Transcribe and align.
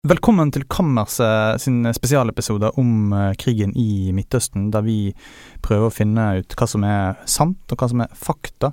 Velkommen 0.00 0.48
til 0.48 0.62
Kammerset 0.64 1.60
sin 1.60 1.82
spesialepisode 1.92 2.70
om 2.80 3.10
eh, 3.12 3.34
krigen 3.36 3.74
i 3.76 4.14
Midtøsten, 4.16 4.70
der 4.72 4.80
vi 4.86 5.10
prøver 5.60 5.90
å 5.90 5.92
finne 5.92 6.22
ut 6.38 6.54
hva 6.56 6.68
som 6.72 6.86
er 6.88 7.18
sant, 7.28 7.58
og 7.68 7.76
hva 7.76 7.88
som 7.90 8.00
er 8.00 8.14
fakta 8.16 8.70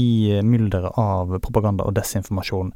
i 0.00 0.40
mylderet 0.40 0.96
av 0.96 1.34
propaganda 1.44 1.84
og 1.84 1.92
desinformasjon. 1.98 2.70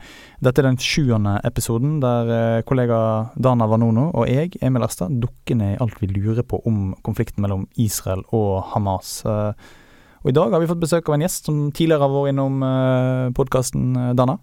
Dette 0.45 0.61
er 0.61 0.69
den 0.69 0.77
sjuende 0.77 1.39
episoden 1.49 1.97
der 2.05 2.35
eh, 2.35 2.59
kollega 2.69 3.01
Dana 3.41 3.71
Vanono 3.73 4.11
og 4.11 4.29
jeg, 4.29 4.61
Emil 4.61 4.85
Erstad, 4.85 5.17
dukker 5.25 5.57
ned 5.63 5.79
i 5.79 5.81
alt 5.81 5.97
vi 6.05 6.11
lurer 6.13 6.45
på 6.45 6.61
om 6.69 6.91
konflikten 7.01 7.41
mellom 7.47 7.65
Israel 7.81 8.27
og 8.29 8.75
Hamas. 8.75 9.23
Eh, 9.25 9.73
og 10.21 10.29
i 10.29 10.37
dag 10.37 10.53
har 10.53 10.61
vi 10.61 10.69
fått 10.69 10.85
besøk 10.85 11.09
av 11.09 11.17
en 11.17 11.25
gjest 11.25 11.49
som 11.49 11.65
tidligere 11.73 12.05
har 12.05 12.13
vært 12.13 12.35
innom 12.35 12.61
podkasten, 13.33 13.95
Dana. 14.21 14.37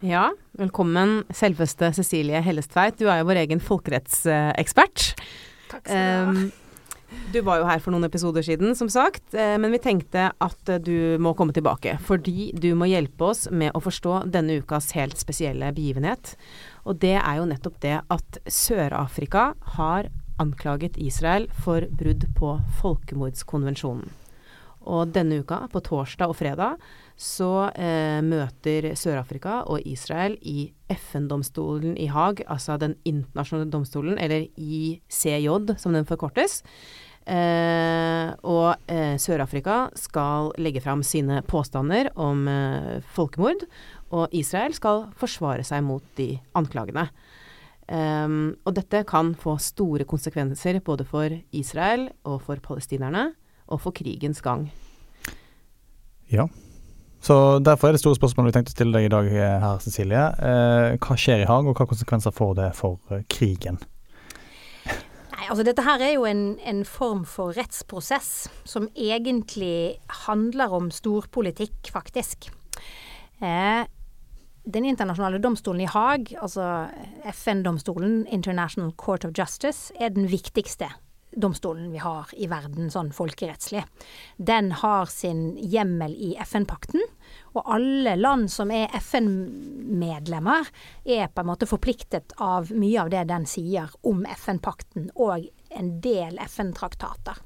Ja, 0.00 0.30
velkommen 0.56 1.26
selveste 1.28 1.90
Cecilie 1.92 2.40
Hellestveit. 2.40 2.96
Du 2.96 3.04
er 3.10 3.18
jo 3.20 3.26
vår 3.28 3.42
egen 3.42 3.60
folkerettsekspert. 3.60 5.10
Takk 5.68 5.90
skal 5.90 6.00
du 6.00 6.40
ha. 6.40 6.44
Du 7.34 7.40
var 7.44 7.58
jo 7.58 7.66
her 7.66 7.82
for 7.82 7.92
noen 7.92 8.06
episoder 8.06 8.44
siden, 8.46 8.72
som 8.78 8.88
sagt, 8.88 9.34
eh, 9.34 9.56
men 9.58 9.74
vi 9.74 9.80
tenkte 9.82 10.28
at 10.30 10.70
du 10.86 11.18
må 11.20 11.34
komme 11.36 11.52
tilbake. 11.52 11.98
Fordi 12.06 12.52
du 12.54 12.70
må 12.78 12.88
hjelpe 12.88 13.28
oss 13.28 13.48
med 13.50 13.74
å 13.74 13.82
forstå 13.82 14.30
denne 14.30 14.60
ukas 14.62 14.92
helt 14.96 15.18
spesielle 15.20 15.68
begivenhet. 15.76 16.32
Og 16.86 17.02
det 17.02 17.18
er 17.18 17.36
jo 17.36 17.50
nettopp 17.50 17.76
det 17.82 17.98
at 18.00 18.40
Sør-Afrika 18.46 19.50
har 19.76 20.08
anklaget 20.40 20.96
Israel 20.96 21.50
for 21.60 21.84
brudd 21.90 22.24
på 22.38 22.56
folkemordskonvensjonen. 22.80 24.08
Og 24.88 25.12
denne 25.12 25.42
uka, 25.42 25.66
på 25.68 25.82
torsdag 25.84 26.32
og 26.32 26.38
fredag, 26.38 26.80
så 27.20 27.68
eh, 27.76 28.22
møter 28.24 28.94
Sør-Afrika 28.96 29.60
og 29.68 29.84
Israel 29.84 30.38
i 30.40 30.70
FN-domstolen 30.88 31.98
i 32.00 32.08
Haag, 32.08 32.40
altså 32.48 32.78
den 32.80 32.96
internasjonale 33.04 33.68
domstolen, 33.70 34.16
eller 34.16 34.46
ICJ 34.56 35.76
som 35.76 35.92
den 35.92 36.08
forkortes. 36.08 36.62
Eh, 37.28 38.30
og 38.48 38.88
eh, 38.88 39.18
Sør-Afrika 39.20 39.90
skal 40.00 40.48
legge 40.58 40.80
fram 40.80 41.04
sine 41.04 41.42
påstander 41.44 42.08
om 42.16 42.48
eh, 42.48 43.04
folkemord, 43.12 43.66
og 44.16 44.32
Israel 44.34 44.72
skal 44.74 45.04
forsvare 45.20 45.66
seg 45.66 45.84
mot 45.86 46.06
de 46.18 46.32
anklagene. 46.58 47.10
Um, 47.90 48.54
og 48.62 48.76
dette 48.76 49.00
kan 49.02 49.32
få 49.34 49.56
store 49.58 50.06
konsekvenser 50.06 50.78
både 50.86 51.02
for 51.02 51.32
Israel 51.50 52.06
og 52.22 52.38
for 52.46 52.62
palestinerne, 52.62 53.32
og 53.66 53.82
for 53.82 53.94
krigens 53.94 54.38
gang. 54.42 54.68
Ja, 56.30 56.46
så 57.20 57.36
Derfor 57.60 57.88
er 57.88 57.96
det 57.96 58.00
store 58.00 58.16
spørsmålet 58.16 58.50
vi 58.50 58.56
tenkte 58.56 58.72
å 58.72 58.76
stille 58.78 58.96
deg 58.96 59.08
i 59.08 59.12
dag, 59.12 59.30
her, 59.30 59.80
Cecilie. 59.84 60.26
Eh, 60.40 60.96
hva 60.96 61.16
skjer 61.20 61.44
i 61.44 61.48
Haag, 61.48 61.68
og 61.68 61.76
hva 61.76 61.88
konsekvenser 61.90 62.32
får 62.34 62.54
det 62.56 62.70
for 62.78 63.12
eh, 63.12 63.24
krigen? 63.28 63.80
Nei, 64.88 65.44
altså 65.48 65.64
Dette 65.68 65.84
her 65.84 66.02
er 66.04 66.14
jo 66.14 66.24
en, 66.28 66.44
en, 66.64 66.82
form 66.88 67.26
for 67.28 67.52
rettsprosess 67.56 68.48
som 68.68 68.88
egentlig 68.96 70.00
handler 70.26 70.72
om 70.76 70.88
storpolitikk, 70.92 71.92
faktisk. 71.92 72.48
Eh, 73.44 73.84
den 74.70 74.88
internasjonale 74.88 75.40
domstolen 75.44 75.84
i 75.84 75.92
Haag, 75.92 76.34
altså 76.40 76.88
FN-domstolen, 77.32 78.24
International 78.32 78.92
Court 78.96 79.24
of 79.28 79.36
Justice, 79.36 79.92
er 80.00 80.12
den 80.16 80.28
viktigste 80.32 80.88
domstolen 81.32 81.90
vi 81.92 81.98
har 82.02 82.30
i 82.36 82.48
verden 82.50 82.90
sånn 82.90 83.12
folkerettslig. 83.14 83.84
Den 84.36 84.72
har 84.82 85.10
sin 85.10 85.56
hjemmel 85.58 86.14
i 86.14 86.32
FN-pakten, 86.42 87.02
og 87.54 87.70
alle 87.76 88.16
land 88.18 88.50
som 88.52 88.72
er 88.74 88.90
FN-medlemmer, 88.98 90.70
er 91.04 91.30
på 91.30 91.44
en 91.44 91.50
måte 91.52 91.68
forpliktet 91.70 92.34
av 92.38 92.72
mye 92.74 93.04
av 93.04 93.12
det 93.12 93.26
den 93.30 93.46
sier 93.48 93.92
om 94.06 94.24
FN-pakten 94.38 95.10
og 95.14 95.46
en 95.70 95.94
del 96.02 96.38
FN-traktater. 96.46 97.38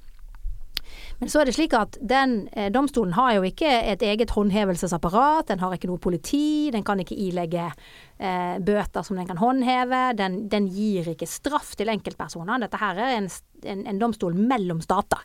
Men 1.19 1.31
så 1.31 1.41
er 1.41 1.48
det 1.48 1.55
slik 1.57 1.75
at 1.79 1.98
den 2.03 2.48
eh, 2.53 2.70
domstolen 2.75 3.15
har 3.17 3.37
jo 3.37 3.44
ikke 3.47 3.71
et 3.93 4.03
eget 4.03 4.34
håndhevelsesapparat. 4.34 5.49
Den 5.49 5.62
har 5.62 5.75
ikke 5.77 5.91
noe 5.91 6.03
politi. 6.03 6.71
Den 6.75 6.84
kan 6.87 7.00
ikke 7.00 7.16
ilegge 7.16 7.69
eh, 7.71 8.56
bøter 8.65 9.06
som 9.06 9.19
den 9.21 9.28
kan 9.28 9.41
håndheve. 9.41 10.03
Den, 10.19 10.44
den, 10.53 10.69
gir 10.75 11.12
ikke 11.15 11.28
straff 11.31 11.75
til 11.78 11.93
enkeltpersoner. 11.93 12.65
Dette 12.65 12.81
her 12.83 12.99
er 12.99 13.16
en, 13.19 13.31
en, 13.62 13.87
en, 13.87 14.00
domstol 14.03 14.34
mellom 14.34 14.83
stater. 14.84 15.22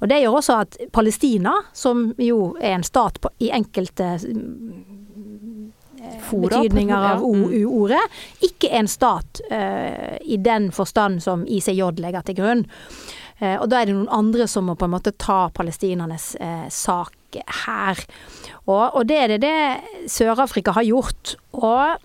Og 0.00 0.08
Det 0.08 0.22
gjør 0.22 0.40
også 0.40 0.60
at 0.64 0.78
Palestina, 0.92 1.54
som 1.76 2.08
jo 2.18 2.54
er 2.60 2.78
en 2.78 2.86
stat 2.86 3.20
på, 3.20 3.32
i 3.44 3.52
enkelte 3.54 4.14
Fora, 6.22 6.60
betydninger 6.60 7.04
av 7.12 7.24
ordet, 7.24 8.02
ikke 8.44 8.70
en 8.78 8.88
stat 8.90 9.40
uh, 9.50 10.16
i 10.22 10.38
den 10.38 10.68
forstand 10.74 11.22
som 11.24 11.42
ICJ 11.48 11.96
legger 11.98 12.26
til 12.26 12.38
grunn. 12.38 12.66
Eh, 13.38 13.56
og 13.60 13.68
da 13.68 13.80
er 13.80 13.90
det 13.90 13.96
noen 13.96 14.12
andre 14.12 14.48
som 14.48 14.68
må 14.68 14.76
på 14.78 14.88
en 14.88 14.94
måte 14.96 15.14
ta 15.20 15.46
palestinernes 15.54 16.34
eh, 16.40 16.66
sak 16.72 17.38
her. 17.66 18.00
Og, 18.64 18.96
og, 18.96 19.02
det 19.08 19.18
er 19.20 19.34
det 19.34 19.40
det 19.44 20.10
Sør-Afrika 20.12 20.72
har 20.76 20.86
gjort. 20.88 21.34
Og 21.58 21.98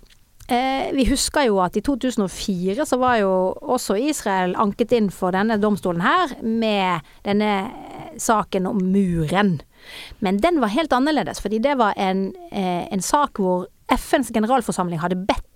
eh, 0.51 0.91
vi 0.95 1.07
husker 1.07 1.47
jo 1.47 1.61
at 1.63 1.77
i 1.79 1.83
2004 1.87 2.87
så 2.87 2.99
var 3.01 3.21
jo 3.21 3.33
også 3.61 3.99
Israel 4.11 4.57
anket 4.59 4.95
inn 4.97 5.11
for 5.13 5.35
denne 5.35 5.59
domstolen 5.61 6.03
her 6.03 6.35
med 6.43 7.13
denne 7.27 7.53
saken 8.19 8.67
om 8.67 8.81
muren. 8.91 9.59
Men 10.19 10.41
den 10.43 10.59
var 10.61 10.75
helt 10.75 10.91
annerledes, 10.93 11.39
fordi 11.41 11.61
det 11.63 11.77
var 11.79 11.95
en, 11.97 12.27
en 12.51 13.01
sak 13.01 13.39
hvor 13.41 13.65
FNs 13.91 14.29
generalforsamling 14.35 15.01
hadde 15.01 15.23
bedt 15.25 15.47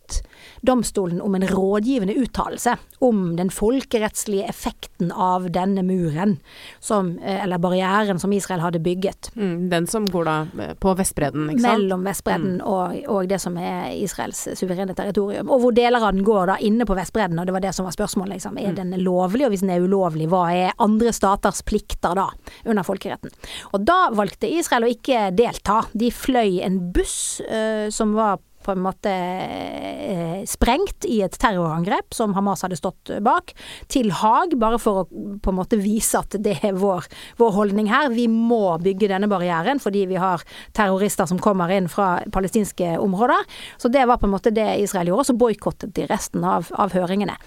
domstolen 0.66 1.22
om 1.22 1.36
en 1.36 1.48
rådgivende 1.48 2.16
uttalelse 2.16 2.78
om 3.04 3.36
den 3.36 3.50
folkerettslige 3.54 4.48
effekten 4.50 5.12
av 5.12 5.50
denne 5.52 5.84
muren, 5.84 6.38
som, 6.80 7.20
eh, 7.20 7.44
eller 7.44 7.58
barrieren 7.58 8.20
som 8.20 8.34
Israel 8.34 8.60
hadde 8.60 8.80
bygget. 8.80 9.32
Mm, 9.36 9.70
den 9.70 9.88
som 9.88 10.06
går 10.06 10.26
da 10.26 10.38
eh, 10.60 10.74
på 10.74 10.96
Vestbredden, 10.98 11.50
ikke 11.50 11.62
sant? 11.62 11.84
Mellom 11.84 12.06
Vestbredden 12.08 12.56
mm. 12.62 12.66
og, 12.66 12.96
og, 13.08 13.28
det 13.30 13.40
som 13.42 13.58
er 13.58 13.92
Israels 13.98 14.48
suverene 14.56 14.96
territorium. 14.96 15.50
Og 15.50 15.62
hvor 15.62 15.76
deler 15.76 16.02
av 16.02 16.16
den 16.16 16.26
går 16.26 16.48
da 16.54 16.58
inne 16.58 16.88
på 16.88 16.98
Vestbredden, 16.98 17.40
og 17.40 17.46
det 17.46 17.56
var 17.56 17.66
det 17.66 17.76
som 17.76 17.86
var 17.86 17.96
spørsmålet. 17.96 18.40
Liksom. 18.40 18.58
Er 18.58 18.74
mm. 18.74 18.80
den 18.82 19.04
lovlig, 19.04 19.46
og 19.46 19.54
hvis 19.54 19.66
den 19.66 19.74
er 19.76 19.86
ulovlig, 19.86 20.30
hva 20.32 20.48
er 20.54 20.74
andre 20.80 21.14
staters 21.16 21.62
plikter 21.66 22.16
da, 22.18 22.30
under 22.66 22.88
folkeretten? 22.88 23.34
Og 23.74 23.86
da 23.86 24.10
valgte 24.16 24.50
Israel 24.50 24.88
å 24.88 24.92
ikke 24.92 25.30
delta. 25.36 25.84
De 25.94 26.12
fløy 26.14 26.62
en 26.66 26.80
buss 26.96 27.42
uh, 27.46 27.88
som 27.94 28.16
var 28.18 28.40
på 28.66 28.74
en 28.74 28.82
måte 28.84 29.12
eh, 29.12 30.42
sprengt 30.50 31.06
i 31.10 31.20
et 31.26 31.38
terrorangrep 31.42 32.16
som 32.16 32.34
Hamas 32.38 32.66
hadde 32.66 32.80
stått 32.80 33.14
bak, 33.26 33.54
til 33.92 34.12
Haag, 34.16 34.58
bare 34.62 34.80
for 34.82 35.04
å 35.04 35.06
på 35.42 35.54
en 35.54 35.60
måte 35.60 35.80
vise 35.82 36.20
at 36.20 36.38
det 36.42 36.58
er 36.66 36.78
vår, 36.80 37.08
vår 37.40 37.56
holdning 37.56 37.90
her. 37.92 38.10
Vi 38.14 38.28
må 38.32 38.78
bygge 38.82 39.10
denne 39.12 39.30
barrieren 39.32 39.82
fordi 39.82 40.06
vi 40.10 40.20
har 40.22 40.44
terrorister 40.76 41.30
som 41.30 41.42
kommer 41.42 41.72
inn 41.74 41.90
fra 41.92 42.18
palestinske 42.34 42.96
områder. 43.02 43.46
Så 43.82 43.92
det 43.94 44.06
var 44.10 44.22
på 44.22 44.30
en 44.30 44.36
måte 44.36 44.54
det 44.56 44.68
Israel 44.84 45.12
gjorde, 45.12 45.30
så 45.30 45.38
boikottet 45.38 45.96
de 45.96 46.08
resten 46.10 46.46
av, 46.46 46.72
av 46.74 46.96
høringene. 46.96 47.38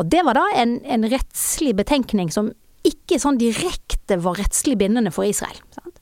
Og 0.00 0.08
det 0.08 0.24
var 0.24 0.38
da 0.38 0.46
en, 0.56 0.78
en 0.84 1.06
rettslig 1.12 1.74
betenkning 1.78 2.32
som 2.32 2.52
ikke 2.86 3.18
sånn 3.20 3.40
direkte 3.40 4.16
var 4.24 4.38
rettslig 4.40 4.78
bindende 4.80 5.12
for 5.12 5.28
Israel. 5.28 5.58
Sant? 5.76 5.99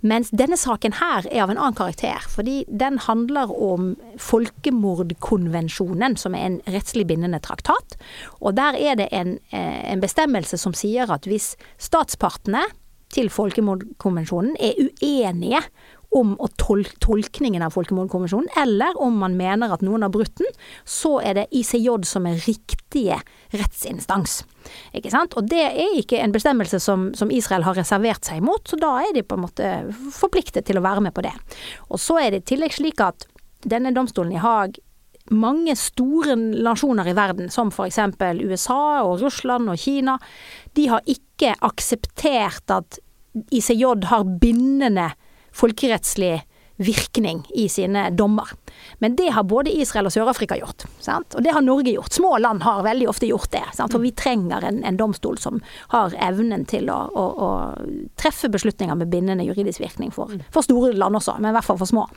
Mens 0.00 0.32
denne 0.34 0.58
saken 0.60 0.96
her 1.00 1.26
er 1.30 1.44
av 1.44 1.52
en 1.52 1.60
annen 1.60 1.78
karakter, 1.78 2.24
fordi 2.30 2.64
den 2.68 2.98
handler 3.06 3.52
om 3.52 3.94
folkemordkonvensjonen, 4.20 6.16
som 6.20 6.36
er 6.36 6.46
en 6.48 6.60
rettslig 6.70 7.06
bindende 7.10 7.40
traktat. 7.44 7.96
Og 8.40 8.56
der 8.58 8.78
er 8.78 8.98
det 9.00 9.10
en, 9.12 9.38
eh, 9.52 9.92
en 9.92 10.02
bestemmelse 10.02 10.58
som 10.58 10.74
sier 10.76 11.10
at 11.10 11.28
hvis 11.28 11.54
statspartene 11.78 12.66
til 13.10 13.30
folkemordkonvensjonen 13.32 14.56
er 14.60 14.78
uenige 14.78 15.62
om 16.10 16.32
tol 16.58 16.82
tolkningen 16.98 17.62
av 17.62 17.74
folkemordkonvensjonen, 17.76 18.50
eller 18.58 18.96
om 18.98 19.18
man 19.22 19.36
mener 19.38 19.70
at 19.70 19.82
noen 19.86 20.02
har 20.02 20.10
brutt 20.10 20.34
den, 20.40 20.48
så 20.84 21.18
er 21.22 21.36
det 21.38 21.46
ICJ 21.54 22.02
som 22.08 22.26
er 22.26 22.40
riktige 22.46 23.20
rettsinstans. 23.54 24.40
Ikke 24.96 25.12
sant? 25.12 25.36
Og 25.38 25.46
det 25.50 25.62
er 25.68 25.98
ikke 26.00 26.18
en 26.18 26.34
bestemmelse 26.34 26.80
som, 26.82 27.10
som, 27.14 27.30
Israel 27.30 27.66
har 27.66 27.78
reservert 27.78 28.26
seg 28.26 28.42
mot, 28.42 28.62
så 28.66 28.78
da 28.80 28.96
er 29.04 29.14
de 29.14 29.22
på 29.22 29.38
en 29.38 29.46
måte 29.46 29.72
forpliktet 30.16 30.66
til 30.66 30.80
å 30.80 30.84
være 30.84 31.06
med 31.06 31.14
på 31.14 31.24
det. 31.26 31.34
Og 31.88 32.02
så 32.02 32.18
er 32.24 32.34
det 32.34 32.42
i 32.42 32.48
tillegg 32.54 32.74
slik 32.74 33.02
at 33.06 33.28
denne 33.62 33.94
domstolen 33.94 34.34
i 34.34 34.42
Haag 34.42 34.80
mange 35.30 35.76
store 35.78 36.34
nasjoner 36.34 37.06
i 37.06 37.14
verden, 37.14 37.50
som 37.54 37.70
f.eks. 37.70 38.00
USA 38.42 39.04
og 39.04 39.20
Russland 39.22 39.70
og 39.70 39.78
Kina, 39.78 40.16
de 40.74 40.88
har 40.90 41.06
ikke 41.06 41.54
akseptert 41.66 42.72
at 42.74 42.98
ICJ 43.54 44.08
har 44.10 44.24
bindende 44.42 45.12
folkerettslig 45.60 46.40
virkning 46.80 47.46
i 47.54 47.68
sine 47.68 48.10
dommer. 48.10 48.48
Men 48.98 49.16
det 49.16 49.28
har 49.28 49.44
både 49.44 49.72
Israel 49.76 50.08
og 50.08 50.14
Sør-Afrika 50.14 50.56
gjort. 50.56 50.86
Sant? 51.04 51.34
Og 51.36 51.44
det 51.44 51.52
har 51.52 51.60
Norge 51.60 51.92
gjort. 51.92 52.16
Små 52.16 52.38
land 52.40 52.62
har 52.64 52.80
veldig 52.86 53.08
ofte 53.10 53.28
gjort 53.28 53.50
det. 53.52 53.66
Sant? 53.76 53.92
For 53.92 54.00
vi 54.00 54.14
trenger 54.16 54.64
en, 54.64 54.80
en, 54.88 54.96
domstol 54.96 55.36
som 55.38 55.60
har 55.92 56.16
evnen 56.16 56.64
til 56.64 56.88
å, 56.88 56.96
å, 57.12 57.26
å, 57.36 57.50
treffe 58.16 58.48
beslutninger 58.48 58.96
med 58.96 59.12
bindende 59.12 59.44
juridisk 59.44 59.84
virkning 59.84 60.08
for, 60.14 60.32
for 60.54 60.64
store 60.64 60.94
land 60.96 61.20
også, 61.20 61.36
men 61.36 61.52
i 61.52 61.58
hvert 61.58 61.68
fall 61.68 61.80
for 61.82 61.92
små. 61.92 62.08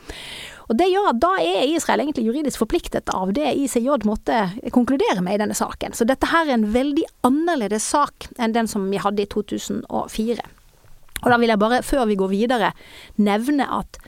Og 0.72 0.80
Det 0.80 0.88
gjør 0.88 1.12
at 1.12 1.22
da 1.28 1.34
er 1.44 1.68
Israel 1.68 2.06
egentlig 2.06 2.30
juridisk 2.30 2.64
forpliktet 2.64 3.12
av 3.12 3.36
det 3.36 3.52
ICJ 3.66 4.08
måtte 4.08 4.46
konkludere 4.72 5.20
med 5.20 5.36
i 5.36 5.44
denne 5.44 5.60
saken. 5.60 5.92
Så 5.92 6.08
dette 6.08 6.32
her 6.32 6.48
er 6.48 6.56
en 6.56 6.70
veldig 6.72 7.04
annerledes 7.28 7.92
sak 7.92 8.32
enn 8.40 8.56
den 8.56 8.72
som 8.72 8.88
vi 8.88 9.04
hadde 9.04 9.28
i 9.28 9.32
2004. 9.36 10.53
Og 11.24 11.32
da 11.32 11.40
vil 11.40 11.54
jeg 11.54 11.62
bare, 11.62 11.82
før 11.86 12.06
vi 12.10 12.20
går 12.20 12.32
videre, 12.32 12.74
nevne 13.18 13.68
at 13.80 14.00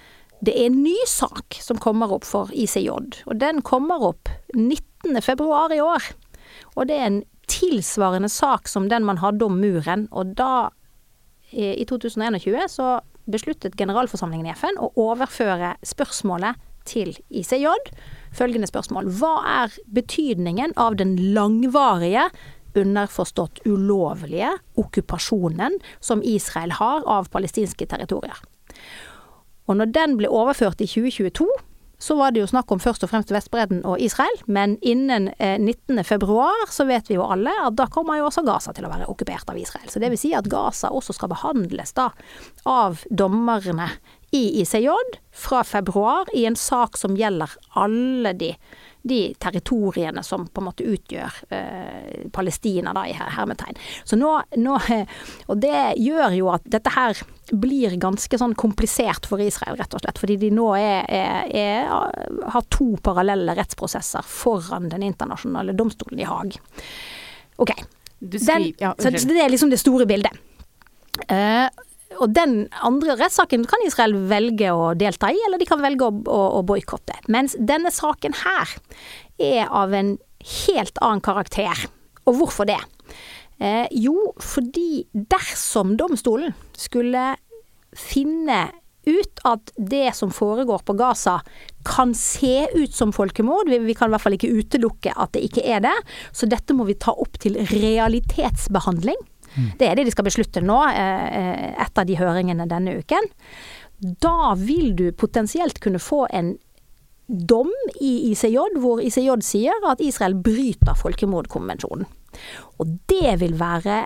det 0.46 0.54
er 0.54 0.68
en 0.70 0.82
ny 0.84 0.98
sak 1.08 1.58
som 1.64 1.80
kommer 1.82 2.12
opp 2.12 2.28
for 2.28 2.52
ICJ, 2.54 2.92
og 3.26 3.40
den 3.42 3.64
kommer 3.66 4.04
opp 4.12 4.30
19. 4.54 5.16
februar 5.24 5.74
i 5.74 5.82
år. 5.82 6.12
Og 6.76 6.90
det 6.90 7.00
er 7.00 7.08
en 7.08 7.24
tilsvarende 7.50 8.30
sak 8.30 8.70
som 8.70 8.90
den 8.92 9.06
man 9.08 9.22
hadde 9.24 9.48
om 9.48 9.58
muren, 9.62 10.08
og 10.12 10.36
da, 10.38 10.70
i 11.56 11.86
2021, 11.88 12.60
så 12.70 13.00
besluttet 13.32 13.78
generalforsamlingen 13.80 14.50
i 14.50 14.56
FN 14.58 14.78
å 14.82 14.92
overføre 15.02 15.76
spørsmålet 15.86 16.60
til 16.86 17.16
ICJ. 17.34 17.72
Følgende 18.36 18.70
spørsmål. 18.70 19.10
Hva 19.18 19.34
er 19.64 19.78
betydningen 19.96 20.76
av 20.78 20.98
den 21.00 21.16
langvarige, 21.34 22.28
underforstått 22.78 23.64
ulovlige, 23.66 24.52
okkupasjonen 24.80 25.80
som 26.00 26.24
Israel 26.24 26.76
har 26.80 27.06
av 27.10 27.32
palestinske 27.34 27.88
territorier? 27.90 28.38
Og 29.66 29.80
når 29.80 29.94
den 29.96 30.20
ble 30.20 30.30
overført 30.30 30.84
i 30.84 30.90
2022, 30.90 31.48
så 31.98 32.16
var 32.20 32.34
det 32.34 32.42
jo 32.42 32.50
snakk 32.50 32.72
om 32.74 32.82
først 32.82 33.06
og 33.06 33.10
fremst 33.12 33.32
Vestbredden 33.32 33.80
og 33.88 34.02
Israel, 34.04 34.36
men 34.52 34.76
innen 34.86 35.30
eh, 35.40 35.56
19. 35.58 36.04
februar 36.04 36.68
så 36.72 36.86
vet 36.90 37.08
vi 37.10 37.16
jo 37.18 37.26
alle 37.26 37.54
at 37.64 37.78
da 37.80 37.88
kommer 37.92 38.20
jo 38.20 38.28
også 38.28 38.44
Gaza 38.46 38.76
til 38.76 38.88
å 38.88 38.92
være 38.92 39.08
okkupert 39.12 39.50
av 39.52 39.60
Israel. 39.60 39.88
Så 39.90 40.02
det 40.04 40.12
vil 40.12 40.20
si 40.20 40.34
at 40.36 40.50
Gaza 40.52 40.92
også 40.92 41.16
skal 41.16 41.32
behandles 41.32 41.96
da 41.96 42.10
av 42.68 43.06
dommerne 43.10 43.90
i 44.36 44.44
ICJ 44.62 44.92
fra 45.32 45.64
februar 45.64 46.30
i 46.36 46.46
en 46.50 46.60
sak 46.60 47.00
som 47.00 47.16
gjelder 47.18 47.56
alle 47.80 48.36
de 48.36 48.52
de 49.08 49.36
territoriene 49.40 50.24
som 50.24 50.48
på 50.48 50.62
en 50.62 50.66
måte 50.66 50.86
utgjør 50.90 51.36
eh, 51.54 52.30
Palestina, 52.34 52.94
da, 52.96 53.04
i 53.06 53.14
hermetegn. 53.14 53.78
Så 54.04 54.18
nå, 54.18 54.32
nå, 54.58 54.80
Og 55.52 55.60
det 55.62 55.82
gjør 56.02 56.34
jo 56.34 56.50
at 56.54 56.66
dette 56.74 56.90
her 56.96 57.22
blir 57.52 57.94
ganske 58.02 58.40
sånn 58.42 58.56
komplisert 58.58 59.28
for 59.30 59.42
Israel, 59.44 59.78
rett 59.78 59.94
og 59.94 60.02
slett. 60.02 60.18
Fordi 60.22 60.40
de 60.42 60.50
nå 60.58 60.72
er, 60.80 61.06
er, 61.06 61.54
er, 61.54 62.50
har 62.50 62.66
to 62.74 62.96
parallelle 63.06 63.54
rettsprosesser 63.58 64.26
foran 64.26 64.90
den 64.90 65.06
internasjonale 65.06 65.78
domstolen 65.78 66.24
i 66.24 66.26
Haag. 66.26 66.58
Ok. 67.62 67.76
Den, 68.20 68.72
så 68.98 69.14
det 69.14 69.38
er 69.38 69.54
liksom 69.54 69.70
det 69.70 69.84
store 69.84 70.10
bildet. 70.10 70.34
Uh, 71.30 71.70
og 72.22 72.34
den 72.36 72.66
andre 72.86 73.18
rettssaken 73.20 73.66
kan 73.70 73.84
Israel 73.86 74.16
velge 74.30 74.72
å 74.74 74.94
delta 74.98 75.32
i, 75.34 75.40
eller 75.48 75.62
de 75.62 75.68
kan 75.70 75.84
velge 75.84 76.08
å, 76.08 76.14
å, 76.32 76.42
å 76.60 76.64
boikotte. 76.68 77.18
Mens 77.32 77.58
denne 77.60 77.92
saken 77.94 78.38
her 78.44 78.76
er 79.42 79.72
av 79.72 79.94
en 79.96 80.16
helt 80.66 81.02
annen 81.04 81.24
karakter. 81.26 81.88
Og 82.26 82.40
hvorfor 82.40 82.70
det? 82.70 82.80
Eh, 83.60 83.86
jo, 83.92 84.32
fordi 84.44 85.06
dersom 85.14 85.96
domstolen 86.00 86.56
skulle 86.76 87.34
finne 87.96 88.68
ut 89.06 89.42
at 89.46 89.70
det 89.78 90.10
som 90.18 90.32
foregår 90.34 90.82
på 90.86 90.96
Gaza 90.98 91.40
kan 91.86 92.16
se 92.18 92.66
ut 92.74 92.94
som 92.94 93.14
folkemord. 93.14 93.70
Vi, 93.70 93.80
vi, 93.86 93.94
kan 93.98 94.10
i 94.10 94.16
hvert 94.16 94.24
fall 94.24 94.38
ikke 94.38 94.50
utelukke 94.50 95.14
at 95.14 95.36
det 95.36 95.46
ikke 95.46 95.66
er 95.70 95.84
det. 95.86 95.96
Så 96.34 96.50
dette 96.50 96.76
må 96.76 96.88
vi 96.90 96.98
ta 96.98 97.14
opp 97.14 97.38
til 97.42 97.60
realitetsbehandling. 97.70 99.22
Mm. 99.56 99.72
Det 99.80 99.88
er 99.90 99.98
det 99.98 100.06
de 100.08 100.14
skal 100.14 100.28
beslutte 100.28 100.64
nå, 100.64 100.78
eh, 100.92 101.26
eh, 101.40 101.72
etter 101.86 102.08
de 102.08 102.20
høringene 102.20 102.68
denne 102.70 103.00
uken. 103.00 103.30
Da 104.24 104.54
vil 104.60 104.94
du 104.96 105.10
potensielt 105.16 105.80
kunne 105.84 106.02
få 106.04 106.26
en 106.36 106.56
dom 107.28 107.72
i 108.04 108.32
ICJ, 108.32 108.78
hvor 108.82 109.02
ICJ 109.02 109.32
sier 109.42 109.88
at 109.90 110.04
Israel 110.04 110.36
bryter 110.36 110.98
folkemordkonvensjonen. 111.00 112.06
Og 112.78 113.00
det 113.10 113.40
vil 113.42 113.56
være 113.58 114.04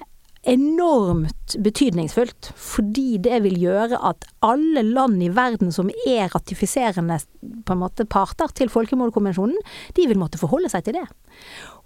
enormt 0.48 1.58
betydningsfullt, 1.60 2.52
fordi 2.56 3.18
det 3.20 3.42
vil 3.44 3.58
gjøre 3.60 4.00
at 4.08 4.24
alle 4.46 4.86
land 4.88 5.20
i 5.24 5.32
verden 5.36 5.74
som 5.76 5.90
er 6.08 6.32
ratifiserende 6.32 7.20
måte 7.76 8.06
parter 8.08 8.54
til 8.56 8.72
folkemordkonvensjonen, 8.72 9.60
de 9.98 10.08
vil 10.08 10.20
måtte 10.22 10.40
forholde 10.40 10.72
seg 10.72 10.88
til 10.88 11.02
det. 11.02 11.06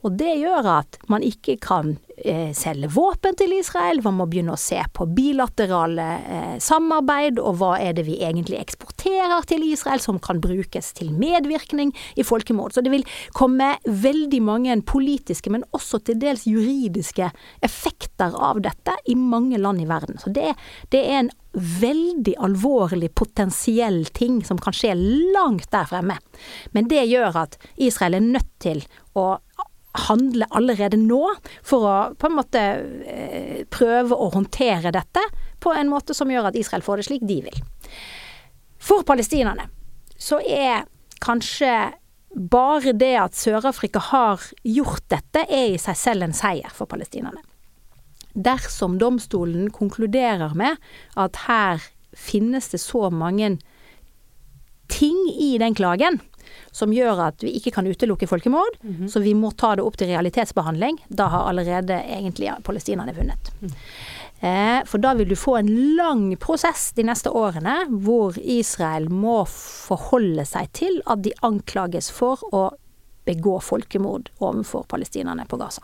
Og 0.03 0.17
det 0.19 0.33
gjør 0.41 0.67
at 0.79 0.97
man 1.11 1.23
ikke 1.23 1.55
kan 1.63 1.93
eh, 2.17 2.51
selge 2.55 2.89
våpen 2.91 3.37
til 3.39 3.53
Israel, 3.55 4.01
man 4.03 4.17
må 4.19 4.27
begynne 4.29 4.55
å 4.55 4.59
se 4.59 4.79
på 4.93 5.07
bilaterale 5.15 6.07
eh, 6.19 6.55
samarbeid, 6.63 7.39
og 7.39 7.59
hva 7.61 7.77
er 7.79 7.95
det 7.97 8.05
vi 8.09 8.19
egentlig 8.19 8.59
eksporterer 8.59 9.47
til 9.47 9.63
Israel 9.69 10.03
som 10.03 10.19
kan 10.23 10.41
brukes 10.43 10.91
til 10.97 11.13
medvirkning 11.15 11.93
i 12.19 12.25
folkemord. 12.27 12.75
Så 12.75 12.83
det 12.83 12.91
vil 12.93 13.07
komme 13.37 13.73
veldig 13.87 14.41
mange 14.43 14.75
politiske, 14.87 15.53
men 15.53 15.63
også 15.71 16.01
til 16.03 16.19
dels 16.19 16.47
juridiske 16.49 17.31
effekter 17.63 18.35
av 18.35 18.59
dette 18.63 18.97
i 19.07 19.15
mange 19.19 19.61
land 19.61 19.81
i 19.83 19.87
verden. 19.87 20.19
Så 20.19 20.33
det, 20.35 20.51
det 20.91 21.05
er 21.07 21.23
en 21.23 21.31
veldig 21.53 22.33
alvorlig 22.41 23.11
potensiell 23.15 24.03
ting 24.15 24.41
som 24.45 24.57
kan 24.61 24.73
skje 24.73 24.95
langt 24.97 25.69
der 25.71 25.87
fremme. 25.89 26.17
Men 26.73 26.89
det 26.89 27.05
gjør 27.05 27.43
at 27.45 27.59
Israel 27.77 28.17
er 28.17 28.25
nødt 28.25 28.49
til 28.63 28.81
å 29.13 29.35
handle 29.93 30.47
allerede 30.49 30.97
nå 30.97 31.21
for 31.61 31.85
å 31.85 31.95
på 32.17 32.29
en 32.29 32.37
måte 32.39 32.61
eh, 33.05 33.63
prøve 33.69 34.17
å 34.17 34.31
håndtere 34.33 34.93
dette 34.93 35.21
på 35.63 35.73
en 35.73 35.91
måte 35.91 36.15
som 36.17 36.31
gjør 36.31 36.49
at 36.49 36.57
Israel 36.59 36.85
får 36.85 36.99
det 36.99 37.07
slik 37.07 37.25
de 37.29 37.39
vil. 37.45 37.59
For 38.83 39.05
palestinerne 39.07 39.69
så 40.17 40.41
er 40.41 40.87
kanskje 41.23 41.93
bare 42.33 42.95
det 42.97 43.13
at 43.21 43.37
Sør-Afrika 43.37 44.01
har 44.09 44.41
gjort 44.65 45.05
dette, 45.13 45.45
er 45.45 45.75
i 45.75 45.81
seg 45.81 45.97
selv 45.99 46.25
en 46.25 46.35
seier 46.35 46.73
for 46.73 46.89
palestinerne. 46.89 47.43
Dersom 48.33 48.97
domstolen 48.97 49.69
konkluderer 49.71 50.55
med 50.57 50.81
at 51.19 51.43
her 51.45 51.83
finnes 52.17 52.71
det 52.73 52.81
så 52.81 53.11
mange 53.13 53.59
ting 54.89 55.19
i 55.37 55.53
den 55.61 55.77
klagen 55.77 56.19
som 56.71 56.93
gjør 56.93 57.21
at 57.27 57.43
vi 57.43 57.53
ikke 57.57 57.73
kan 57.75 57.87
utelukke 57.87 58.27
folkemord. 58.27 58.77
Mm 58.81 58.95
-hmm. 58.95 59.07
Så 59.07 59.19
vi 59.19 59.33
må 59.33 59.51
ta 59.51 59.75
det 59.75 59.83
opp 59.83 59.97
til 59.97 60.07
realitetsbehandling. 60.07 60.97
Da 61.07 61.27
har 61.27 61.49
allerede 61.49 61.93
egentlig 61.93 62.51
palestinerne 62.63 63.13
vunnet. 63.15 63.51
Mm. 63.61 63.71
Eh, 64.43 64.85
for 64.85 64.97
da 64.97 65.13
vil 65.13 65.29
du 65.29 65.35
få 65.35 65.55
en 65.57 65.95
lang 65.95 66.37
prosess 66.37 66.91
de 66.91 67.03
neste 67.03 67.29
årene 67.29 67.85
hvor 67.87 68.35
Israel 68.37 69.09
må 69.09 69.45
forholde 69.47 70.45
seg 70.45 70.71
til 70.73 71.01
at 71.05 71.23
de 71.23 71.31
anklages 71.41 72.11
for 72.11 72.39
å 72.51 72.71
begå 73.25 73.59
folkemord 73.63 74.29
overfor 74.39 74.83
palestinerne 74.83 75.45
på 75.45 75.57
Gaza. 75.57 75.81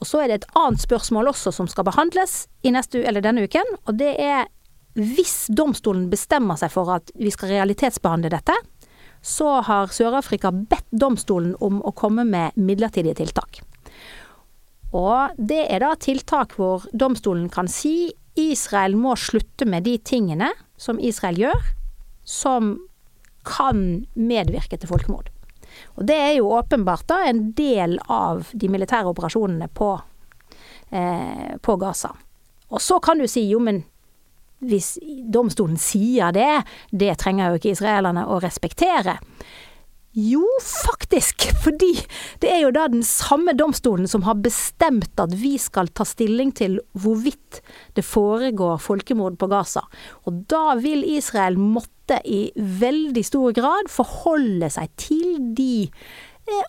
Og 0.00 0.06
så 0.06 0.24
er 0.24 0.28
det 0.28 0.40
et 0.40 0.50
annet 0.58 0.82
spørsmål 0.82 1.30
også 1.30 1.52
som 1.54 1.68
skal 1.70 1.86
behandles 1.86 2.48
i 2.66 2.72
neste, 2.74 3.04
eller 3.06 3.22
denne 3.24 3.46
uken, 3.46 3.76
og 3.86 3.96
det 4.02 4.16
er 4.18 4.50
hvis 4.96 5.46
domstolen 5.52 6.08
bestemmer 6.08 6.56
seg 6.56 6.72
for 6.72 6.88
at 6.94 7.10
vi 7.20 7.30
skal 7.32 7.52
realitetsbehandle 7.52 8.30
dette, 8.32 8.54
så 9.22 9.60
har 9.66 9.92
Sør-Afrika 9.94 10.52
bedt 10.54 10.88
domstolen 10.90 11.54
om 11.60 11.80
å 11.84 11.94
komme 11.96 12.24
med 12.28 12.56
midlertidige 12.56 13.18
tiltak. 13.22 13.60
Og 14.96 15.34
det 15.36 15.64
er 15.72 15.82
da 15.82 15.94
tiltak 16.00 16.54
hvor 16.56 16.86
domstolen 16.92 17.48
kan 17.52 17.68
si 17.70 18.12
Israel 18.36 18.96
må 19.00 19.16
slutte 19.18 19.66
med 19.68 19.86
de 19.88 19.96
tingene 19.98 20.50
som 20.80 21.00
Israel 21.00 21.40
gjør, 21.40 21.72
som 22.26 22.76
kan 23.46 24.04
medvirke 24.14 24.78
til 24.78 24.90
folkemord. 24.90 25.30
Og 25.96 26.06
det 26.08 26.16
er 26.16 26.32
jo 26.38 26.52
åpenbart 26.56 27.06
da 27.08 27.22
en 27.28 27.50
del 27.56 27.98
av 28.12 28.48
de 28.52 28.70
militære 28.72 29.10
operasjonene 29.12 29.68
på, 29.74 29.90
eh, 30.90 31.56
på 31.60 31.76
Gaza. 31.76 32.12
Og 32.70 32.80
så 32.82 32.98
kan 33.00 33.18
du 33.18 33.26
si 33.26 33.46
jo, 33.48 33.60
men 33.60 33.84
hvis 34.64 34.96
domstolen 35.32 35.76
sier 35.80 36.32
det, 36.34 36.64
det 36.90 37.16
trenger 37.20 37.50
jo 37.52 37.60
ikke 37.60 37.74
israelerne 37.74 38.26
å 38.30 38.40
respektere. 38.42 39.18
Jo, 40.16 40.46
faktisk, 40.64 41.44
fordi 41.60 41.90
det 42.40 42.48
er 42.48 42.62
jo 42.62 42.70
da 42.72 42.86
den 42.88 43.02
samme 43.04 43.52
domstolen 43.52 44.08
som 44.08 44.24
har 44.24 44.38
bestemt 44.40 45.20
at 45.20 45.34
vi 45.36 45.58
skal 45.60 45.90
ta 45.92 46.06
stilling 46.08 46.54
til 46.56 46.78
hvorvidt 46.96 47.60
det 47.98 48.04
foregår 48.06 48.80
folkemord 48.80 49.36
på 49.36 49.50
Gaza. 49.52 49.82
Og 50.24 50.46
da 50.48 50.78
vil 50.80 51.04
Israel 51.04 51.60
måtte 51.60 52.22
i 52.24 52.48
veldig 52.56 53.26
stor 53.28 53.52
grad 53.52 53.92
forholde 53.92 54.72
seg 54.72 54.88
til 54.96 55.36
de 55.58 55.90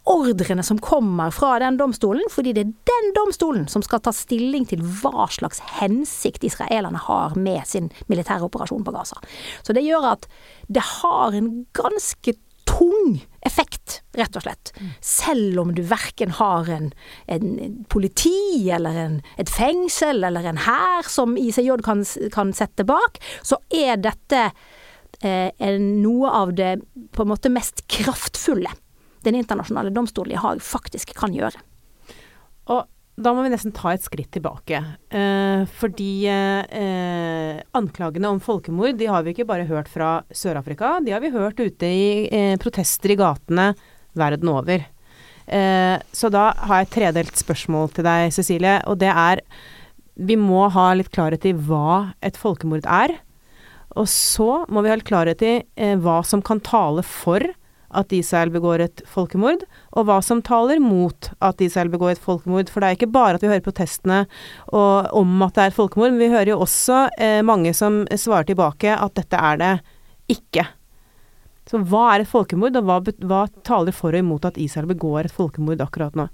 ordrene 0.09 0.63
som 0.63 0.79
kommer 0.81 1.31
fra 1.31 1.59
den 1.59 1.77
domstolen, 1.77 2.25
fordi 2.31 2.53
det 2.55 2.63
er 2.65 2.73
den 2.89 3.11
domstolen 3.17 3.67
som 3.69 3.83
skal 3.85 4.01
ta 4.03 4.13
stilling 4.15 4.65
til 4.69 4.81
hva 4.81 5.27
slags 5.31 5.61
hensikt 5.77 6.45
israelerne 6.47 7.01
har 7.07 7.37
med 7.37 7.67
sin 7.69 7.91
militære 8.09 8.47
operasjon 8.47 8.85
på 8.87 8.93
Gaza. 8.95 9.19
Så 9.61 9.75
det 9.77 9.85
gjør 9.85 10.13
at 10.15 10.27
det 10.67 10.83
har 11.01 11.37
en 11.37 11.51
ganske 11.77 12.33
tung 12.67 13.21
effekt, 13.47 14.01
rett 14.17 14.35
og 14.35 14.43
slett. 14.43 14.73
Selv 15.03 15.61
om 15.61 15.71
du 15.75 15.83
verken 15.87 16.33
har 16.35 16.67
en, 16.73 16.89
en 17.31 17.77
politi 17.89 18.67
eller 18.73 18.97
en, 19.05 19.21
et 19.39 19.51
fengsel 19.51 20.25
eller 20.27 20.49
en 20.49 20.59
hær 20.65 21.07
som 21.07 21.37
ICJ 21.39 21.77
kan, 21.85 22.03
kan 22.33 22.51
sette 22.55 22.83
bak, 22.87 23.21
så 23.45 23.61
er 23.71 24.01
dette 24.01 24.49
eh, 25.21 25.79
noe 25.79 26.33
av 26.41 26.51
det 26.57 26.73
på 27.15 27.23
en 27.23 27.31
måte 27.31 27.53
mest 27.53 27.85
kraftfulle 27.91 28.73
den 29.27 29.37
internasjonale 29.39 29.93
domstolen 29.93 30.35
i 30.35 30.41
Haag 30.41 30.63
faktisk 30.63 31.13
kan 31.17 31.35
gjøre. 31.35 31.59
Og 32.73 32.85
da 33.17 33.31
må 33.33 33.41
vi 33.41 33.49
nesten 33.49 33.73
ta 33.73 33.95
et 33.95 34.03
skritt 34.05 34.29
tilbake. 34.35 34.77
Eh, 35.09 35.63
fordi 35.79 36.11
eh, 36.29 37.61
anklagene 37.77 38.29
om 38.29 38.41
folkemord 38.43 38.99
de 38.99 39.07
har 39.09 39.25
vi 39.25 39.33
ikke 39.33 39.47
bare 39.49 39.65
hørt 39.69 39.89
fra 39.89 40.19
Sør-Afrika, 40.29 40.99
de 41.01 41.15
har 41.15 41.23
vi 41.23 41.33
hørt 41.33 41.57
ute 41.57 41.89
i 41.89 42.11
eh, 42.29 42.53
protester 42.61 43.15
i 43.15 43.17
gatene 43.17 43.71
verden 44.17 44.53
over. 44.53 44.85
Eh, 45.47 45.97
så 46.13 46.29
da 46.29 46.51
har 46.67 46.81
jeg 46.83 46.87
et 46.87 46.95
tredelt 46.97 47.41
spørsmål 47.41 47.89
til 47.95 48.05
deg, 48.05 48.33
Cecilie, 48.35 48.77
og 48.85 48.99
det 49.01 49.13
er 49.13 49.41
Vi 50.17 50.35
må 50.35 50.65
ha 50.73 50.91
litt 50.97 51.11
klarhet 51.13 51.45
i 51.45 51.53
hva 51.53 52.13
et 52.25 52.37
folkemord 52.37 52.85
er. 52.85 53.13
Og 53.97 54.07
så 54.09 54.65
må 54.69 54.81
vi 54.81 54.89
ha 54.89 54.97
litt 54.97 55.09
klarhet 55.09 55.41
i 55.45 55.53
eh, 55.77 55.97
hva 55.97 56.23
som 56.25 56.41
kan 56.41 56.61
tale 56.61 57.03
for 57.05 57.41
at 57.97 58.13
Israel 58.15 58.51
begår 58.53 58.83
et 58.85 59.03
folkemord, 59.09 59.65
og 59.97 60.07
hva 60.07 60.19
som 60.25 60.43
taler 60.45 60.81
mot 60.83 61.31
at 61.43 61.61
Israel 61.65 61.91
begår 61.93 62.15
et 62.15 62.23
folkemord. 62.23 62.71
For 62.71 62.83
det 62.83 62.89
er 62.89 62.97
ikke 62.99 63.11
bare 63.13 63.37
at 63.37 63.43
vi 63.43 63.51
hører 63.51 63.65
protestene 63.65 64.23
og, 64.69 65.09
om 65.17 65.45
at 65.45 65.55
det 65.57 65.63
er 65.63 65.73
et 65.73 65.77
folkemord, 65.77 66.13
men 66.13 66.21
vi 66.21 66.31
hører 66.33 66.53
jo 66.53 66.61
også 66.65 67.07
eh, 67.17 67.41
mange 67.45 67.73
som 67.77 68.03
svarer 68.13 68.49
tilbake 68.49 68.93
at 68.93 69.17
dette 69.17 69.41
er 69.51 69.61
det 69.63 69.73
ikke. 70.37 70.67
Så 71.67 71.81
hva 71.83 72.03
er 72.13 72.23
et 72.23 72.31
folkemord, 72.31 72.77
og 72.79 72.87
hva, 72.87 72.99
hva 73.27 73.43
taler 73.67 73.95
for 73.95 74.15
og 74.15 74.23
imot 74.23 74.47
at 74.47 74.59
Israel 74.61 74.87
begår 74.93 75.27
et 75.27 75.35
folkemord 75.35 75.83
akkurat 75.83 76.15
nå? 76.15 76.29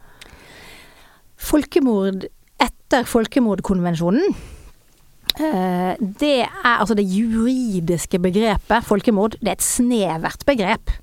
Folkemord 1.43 2.27
etter 2.61 3.07
folkemordkonvensjonen 3.09 4.35
det 5.39 6.35
er 6.43 6.69
altså 6.75 6.95
det 6.97 7.07
juridiske 7.07 8.19
begrepet 8.21 8.85
folkemord. 8.85 9.37
Det 9.39 9.49
er 9.49 9.57
et 9.57 9.65
snevert 9.65 10.45
begrep. 10.45 10.93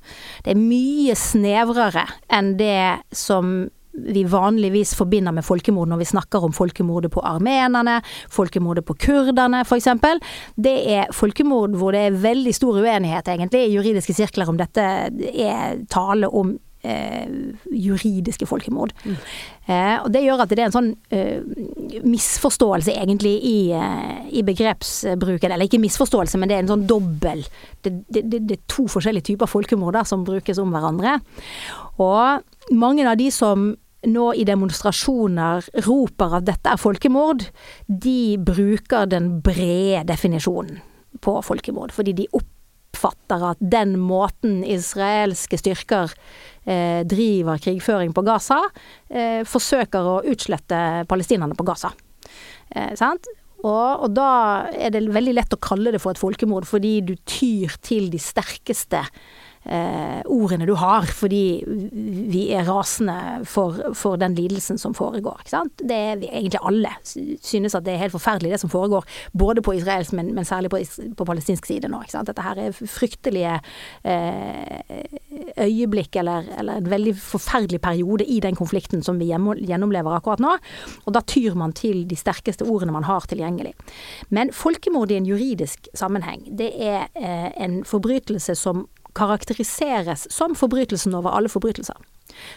Det 0.44 0.54
er 0.54 0.60
mye 0.60 1.16
snevrere 1.18 2.06
enn 2.30 2.54
det 2.60 3.02
som 3.16 3.68
vi 3.92 4.22
vanligvis 4.24 4.94
forbinder 4.94 5.34
med 5.34 5.44
folkemord 5.44 5.90
når 5.90 6.00
vi 6.00 6.08
snakker 6.12 6.44
om 6.46 6.54
folkemordet 6.54 7.10
på 7.12 7.22
armenerne, 7.26 7.98
folkemordet 8.30 8.84
på 8.86 8.94
kurderne 9.02 9.64
f.eks. 9.66 9.88
Det 10.56 10.76
er 10.94 11.10
folkemord 11.14 11.74
hvor 11.78 11.96
det 11.96 12.06
er 12.06 12.18
veldig 12.22 12.54
stor 12.54 12.80
uenighet 12.80 13.28
egentlig 13.34 13.66
i 13.66 13.74
juridiske 13.74 14.14
sirkler 14.16 14.50
om 14.50 14.60
dette 14.60 14.84
er 15.10 15.80
tale 15.90 16.30
om 16.30 16.54
eh, 16.82 17.26
juridiske 17.72 18.48
folkemord. 18.48 18.94
Mm. 19.04 19.16
Eh, 19.66 19.96
og 20.04 20.08
det 20.14 20.24
gjør 20.24 20.44
at 20.44 20.52
det 20.52 20.62
er 20.62 20.68
en 20.68 20.76
sånn 20.76 20.90
eh, 21.14 22.00
misforståelse 22.06 22.94
egentlig 22.96 23.34
i, 23.46 23.58
eh, 23.76 24.22
i, 24.32 24.44
begrepsbruken. 24.46 25.52
Eller 25.52 25.68
ikke 25.68 25.82
misforståelse, 25.82 26.40
men 26.40 26.50
det 26.50 26.58
er 26.58 26.64
en 26.64 26.72
sånn 26.74 26.88
dobbel 26.90 27.44
det, 27.84 27.92
det, 28.08 28.24
det, 28.24 28.42
det, 28.48 28.58
er 28.58 28.64
to 28.70 28.86
forskjellige 28.90 29.32
typer 29.32 29.50
folkemord 29.50 29.98
der 29.98 30.08
som 30.08 30.26
brukes 30.26 30.60
om 30.62 30.74
hverandre. 30.74 31.18
Og 32.00 32.74
mange 32.76 33.06
av 33.08 33.18
de 33.20 33.30
som 33.34 33.72
nå 34.06 34.30
i 34.32 34.46
demonstrasjoner 34.48 35.66
roper 35.86 36.38
at 36.38 36.46
dette 36.48 36.72
er 36.72 36.80
folkemord, 36.80 37.44
de 37.86 38.38
bruker 38.40 39.08
den 39.10 39.34
brede 39.44 40.06
definisjonen 40.08 40.80
på 41.20 41.36
folkemord. 41.44 41.92
Fordi 41.92 42.14
de 42.16 42.28
oppfatter 42.36 43.44
at 43.52 43.60
den 43.60 43.98
måten 44.00 44.62
israelske 44.64 45.60
styrker 45.60 46.14
driver 47.08 47.60
krigføring 47.62 48.14
på 48.16 48.24
Gaza, 48.26 48.60
eh, 49.10 49.42
forsøker 49.48 50.08
å 50.12 50.16
utslette 50.30 51.04
palestinerne 51.10 51.58
på 51.58 51.66
Gaza. 51.66 51.92
Eh, 52.70 52.94
sant? 52.98 53.28
Og, 53.60 54.06
og, 54.06 54.08
da 54.16 54.30
er 54.72 54.94
det 54.94 55.04
veldig 55.12 55.36
lett 55.36 55.52
å 55.52 55.60
kalle 55.60 55.92
det 55.92 56.00
for 56.00 56.14
et 56.14 56.20
folkemord, 56.20 56.68
fordi 56.68 57.00
du 57.04 57.14
tyr 57.28 57.74
til 57.84 58.08
de 58.12 58.20
sterkeste 58.22 59.02
eh, 59.68 60.20
ordene 60.24 60.64
du 60.68 60.72
har, 60.80 61.04
fordi 61.12 61.60
vi 62.32 62.46
er 62.56 62.64
rasende 62.68 63.44
for, 63.48 63.92
for 63.98 64.16
den 64.20 64.36
lidelsen 64.38 64.80
som 64.80 64.94
foregår. 64.96 65.44
Det 65.76 65.96
er 65.96 66.20
vi 66.22 66.30
egentlig 66.30 66.62
alle 66.64 66.94
synes 67.04 67.76
at 67.76 67.84
det 67.84 67.94
er 67.94 68.04
helt 68.06 68.16
forferdelig 68.16 68.54
det 68.54 68.62
som 68.62 68.72
foregår, 68.72 69.04
både 69.36 69.64
på 69.66 69.76
israelsk, 69.76 70.16
men, 70.16 70.32
men 70.36 70.48
særlig 70.48 70.72
på, 70.72 70.80
på, 71.16 71.28
palestinsk 71.28 71.68
side 71.68 71.90
nå. 71.92 72.02
Dette 72.08 72.46
her 72.46 72.64
er 72.64 72.80
fryktelige 72.80 73.58
eh, 74.08 75.19
øyeblikk, 75.60 76.16
eller, 76.20 76.46
eller, 76.58 76.80
en 76.80 76.90
veldig 76.90 77.14
forferdelig 77.20 77.80
periode 77.84 78.24
i 78.24 78.40
den 78.40 78.56
konflikten 78.58 79.02
som 79.06 79.18
vi 79.20 79.30
gjennomlever 79.30 80.16
akkurat 80.16 80.42
nå. 80.42 80.56
Og 81.06 81.14
da 81.16 81.22
tyr 81.26 81.56
man 81.58 81.74
til 81.76 82.04
de 82.08 82.18
sterkeste 82.18 82.66
ordene 82.66 82.94
man 82.94 83.08
har 83.08 83.26
tilgjengelig. 83.30 83.74
Men 84.28 84.54
folkemord 84.56 85.12
i 85.12 85.18
en 85.20 85.28
juridisk 85.28 85.88
sammenheng, 85.94 86.46
det 86.58 86.72
er 86.76 87.08
eh, 87.14 87.50
en 87.60 87.82
forbrytelse 87.84 88.56
som 88.58 88.86
karakteriseres 89.16 90.28
som 90.30 90.54
forbrytelsen 90.54 91.14
over 91.18 91.34
alle 91.34 91.50
forbrytelser. 91.50 91.98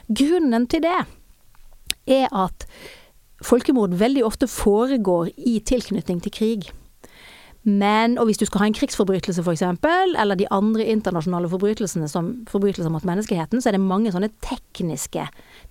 Grunnen 0.08 0.68
til 0.70 0.84
det 0.86 1.00
er 2.14 2.28
at 2.30 2.68
folkemord 3.44 3.96
veldig 4.00 4.26
ofte 4.26 4.48
foregår 4.48 5.34
i 5.38 5.60
tilknytning 5.66 6.22
til 6.24 6.36
krig. 6.36 6.72
Men, 7.64 8.18
og 8.20 8.28
hvis 8.28 8.42
du 8.42 8.44
skal 8.48 8.60
ha 8.60 8.68
en 8.68 8.76
krigsforbrytelse 8.76 9.44
f.eks., 9.44 9.64
eller 9.64 10.36
de 10.36 10.50
andre 10.52 10.84
internasjonale 10.92 11.48
forbrytelsene 11.48 12.10
som 12.12 12.32
forbrytelser 12.52 12.92
mot 12.92 13.06
menneskeheten, 13.08 13.62
så 13.64 13.70
er 13.70 13.78
det 13.78 13.84
mange 13.84 14.12
sånne 14.12 14.34
tekniske 14.44 15.24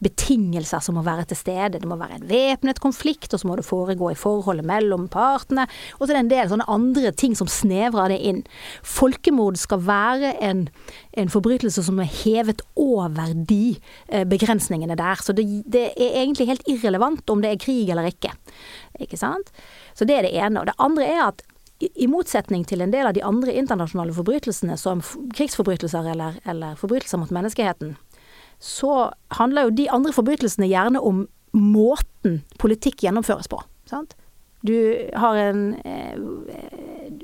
betingelser 0.03 0.81
som 0.81 0.97
må 0.97 1.05
være 1.05 1.27
til 1.29 1.39
stede. 1.43 1.83
Det 1.83 1.89
må 1.89 1.99
være 2.01 2.17
en 2.17 2.25
væpnet 2.31 2.81
konflikt, 2.81 3.35
og 3.35 3.43
så 3.43 3.51
må 3.51 3.59
det 3.61 3.67
foregå 3.69 4.09
i 4.13 4.17
forholdet 4.19 4.67
mellom 4.69 5.05
partene. 5.13 5.67
Og 5.99 6.07
så 6.07 6.11
er 6.11 6.17
det 6.17 6.25
en 6.25 6.33
del 6.33 6.51
sånne 6.55 6.69
andre 6.73 7.13
ting 7.13 7.37
som 7.37 7.51
snevrer 7.51 8.15
det 8.15 8.21
inn. 8.25 8.43
Folkemord 8.81 9.61
skal 9.61 9.85
være 9.85 10.33
en, 10.41 10.67
en 11.13 11.33
forbrytelse 11.33 11.85
som 11.85 12.01
er 12.01 12.11
hevet 12.23 12.65
over 12.73 13.37
de 13.37 13.77
eh, 14.09 14.25
begrensningene 14.25 14.97
der. 14.97 15.21
Så 15.21 15.37
det, 15.37 15.45
det 15.69 15.91
er 15.93 16.21
egentlig 16.25 16.49
helt 16.49 16.69
irrelevant 16.73 17.29
om 17.29 17.45
det 17.45 17.53
er 17.53 17.63
krig 17.69 17.93
eller 17.93 18.09
ikke. 18.09 18.33
Ikke 19.03 19.21
sant? 19.21 19.53
Så 19.93 20.09
det 20.09 20.17
er 20.17 20.25
det 20.25 20.37
ene. 20.41 20.63
Og 20.63 20.73
det 20.73 20.81
andre 20.81 21.09
er 21.13 21.27
at 21.29 21.45
i 21.83 22.09
motsetning 22.11 22.65
til 22.69 22.85
en 22.85 22.93
del 22.95 23.09
av 23.09 23.17
de 23.17 23.25
andre 23.27 23.55
internasjonale 23.59 24.15
forbrytelsene, 24.17 24.79
som 24.79 25.03
krigsforbrytelser 25.35 26.09
eller, 26.15 26.39
eller, 26.49 26.79
forbrytelser 26.81 27.21
mot 27.23 27.35
menneskeheten, 27.35 27.97
så 28.63 29.11
handler 29.39 29.67
jo 29.67 29.77
de 29.83 29.89
andre 29.91 30.15
forbrytelsene 30.15 30.71
gjerne 30.71 31.03
om 31.03 31.25
måten 31.53 32.43
politikk 32.63 33.03
gjennomføres 33.05 33.51
på. 33.51 33.59
Sant? 33.91 34.15
Du 34.63 34.77
har 35.19 35.37
en 35.37 35.75
eh, 35.83 36.19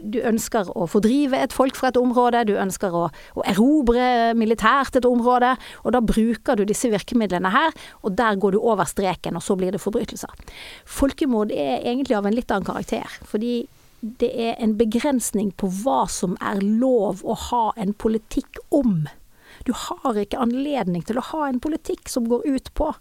Du 0.09 0.19
ønsker 0.27 0.69
å 0.75 0.89
fordrive 0.91 1.39
et 1.39 1.55
folk 1.55 1.77
fra 1.79 1.93
et 1.93 1.99
område, 2.01 2.43
du 2.49 2.57
ønsker 2.59 2.95
å, 2.95 3.05
å, 3.09 3.45
erobre 3.47 4.35
militært 4.39 4.99
et 4.99 5.07
område, 5.07 5.55
og 5.85 5.95
da 5.95 6.03
bruker 6.05 6.59
du 6.59 6.65
disse 6.69 6.91
virkemidlene 6.93 7.51
her, 7.55 7.75
og 8.03 8.17
der 8.19 8.39
går 8.41 8.57
du 8.57 8.59
over 8.59 8.89
streken, 8.91 9.39
og 9.39 9.45
så 9.45 9.57
blir 9.59 9.75
det 9.75 9.83
forbrytelser. 9.83 10.35
Folkemord 10.85 11.55
er 11.55 11.79
egentlig 11.79 12.19
av 12.19 12.29
en 12.29 12.37
litt 12.37 12.51
annen 12.53 12.69
karakter, 12.69 13.19
fordi 13.29 13.63
det 14.01 14.31
er 14.31 14.59
en 14.63 14.77
begrensning 14.79 15.51
på 15.59 15.71
hva 15.83 16.05
som 16.11 16.37
er 16.45 16.61
lov 16.63 17.25
å 17.27 17.35
ha 17.49 17.65
en 17.77 17.95
politikk 17.99 18.61
om. 18.75 19.09
Du 19.67 19.73
har 19.75 20.19
ikke 20.21 20.39
anledning 20.41 21.03
til 21.07 21.19
å 21.19 21.25
ha 21.33 21.49
en 21.49 21.59
politikk 21.63 22.09
som 22.11 22.29
går 22.31 22.47
ut 22.47 22.71
på 22.79 22.93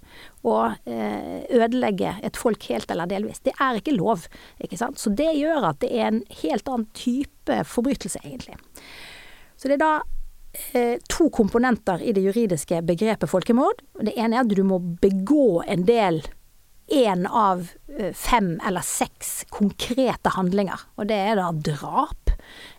å 0.48 0.56
eh, 0.90 1.46
ødelegge 1.54 2.16
et 2.26 2.40
folk 2.40 2.66
helt 2.72 2.90
eller 2.92 3.10
delvis. 3.10 3.44
Det 3.46 3.54
er 3.62 3.78
ikke 3.78 3.96
lov, 3.98 4.26
ikke 4.64 4.80
sant. 4.80 5.00
Så 5.00 5.14
det 5.14 5.30
gjør 5.38 5.70
at 5.72 5.82
det 5.84 5.92
er 5.94 6.10
en 6.10 6.22
helt 6.42 6.70
annen 6.72 6.88
type 6.98 7.62
forbrytelse, 7.70 8.24
egentlig. 8.26 8.58
Så 9.58 9.70
det 9.70 9.78
er 9.78 9.84
da 9.84 9.94
eh, 10.74 10.98
to 11.12 11.30
komponenter 11.34 12.02
i 12.02 12.16
det 12.16 12.26
juridiske 12.26 12.82
begrepet 12.88 13.30
folkemord. 13.30 13.84
Det 14.02 14.18
ene 14.18 14.40
er 14.40 14.48
at 14.48 14.58
du 14.58 14.66
må 14.66 14.82
begå 15.04 15.62
en 15.68 15.86
del 15.88 16.24
én 16.88 17.28
av 17.28 17.68
eh, 18.00 18.14
fem 18.14 18.56
eller 18.68 18.86
seks 18.86 19.44
konkrete 19.54 20.34
handlinger. 20.36 20.88
Og 20.98 21.10
det 21.10 21.20
er 21.20 21.40
da 21.40 21.52
drap, 21.52 22.32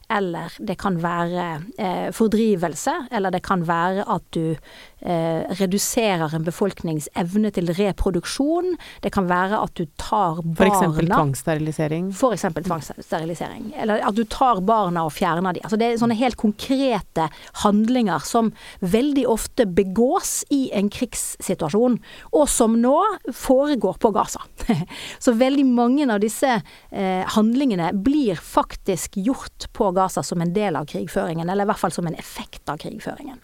eller 0.09 0.55
det 0.65 0.79
kan 0.81 0.97
være 1.03 1.49
eh, 1.77 2.09
fordrivelse, 2.17 2.95
eller 3.13 3.35
det 3.35 3.43
kan 3.45 3.67
være 3.69 4.07
at 4.09 4.25
du 4.37 4.57
reduserer 5.01 6.35
en 6.35 6.45
befolknings 6.47 7.09
evne 7.19 7.53
til 7.55 7.71
reproduksjon. 7.77 8.75
Det 9.05 9.13
kan 9.15 9.29
være 9.31 9.61
at 9.63 9.75
du 9.79 9.85
tar 10.01 10.41
barna 10.43 10.91
For 10.97 11.07
tvangssterilisering? 11.07 12.11
F.eks. 12.13 12.47
tvangssterilisering. 12.67 13.73
Eller 13.79 14.03
at 14.09 14.17
du 14.17 14.25
tar 14.25 14.63
barna 14.67 15.05
og 15.07 15.15
fjerner 15.15 15.55
dem. 15.55 15.63
Altså 15.65 15.79
det 15.81 15.89
er 15.89 16.01
sånne 16.01 16.19
helt 16.19 16.39
konkrete 16.41 17.29
handlinger 17.63 18.25
som 18.27 18.53
veldig 18.81 19.27
ofte 19.31 19.67
begås 19.67 20.43
i 20.55 20.69
en 20.77 20.91
krigssituasjon, 20.93 21.99
og 22.33 22.49
som 22.51 22.77
nå 22.81 22.97
foregår 23.35 24.01
på 24.03 24.13
Gaza. 24.17 24.45
Så 25.25 25.35
veldig 25.39 25.67
mange 25.67 26.09
av 26.13 26.23
disse 26.23 26.51
eh, 26.59 27.25
handlingene 27.37 27.93
blir 27.95 28.39
faktisk 28.41 29.19
gjort 29.21 29.69
på 29.77 29.91
Gaza 29.97 30.23
som 30.23 30.43
en 30.43 30.55
del 30.55 30.79
av 30.79 30.89
krigføringen, 30.91 31.49
eller 31.49 31.67
i 31.67 31.73
hvert 31.73 31.85
fall 31.85 31.95
som 31.95 32.09
en 32.09 32.19
effekt 32.19 32.69
av 32.69 32.81
krigføringen. 32.83 33.39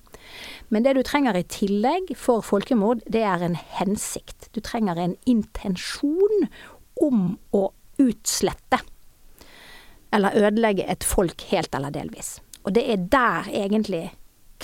Men 0.68 0.86
det 0.86 0.94
du 0.96 1.02
trenger 1.06 1.36
i 1.36 1.44
tillegg 1.48 2.14
for 2.18 2.44
folkemord, 2.44 3.04
det 3.10 3.22
er 3.26 3.44
en 3.44 3.56
hensikt. 3.78 4.48
Du 4.56 4.62
trenger 4.64 4.98
en 5.00 5.16
intensjon 5.28 6.48
om 7.02 7.36
å 7.54 7.68
utslette. 8.02 8.80
Eller 10.14 10.36
ødelegge 10.46 10.86
et 10.90 11.04
folk 11.06 11.46
helt 11.50 11.74
eller 11.74 11.94
delvis. 11.94 12.38
Og 12.64 12.74
det 12.76 12.84
er 12.90 13.08
der 13.12 13.50
egentlig 13.52 14.06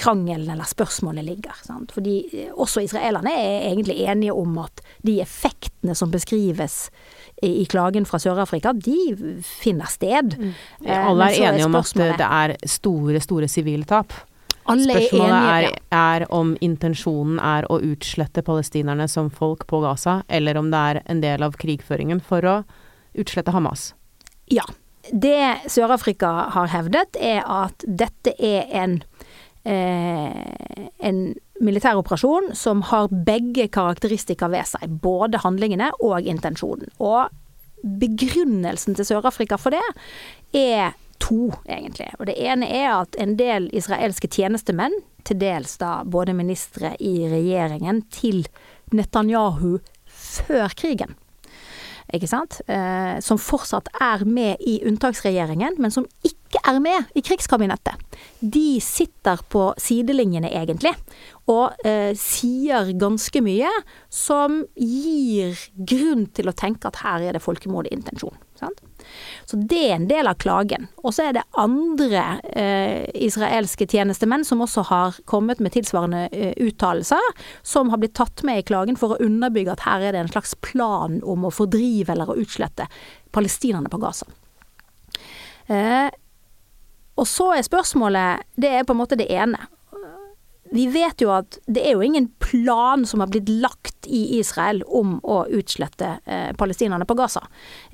krangelen 0.01 0.49
eller 0.51 0.65
spørsmålet 0.65 1.25
ligger. 1.25 1.57
Sant? 1.67 1.93
Fordi 1.93 2.17
eh, 2.33 2.53
også 2.55 2.85
israelerne 2.87 3.33
er 3.37 3.67
egentlig 3.69 3.99
enige 4.09 4.33
om 4.33 4.59
at 4.63 4.83
de 5.07 5.19
effektene 5.21 5.95
som 5.99 6.13
beskrives 6.13 6.87
i, 7.43 7.65
klagen 7.71 8.07
fra 8.09 8.21
Sør-Afrika, 8.23 8.73
de 8.73 9.43
finner 9.45 9.91
sted. 9.91 10.37
Mm. 10.39 10.53
Ja, 10.87 11.03
alle 11.11 11.31
er 11.31 11.51
enige 11.51 11.69
om 11.69 11.79
at 11.81 11.93
det 11.97 12.27
er 12.27 12.57
store, 12.69 13.21
store 13.21 13.49
sivile 13.49 13.89
tap. 13.89 14.15
Alle 14.69 14.97
Spørsmålet 14.97 15.49
er, 15.51 15.79
er, 15.97 16.27
om 16.35 16.53
intensjonen 16.61 17.41
er 17.43 17.67
å 17.73 17.81
utslette 17.83 18.45
palestinerne 18.47 19.09
som 19.09 19.31
folk 19.33 19.67
på 19.71 19.81
Gaza, 19.83 20.21
eller 20.29 20.61
om 20.61 20.71
det 20.71 20.83
er 20.91 21.03
en 21.07 21.23
del 21.25 21.47
av 21.47 21.57
krigføringen 21.61 22.21
for 22.23 22.47
å 22.47 22.57
utslette 23.19 23.55
Hamas. 23.57 23.91
Ja. 24.53 24.67
Det 25.11 25.71
Sør-Afrika 25.73 26.29
har 26.55 26.69
hevdet, 26.71 27.17
er 27.17 27.41
at 27.49 27.83
dette 27.89 28.35
er 28.37 28.69
en 28.83 29.01
eh, 29.65 30.91
en 30.99 31.35
militæroperasjon 31.61 32.55
som 32.57 32.83
har 32.89 33.11
begge 33.27 33.69
karakteristikker 33.73 34.51
ved 34.53 34.69
seg. 34.73 34.89
Både 35.03 35.41
handlingene 35.45 35.91
og 36.01 36.27
intensjonen. 36.29 36.91
Og 36.99 37.29
begrunnelsen 37.81 38.97
til 38.97 39.09
Sør-Afrika 39.09 39.59
for 39.61 39.77
det 39.77 39.85
er 40.57 40.93
to, 41.21 41.51
egentlig. 41.69 42.09
Og 42.19 42.27
det 42.31 42.37
ene 42.41 42.69
er 42.69 42.91
at 43.03 43.17
en 43.21 43.37
del 43.39 43.71
israelske 43.77 44.31
tjenestemenn, 44.33 44.97
til 45.25 45.37
dels 45.37 45.77
da 45.81 46.01
både 46.09 46.33
ministre 46.33 46.95
i 46.97 47.27
regjeringen 47.29 48.01
til 48.09 48.47
Netanyahu 48.97 49.77
før 50.09 50.73
krigen, 50.77 51.13
ikke 52.15 52.27
sant, 52.31 52.59
eh, 52.67 53.19
som 53.23 53.39
fortsatt 53.39 53.91
er 54.03 54.25
med 54.27 54.63
i 54.67 54.81
unntaksregjeringen, 54.89 55.77
men 55.79 55.93
som 55.95 56.07
ikke 56.27 56.59
er 56.67 56.81
med 56.83 57.11
i 57.15 57.23
krigskabinettet. 57.23 58.19
De 58.41 58.81
sitter 58.83 59.43
på 59.53 59.69
sidelinjene, 59.79 60.51
egentlig, 60.51 60.95
og 61.51 61.77
eh, 61.87 62.11
sier 62.19 62.91
ganske 62.99 63.43
mye 63.47 63.71
som 64.11 64.63
gir 64.75 65.59
grunn 65.77 66.27
til 66.35 66.51
å 66.51 66.57
tenke 66.57 66.91
at 66.91 67.03
her 67.05 67.29
er 67.29 67.39
det 67.39 67.45
folkemodig 67.45 67.93
i 67.93 68.01
intensjon. 68.01 68.35
Sant? 68.61 68.83
Så 69.49 69.57
det 69.57 69.81
er 69.89 69.95
en 69.97 70.09
del 70.11 70.29
av 70.29 70.39
klagen. 70.43 70.87
Og 71.01 71.15
så 71.17 71.27
er 71.27 71.37
det 71.39 71.47
andre 71.59 72.25
eh, 72.53 73.09
israelske 73.27 73.89
tjenestemenn 73.89 74.45
som 74.47 74.63
også 74.63 74.85
har 74.91 75.19
kommet 75.31 75.63
med 75.65 75.75
tilsvarende 75.75 76.27
eh, 76.29 76.53
uttalelser, 76.61 77.33
som 77.67 77.91
har 77.91 78.03
blitt 78.03 78.19
tatt 78.21 78.45
med 78.47 78.61
i 78.61 78.67
klagen 78.69 79.01
for 79.01 79.17
å 79.17 79.21
underbygge 79.25 79.75
at 79.75 79.87
her 79.89 80.05
er 80.05 80.17
det 80.17 80.25
en 80.27 80.33
slags 80.33 80.55
plan 80.67 81.19
om 81.25 81.49
å 81.49 81.55
fordrive 81.55 82.13
eller 82.13 82.31
å 82.31 82.39
utslette 82.41 82.87
palestinerne 83.35 83.91
på 83.91 84.03
Gaza. 84.03 84.29
Eh, 85.71 86.09
og 87.21 87.29
så 87.29 87.51
er 87.53 87.67
spørsmålet 87.67 88.47
Det 88.59 88.71
er 88.73 88.87
på 88.87 88.95
en 88.95 89.01
måte 89.03 89.19
det 89.19 89.29
ene 89.31 89.69
vi 90.71 90.87
vet 90.87 91.23
jo 91.23 91.33
at 91.35 91.59
det 91.67 91.83
er 91.83 91.97
jo 91.97 92.05
ingen 92.07 92.29
plan 92.39 93.03
som 93.07 93.21
har 93.23 93.31
blitt 93.33 93.49
lagt 93.51 94.07
i 94.07 94.39
Israel 94.39 94.83
om 94.87 95.17
å 95.27 95.43
utslette 95.51 96.13
eh, 96.25 96.51
palestinerne 96.59 97.07
på 97.07 97.17
Gaza. 97.19 97.43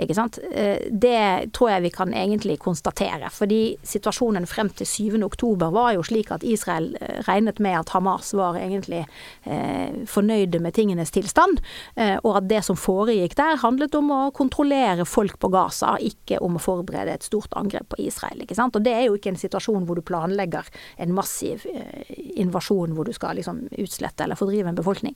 Ikke 0.01 0.17
sant. 0.17 0.39
Eh, 0.53 0.85
det 0.93 1.53
tror 1.57 1.73
jeg 1.73 1.87
vi 1.87 1.93
kan 1.95 2.13
egentlig 2.13 2.59
konstatere. 2.63 3.31
Fordi 3.33 3.77
situasjonen 3.87 4.47
frem 4.49 4.69
til 4.77 4.89
7. 4.89 5.17
oktober 5.25 5.73
var 5.75 5.95
jo 5.97 6.05
slik 6.07 6.31
at 6.37 6.45
Israel 6.47 6.91
eh, 7.01 7.23
regnet 7.27 7.63
med 7.65 7.79
at 7.81 7.95
Hamas 7.97 8.35
var 8.37 8.59
egentlig 8.61 9.07
eh, 9.45 9.97
fornøyde 10.09 10.61
med 10.63 10.77
tingenes 10.77 11.15
tilstand. 11.17 11.63
Eh, 11.97 12.19
og 12.23 12.43
at 12.43 12.51
det 12.53 12.63
som 12.69 12.79
foregikk 12.79 13.39
der 13.41 13.61
handlet 13.65 13.97
om 13.97 14.13
å 14.13 14.21
kontrollere 14.37 15.09
folk 15.09 15.41
på 15.41 15.53
Gaza, 15.55 15.97
ikke 15.97 16.43
om 16.45 16.61
å 16.61 16.63
forberede 16.63 17.17
et 17.17 17.27
stort 17.27 17.57
angrep 17.57 17.89
på 17.95 18.03
Israel. 18.05 18.45
Ikke 18.45 18.59
sant. 18.59 18.77
Og 18.77 18.85
det 18.85 18.95
er 18.95 19.09
jo 19.09 19.17
ikke 19.17 19.33
en 19.33 19.41
situasjon 19.41 19.89
hvor 19.89 19.97
du 19.97 20.05
planlegger 20.07 20.69
en 21.01 21.17
massiv 21.17 21.65
eh, 21.73 22.15
invasjon 22.37 22.66
invasjon 22.67 22.95
hvor 22.95 23.07
du 23.07 23.13
skal 23.13 23.37
liksom 23.37 23.69
utslette 23.79 24.25
eller 24.25 24.37
fordrive 24.37 24.69
en 24.69 24.77
befolkning. 24.77 25.15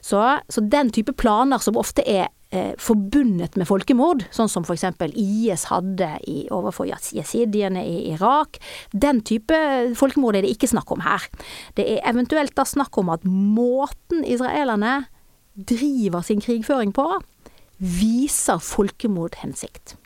Så, 0.00 0.40
så 0.48 0.60
den 0.60 0.90
type 0.90 1.12
planer 1.12 1.58
som 1.58 1.76
ofte 1.76 2.02
er 2.06 2.28
eh, 2.50 2.74
forbundet 2.78 3.56
med 3.56 3.66
folkemord, 3.66 4.24
sånn 4.30 4.48
som 4.48 4.64
f.eks. 4.64 4.84
IS 5.14 5.66
hadde 5.70 6.18
i, 6.26 6.46
overfor 6.50 6.86
jesidiene 6.86 7.84
i 7.84 8.12
Irak, 8.12 8.58
den 8.92 9.22
type 9.22 9.56
folkemord 9.96 10.36
er 10.36 10.42
det 10.42 10.54
ikke 10.54 10.70
snakk 10.70 10.90
om 10.90 11.02
her. 11.02 11.26
Det 11.74 11.86
er 11.96 12.08
eventuelt 12.08 12.54
da 12.56 12.64
snakk 12.64 12.96
om 12.98 13.10
at 13.10 13.24
måten 13.24 14.24
israelerne 14.24 15.06
driver 15.56 16.22
sin 16.22 16.40
krigføring 16.40 16.92
på, 16.92 17.06
viser 17.78 18.60
folkemordhensikt. 18.62 19.96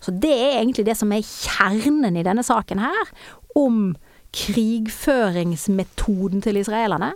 Så 0.00 0.12
det 0.22 0.32
er 0.32 0.60
egentlig 0.60 0.84
det 0.86 0.94
som 0.96 1.12
er 1.12 1.24
kjernen 1.24 2.16
i 2.16 2.24
denne 2.24 2.44
saken 2.46 2.80
her, 2.82 3.10
om 3.58 3.94
krigføringsmetoden 4.34 6.42
til 6.44 6.56
israelerne 6.60 7.12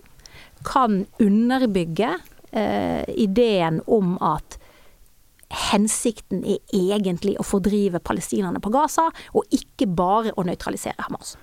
kan 0.66 1.06
underbygge 1.22 2.10
eh, 2.52 3.04
ideen 3.14 3.82
om 3.86 4.18
at 4.22 4.58
hensikten 5.48 6.42
er 6.44 6.58
egentlig 6.76 7.38
å 7.40 7.44
fordrive 7.46 8.02
palestinerne 8.04 8.60
på 8.60 8.72
Gaza, 8.72 9.06
og 9.32 9.48
ikke 9.54 9.86
bare 9.96 10.34
å 10.36 10.44
nøytralisere 10.44 11.06
Hamas. 11.06 11.36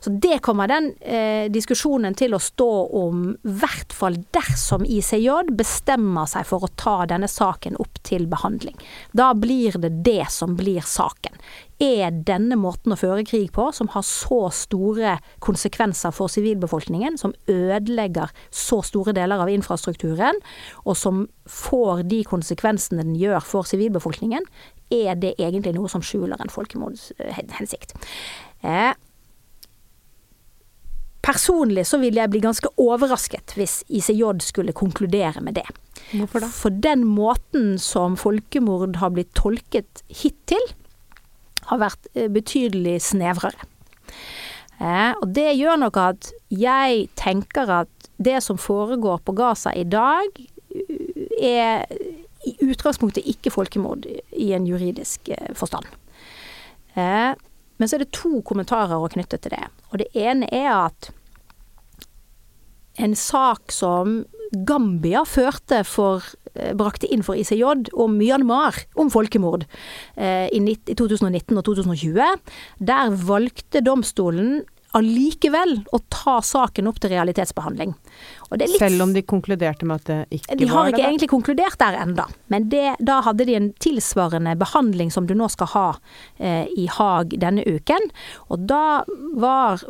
Så 0.00 0.12
det 0.22 0.38
kommer 0.44 0.70
den 0.70 0.94
eh, 1.00 1.50
diskusjonen 1.52 2.16
til 2.16 2.36
å 2.36 2.40
stå 2.40 2.70
om, 3.02 3.26
i 3.36 3.56
hvert 3.60 3.92
fall 3.92 4.16
dersom 4.32 4.86
ICJ 4.88 5.52
bestemmer 5.58 6.30
seg 6.30 6.48
for 6.48 6.64
å 6.64 6.72
ta 6.72 7.02
denne 7.10 7.28
saken 7.28 7.76
opp 7.80 8.00
til 8.06 8.24
behandling. 8.30 8.78
Da 9.12 9.34
blir 9.36 9.76
det 9.82 9.92
det 10.08 10.30
som 10.32 10.56
blir 10.56 10.80
saken 10.86 11.36
er 11.80 12.12
denne 12.28 12.58
måten 12.60 12.92
å 12.92 12.98
føre 13.00 13.24
krig 13.24 13.48
på, 13.56 13.70
som 13.72 13.88
har 13.94 14.04
så 14.06 14.42
store 14.52 15.16
konsekvenser 15.40 16.12
for 16.14 16.32
sivilbefolkningen, 16.32 17.16
som 17.20 17.34
ødelegger 17.48 18.32
så 18.52 18.82
store 18.84 19.14
deler 19.16 19.40
av 19.40 19.52
infrastrukturen, 19.52 20.38
og 20.84 20.98
som 21.00 21.24
får 21.48 22.04
de 22.10 22.22
konsekvensene 22.28 23.02
den 23.02 23.16
gjør 23.18 23.40
for 23.44 23.68
sivilbefolkningen, 23.68 24.44
er 24.92 25.14
det 25.20 25.36
egentlig 25.38 25.72
noe 25.76 25.90
som 25.90 26.04
skjuler 26.04 26.40
en 26.40 26.52
folkemordshensikt. 26.52 27.96
Eh, 28.66 28.92
Personlig 31.20 31.84
så 31.84 31.98
vil 32.00 32.16
jeg 32.16 32.32
bli 32.32 32.40
ganske 32.40 32.70
overrasket 32.80 33.52
hvis 33.58 33.82
ICJ 33.92 34.40
skulle 34.40 34.72
konkludere 34.76 35.42
med 35.44 35.58
det. 35.60 35.66
Hvorfor 36.14 36.42
da? 36.42 36.48
For 36.48 36.72
den 36.86 37.04
måten 37.06 37.74
som 37.78 38.16
folkemord 38.18 38.96
har 39.02 39.12
blitt 39.14 39.34
tolket 39.36 40.00
hittil, 40.08 40.64
har 41.68 41.82
vært 41.82 42.08
eh, 42.14 42.30
betydelig 42.32 42.98
snevrere. 43.10 43.68
Eh, 44.80 45.12
og 45.20 45.26
det 45.36 45.52
gjør 45.58 45.82
nok 45.82 45.98
at 46.00 46.30
jeg 46.54 47.08
tenker 47.20 47.70
at 47.82 48.10
det 48.20 48.38
som 48.44 48.60
foregår 48.60 49.20
på 49.24 49.34
Gaza 49.36 49.72
i 49.76 49.84
dag, 49.88 50.28
er 51.40 51.86
i 52.46 52.52
utgangspunktet 52.64 53.26
ikke 53.28 53.52
folkemord 53.52 54.06
i 54.06 54.50
en 54.56 54.66
juridisk 54.68 55.28
eh, 55.32 55.52
forstand. 55.56 55.88
Men 56.94 57.88
så 57.88 57.96
er 57.96 58.02
det 58.02 58.12
to 58.16 58.42
kommentarer 58.44 58.98
å 58.98 59.08
knytte 59.08 59.38
til 59.40 59.54
det. 59.54 59.66
Og 59.92 60.02
det 60.02 60.08
ene 60.18 60.48
er 60.52 60.68
at 60.74 61.10
en 63.00 63.14
sak 63.16 63.72
som 63.72 64.24
Gambia 64.66 65.22
førte 65.24 65.84
for 65.86 66.24
Eh, 66.24 66.39
brakte 66.78 67.08
inn 67.10 67.24
for 67.26 67.38
ICJ 67.38 67.92
om 67.92 68.18
Myanmar, 68.18 68.76
om 69.00 69.10
folkemord, 69.12 69.66
eh, 70.16 70.48
i 70.52 70.60
2019 70.94 71.56
og 71.56 71.64
2020. 71.64 72.36
Der 72.78 73.16
valgte 73.28 73.84
domstolen 73.84 74.62
allikevel 74.96 75.76
å 75.94 76.00
ta 76.10 76.38
saken 76.42 76.88
opp 76.90 76.98
til 77.02 77.12
realitetsbehandling. 77.14 77.92
Litt, 78.58 78.74
Selv 78.80 79.04
om 79.04 79.12
de 79.14 79.22
konkluderte 79.22 79.86
med 79.86 80.02
at 80.02 80.10
det 80.10 80.40
ikke 80.40 80.50
var 80.50 80.56
det? 80.56 80.64
De 80.64 80.70
har 80.72 80.90
ikke 80.90 81.04
egentlig 81.06 81.30
konkludert 81.30 81.78
der 81.78 81.98
enda. 82.00 82.26
Men 82.50 82.68
det, 82.72 82.96
da 82.98 83.20
hadde 83.26 83.46
de 83.46 83.56
en 83.58 83.70
tilsvarende 83.82 84.56
behandling 84.58 85.12
som 85.14 85.28
du 85.30 85.36
nå 85.38 85.46
skal 85.52 85.70
ha 85.76 85.86
eh, 86.38 86.66
i 86.74 86.88
Haag 86.90 87.36
denne 87.38 87.62
uken. 87.66 88.10
Og 88.50 88.66
da 88.70 89.04
var 89.38 89.84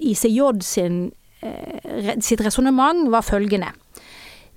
ICJ 0.00 0.64
sin, 0.64 1.00
eh, 1.44 2.16
sitt 2.24 2.40
resonnement 2.40 3.10
var 3.12 3.26
følgende. 3.26 3.74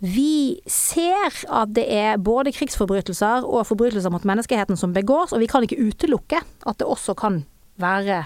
Vi 0.03 0.59
ser 0.67 1.31
at 1.47 1.71
det 1.77 1.85
er 1.87 2.19
både 2.19 2.51
krigsforbrytelser 2.51 3.45
og 3.47 3.63
forbrytelser 3.69 4.11
mot 4.11 4.25
menneskeheten 4.27 4.75
som 4.79 4.91
begås, 4.95 5.31
og 5.31 5.39
vi 5.39 5.47
kan 5.47 5.63
ikke 5.63 5.79
utelukke 5.79 6.41
at 6.43 6.79
det 6.79 6.87
også 6.87 7.15
kan 7.15 7.45
være 7.79 8.25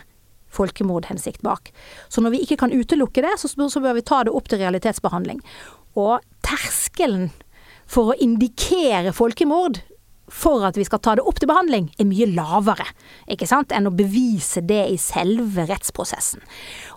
folkemordhensikt 0.50 1.44
bak. 1.46 1.70
Så 2.10 2.24
når 2.24 2.34
vi 2.34 2.42
ikke 2.42 2.58
kan 2.58 2.74
utelukke 2.74 3.22
det, 3.22 3.36
så, 3.38 3.52
bør 3.58 3.94
vi 3.94 4.06
ta 4.06 4.24
det 4.26 4.34
opp 4.34 4.50
til 4.50 4.64
realitetsbehandling. 4.64 5.44
Og 6.00 6.24
terskelen 6.46 7.30
for 7.88 8.12
å 8.12 8.18
indikere 8.20 9.14
folkemord 9.16 9.84
for 10.28 10.66
at 10.68 10.78
vi 10.78 10.86
skal 10.88 11.00
ta 11.04 11.16
det 11.18 11.24
opp 11.28 11.40
til 11.40 11.50
behandling, 11.50 11.88
er 11.98 12.08
mye 12.10 12.28
lavere 12.36 12.88
ikke 13.32 13.48
sant, 13.50 13.72
enn 13.76 13.90
å 13.90 13.94
bevise 13.96 14.62
det 14.68 14.82
i 14.92 14.98
selve 15.02 15.68
rettsprosessen. 15.70 16.44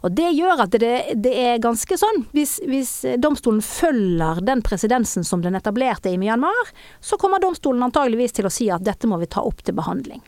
Og 0.03 0.15
Det 0.17 0.31
gjør 0.35 0.65
at 0.67 0.75
det, 0.83 0.95
det 1.23 1.35
er 1.39 1.63
ganske 1.63 1.99
sånn, 2.01 2.25
hvis, 2.35 2.59
hvis, 2.67 2.93
domstolen 3.23 3.63
følger 3.65 4.43
den 4.47 4.65
presedensen 4.67 5.27
som 5.27 5.45
den 5.45 5.59
etablerte 5.59 6.11
i 6.11 6.19
Myanmar, 6.21 6.75
så 7.01 7.19
kommer 7.21 7.43
domstolen 7.43 7.83
antageligvis 7.87 8.37
til 8.39 8.49
å 8.49 8.53
si 8.53 8.71
at 8.73 8.85
dette 8.87 9.11
må 9.11 9.21
vi 9.23 9.31
ta 9.31 9.45
opp 9.47 9.63
til 9.65 9.79
behandling. 9.79 10.23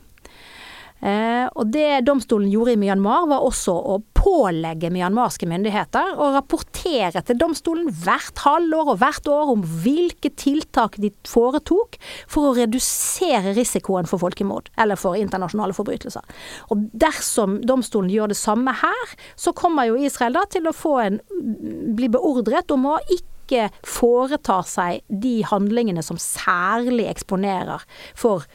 Eh, 1.03 1.49
og 1.59 1.73
det 1.75 2.05
domstolen 2.07 2.51
gjorde 2.53 2.77
i 2.77 2.79
Myanmar, 2.79 3.27
var 3.31 3.43
også 3.43 3.75
å 3.75 3.99
pålegge 4.23 4.91
myanmarske 4.95 5.49
myndigheter 5.51 6.15
å 6.21 6.29
rapportere 6.37 7.25
til 7.27 7.41
domstolen 7.41 7.89
hvert 8.05 8.39
halvår 8.45 8.93
og 8.93 9.01
hvert 9.01 9.31
år 9.33 9.51
om 9.57 9.65
hvilke 9.83 10.31
tiltak 10.39 11.01
de 11.03 11.11
foretok 11.29 11.99
for 12.31 12.51
å 12.51 12.55
redusere 12.61 13.57
risikoen 13.59 14.07
for 14.11 14.23
folkemord, 14.23 14.71
eller 14.79 15.01
for 15.01 15.19
internasjonale 15.19 15.75
forbrytelser. 15.77 16.23
Og 16.71 16.87
dersom 16.95 17.59
domstolen 17.67 18.13
gjør 18.13 18.33
det 18.33 18.39
samme 18.39 18.75
her, 18.85 19.19
så 19.35 19.55
kommer 19.57 19.91
jo 19.91 19.99
Israel 19.99 20.39
da 20.39 20.47
til 20.51 20.71
å 20.71 20.77
en, 21.03 21.19
bli 21.97 22.09
beordret 22.13 22.71
om 22.75 22.87
å 22.93 22.99
ikke 23.11 23.69
foretar 23.87 24.63
seg 24.69 25.03
de 25.23 25.41
handlingene 25.45 26.03
som 26.05 26.19
særlig 26.21 27.09
eksponerer 27.11 27.83
for 28.19 28.47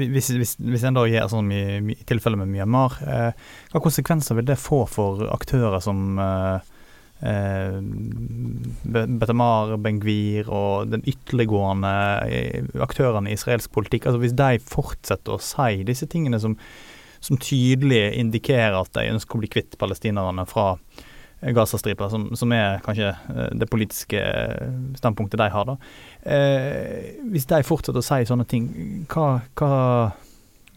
hvis, 0.01 0.33
hvis, 0.35 0.57
hvis, 0.59 0.87
en 0.87 0.99
da 0.99 1.07
gjør 1.07 1.31
sånn 1.31 1.55
i, 1.55 1.65
i 1.95 1.99
tilfelle 2.09 2.41
med 2.41 2.51
Myanmar, 2.51 2.99
uh, 3.07 3.55
hva 3.71 3.83
konsekvenser 3.85 4.39
vil 4.39 4.51
det 4.51 4.59
få 4.59 4.83
for 4.91 5.29
aktører 5.31 5.79
som 5.85 6.19
uh, 6.19 6.59
Betamar, 9.21 9.75
Bengvir 9.77 10.49
og 10.49 10.89
den 10.89 11.03
ytterliggående 11.05 11.93
eh, 12.25 12.65
aktørene 12.81 13.29
i 13.31 13.37
israelsk 13.37 13.73
politikk. 13.77 14.07
altså 14.07 14.23
Hvis 14.23 14.37
de 14.39 14.57
fortsetter 14.65 15.37
å 15.37 15.43
si 15.45 15.85
disse 15.85 16.09
tingene 16.09 16.41
som, 16.41 16.57
som 17.21 17.37
tydelig 17.37 18.17
indikerer 18.23 18.79
at 18.81 18.93
de 18.97 19.11
ønsker 19.13 19.37
å 19.37 19.43
bli 19.43 19.53
kvitt 19.53 19.77
palestinerne 19.81 20.47
fra 20.49 20.73
Gazastripa, 21.41 22.09
som, 22.13 22.27
som, 22.37 22.53
er 22.53 22.81
kanskje 22.85 23.13
eh, 23.13 23.53
det 23.61 23.69
politiske 23.73 24.25
standpunktet 24.97 25.41
de 25.41 25.53
har. 25.53 25.69
da. 25.69 25.77
Eh, 26.25 27.21
hvis 27.33 27.49
de 27.53 27.63
fortsetter 27.69 28.01
å 28.01 28.05
si 28.05 28.29
sånne 28.29 28.49
ting, 28.49 28.69
hva, 29.13 29.41
hva, 29.61 29.73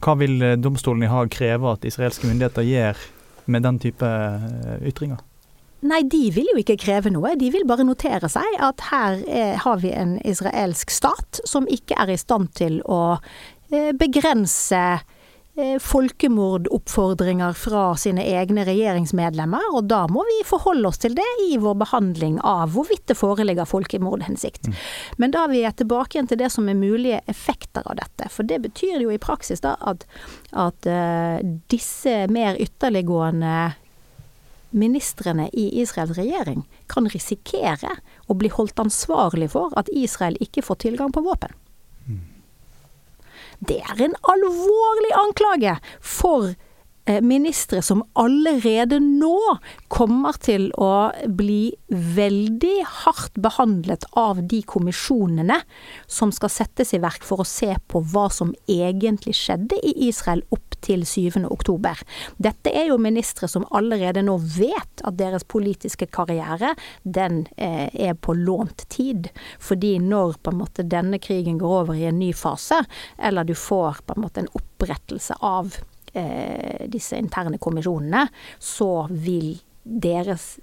hva 0.03 0.19
vil 0.19 0.59
domstolen 0.59 1.07
i 1.07 1.11
Haag 1.11 1.31
kreve 1.31 1.71
at 1.71 1.87
israelske 1.87 2.27
myndigheter 2.27 2.67
gjør 2.67 3.05
med 3.51 3.63
den 3.63 3.79
type 3.83 4.07
eh, 4.07 4.89
ytringer? 4.91 5.23
Nei, 5.83 6.03
de 6.07 6.29
vil 6.31 6.47
jo 6.53 6.59
ikke 6.61 6.79
kreve 6.79 7.11
noe. 7.11 7.35
De 7.39 7.49
vil 7.53 7.65
bare 7.67 7.85
notere 7.87 8.29
seg 8.31 8.59
at 8.63 8.85
her 8.91 9.19
er, 9.27 9.57
har 9.63 9.81
vi 9.83 9.91
en 9.95 10.15
israelsk 10.23 10.93
stat 10.93 11.43
som 11.49 11.67
ikke 11.67 11.97
er 11.99 12.13
i 12.13 12.19
stand 12.19 12.53
til 12.55 12.79
å 12.87 13.17
eh, 13.73 13.91
begrense 13.99 14.79
eh, 14.93 15.75
folkemordoppfordringer 15.83 17.57
fra 17.59 17.83
sine 17.99 18.23
egne 18.31 18.63
regjeringsmedlemmer, 18.69 19.67
og 19.75 19.89
da 19.91 20.05
må 20.07 20.23
vi 20.29 20.39
forholde 20.47 20.87
oss 20.87 21.03
til 21.03 21.19
det 21.19 21.27
i 21.49 21.59
vår 21.59 21.75
behandling 21.83 22.39
av 22.39 22.71
hvorvidt 22.77 23.09
det 23.11 23.19
foreligger 23.19 23.67
folkemordhensikt. 23.67 24.71
Mm. 24.71 24.81
Men 25.19 25.35
da 25.35 25.45
vi 25.51 25.65
er 25.67 25.75
tilbake 25.75 26.15
igjen 26.15 26.31
til 26.31 26.39
det 26.45 26.53
som 26.55 26.71
er 26.71 26.79
mulige 26.79 27.19
effekter 27.27 27.83
av 27.83 27.99
dette. 27.99 28.31
For 28.31 28.47
det 28.47 28.63
betyr 28.69 29.03
jo 29.03 29.11
i 29.11 29.21
praksis 29.21 29.65
da 29.65 29.75
at, 29.83 30.07
at 30.55 30.87
uh, 30.87 31.43
disse 31.73 32.21
mer 32.31 32.55
ytterliggående 32.55 33.73
ministrene 34.73 35.49
i 35.53 35.69
Israels 35.81 36.17
regjering 36.17 36.65
kan 36.91 37.07
risikere 37.13 37.97
å 38.27 38.35
bli 38.37 38.51
holdt 38.53 38.81
ansvarlig 38.81 39.51
for 39.53 39.73
at 39.79 39.91
Israel 39.93 40.37
ikke 40.43 40.65
får 40.65 40.81
tilgang 40.87 41.13
på 41.13 41.23
våpen. 41.25 41.53
Det 43.63 43.79
er 43.79 44.01
en 44.03 44.15
alvorlig 44.27 45.13
anklage 45.15 45.77
for 46.01 46.51
Eh, 46.51 46.72
ministre 47.05 47.81
som 47.83 48.03
allerede 48.19 48.99
nå 49.03 49.37
kommer 49.91 50.37
til 50.39 50.69
å 50.79 51.11
bli 51.27 51.73
veldig 51.91 52.75
hardt 53.03 53.35
behandlet 53.43 54.05
av 54.19 54.39
de 54.47 54.61
kommisjonene 54.63 55.59
som 56.07 56.31
skal 56.31 56.53
settes 56.53 56.93
i 56.95 57.01
verk 57.03 57.25
for 57.27 57.43
å 57.43 57.47
se 57.47 57.73
på 57.91 58.03
hva 58.13 58.29
som 58.31 58.53
egentlig 58.71 59.35
skjedde 59.35 59.81
i 59.83 59.93
Israel 60.07 60.45
opp 60.55 60.77
til 60.83 61.05
7. 61.07 61.43
oktober. 61.51 61.99
Dette 62.37 62.71
er 62.71 62.89
jo 62.91 62.99
ministre 63.01 63.47
som 63.51 63.67
allerede 63.75 64.23
nå 64.25 64.37
vet 64.55 65.03
at 65.03 65.19
deres 65.19 65.43
politiske 65.47 66.07
karriere 66.11 66.73
den 67.03 67.45
eh, 67.57 67.87
er 67.91 68.15
på 68.15 68.35
lånt 68.37 68.87
tid. 68.93 69.29
Fordi 69.59 69.97
når 70.03 70.37
på 70.43 70.53
en 70.53 70.61
måte 70.63 70.87
denne 70.87 71.19
krigen 71.23 71.59
går 71.61 71.79
over 71.83 71.99
i 71.99 72.07
en 72.09 72.19
ny 72.19 72.33
fase, 72.35 72.83
eller 73.17 73.47
du 73.47 73.55
får 73.55 74.03
på 74.07 74.15
en 74.15 74.25
måte 74.25 74.43
en 74.43 74.53
opprettelse 74.59 75.39
av 75.43 75.77
eh, 76.13 76.87
disse 76.91 77.19
interne 77.19 77.59
kommisjonene, 77.61 78.27
så 78.59 79.07
vil 79.09 79.55
deres 79.83 80.57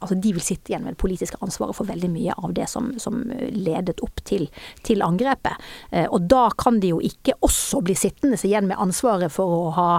Altså 0.00 0.16
de 0.18 0.32
vil 0.34 0.42
sitte 0.42 0.72
igjen 0.72 0.82
med 0.82 0.96
det 0.96 0.98
politiske 1.02 1.38
ansvaret 1.44 1.76
for 1.76 1.86
veldig 1.86 2.08
mye 2.10 2.34
av 2.42 2.54
det 2.56 2.64
som, 2.70 2.88
som 2.98 3.20
ledet 3.54 4.00
opp 4.02 4.22
til, 4.26 4.48
til 4.86 5.04
angrepet. 5.04 5.60
Eh, 5.92 6.08
og 6.10 6.24
da 6.30 6.48
kan 6.58 6.80
de 6.82 6.90
jo 6.94 6.98
ikke 7.04 7.36
også 7.44 7.82
bli 7.84 7.94
sittende 7.98 8.40
igjen 8.40 8.66
med 8.70 8.80
ansvaret 8.82 9.30
for 9.30 9.54
å 9.54 9.70
ha 9.76 9.90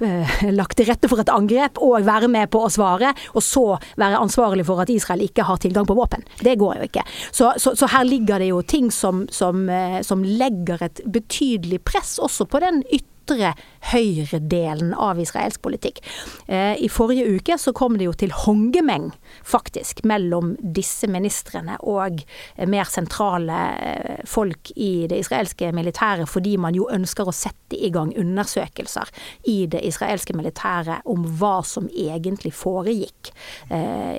eh, 0.00 0.46
lagt 0.58 0.78
til 0.78 0.88
rette 0.88 1.10
for 1.10 1.20
et 1.20 1.34
angrep 1.34 1.82
og 1.82 2.06
være 2.06 2.30
med 2.32 2.48
på 2.54 2.62
å 2.64 2.72
svare, 2.72 3.12
og 3.34 3.44
så 3.44 3.66
være 4.00 4.22
ansvarlig 4.22 4.64
for 4.70 4.80
at 4.80 4.94
Israel 4.94 5.26
ikke 5.26 5.44
har 5.50 5.60
tilgang 5.60 5.90
på 5.90 5.98
våpen. 5.98 6.24
Det 6.40 6.56
går 6.62 6.80
jo 6.80 6.88
ikke. 6.88 7.04
Så, 7.28 7.52
så, 7.60 7.74
så 7.76 7.90
her 7.92 8.08
ligger 8.08 8.40
det 8.40 8.52
jo 8.54 8.62
ting 8.64 8.88
som, 8.94 9.26
som, 9.34 9.66
eh, 9.68 10.00
som 10.06 10.24
legger 10.24 10.88
et 10.88 11.04
betydelig 11.04 11.82
press 11.84 12.16
også 12.22 12.48
på 12.48 12.62
den 12.64 12.84
ytre 12.88 13.11
ytre 13.22 13.54
høyredelen 13.92 14.92
av 14.94 15.20
israelsk 15.20 15.62
politikk. 15.62 16.00
Eh, 16.46 16.74
I 16.82 16.88
forrige 16.90 17.26
uke 17.36 17.56
så 17.58 17.72
kom 17.74 17.98
det 17.98 18.06
jo 18.06 18.14
til 18.16 18.34
hongemeng, 18.44 19.10
faktisk, 19.44 20.04
mellom 20.08 20.54
disse 20.62 21.08
ministrene 21.10 21.78
og 21.80 22.22
mer 22.68 22.90
sentrale 22.90 23.58
eh, 23.80 24.22
folk 24.28 24.72
i 24.76 25.08
det 25.10 25.22
israelske 25.24 25.72
militæret, 25.74 26.28
fordi 26.30 26.56
man 26.60 26.76
jo 26.78 26.88
ønsker 26.92 27.28
å 27.28 27.34
sette 27.34 27.78
i 27.78 27.90
gang 27.92 28.12
undersøkelser 28.18 29.10
i 29.48 29.64
det 29.70 29.82
israelske 29.88 30.36
militæret 30.36 31.06
om 31.08 31.24
hva 31.38 31.60
som 31.66 31.88
egentlig 31.88 32.54
foregikk. 32.54 33.32
Eh, 33.70 34.18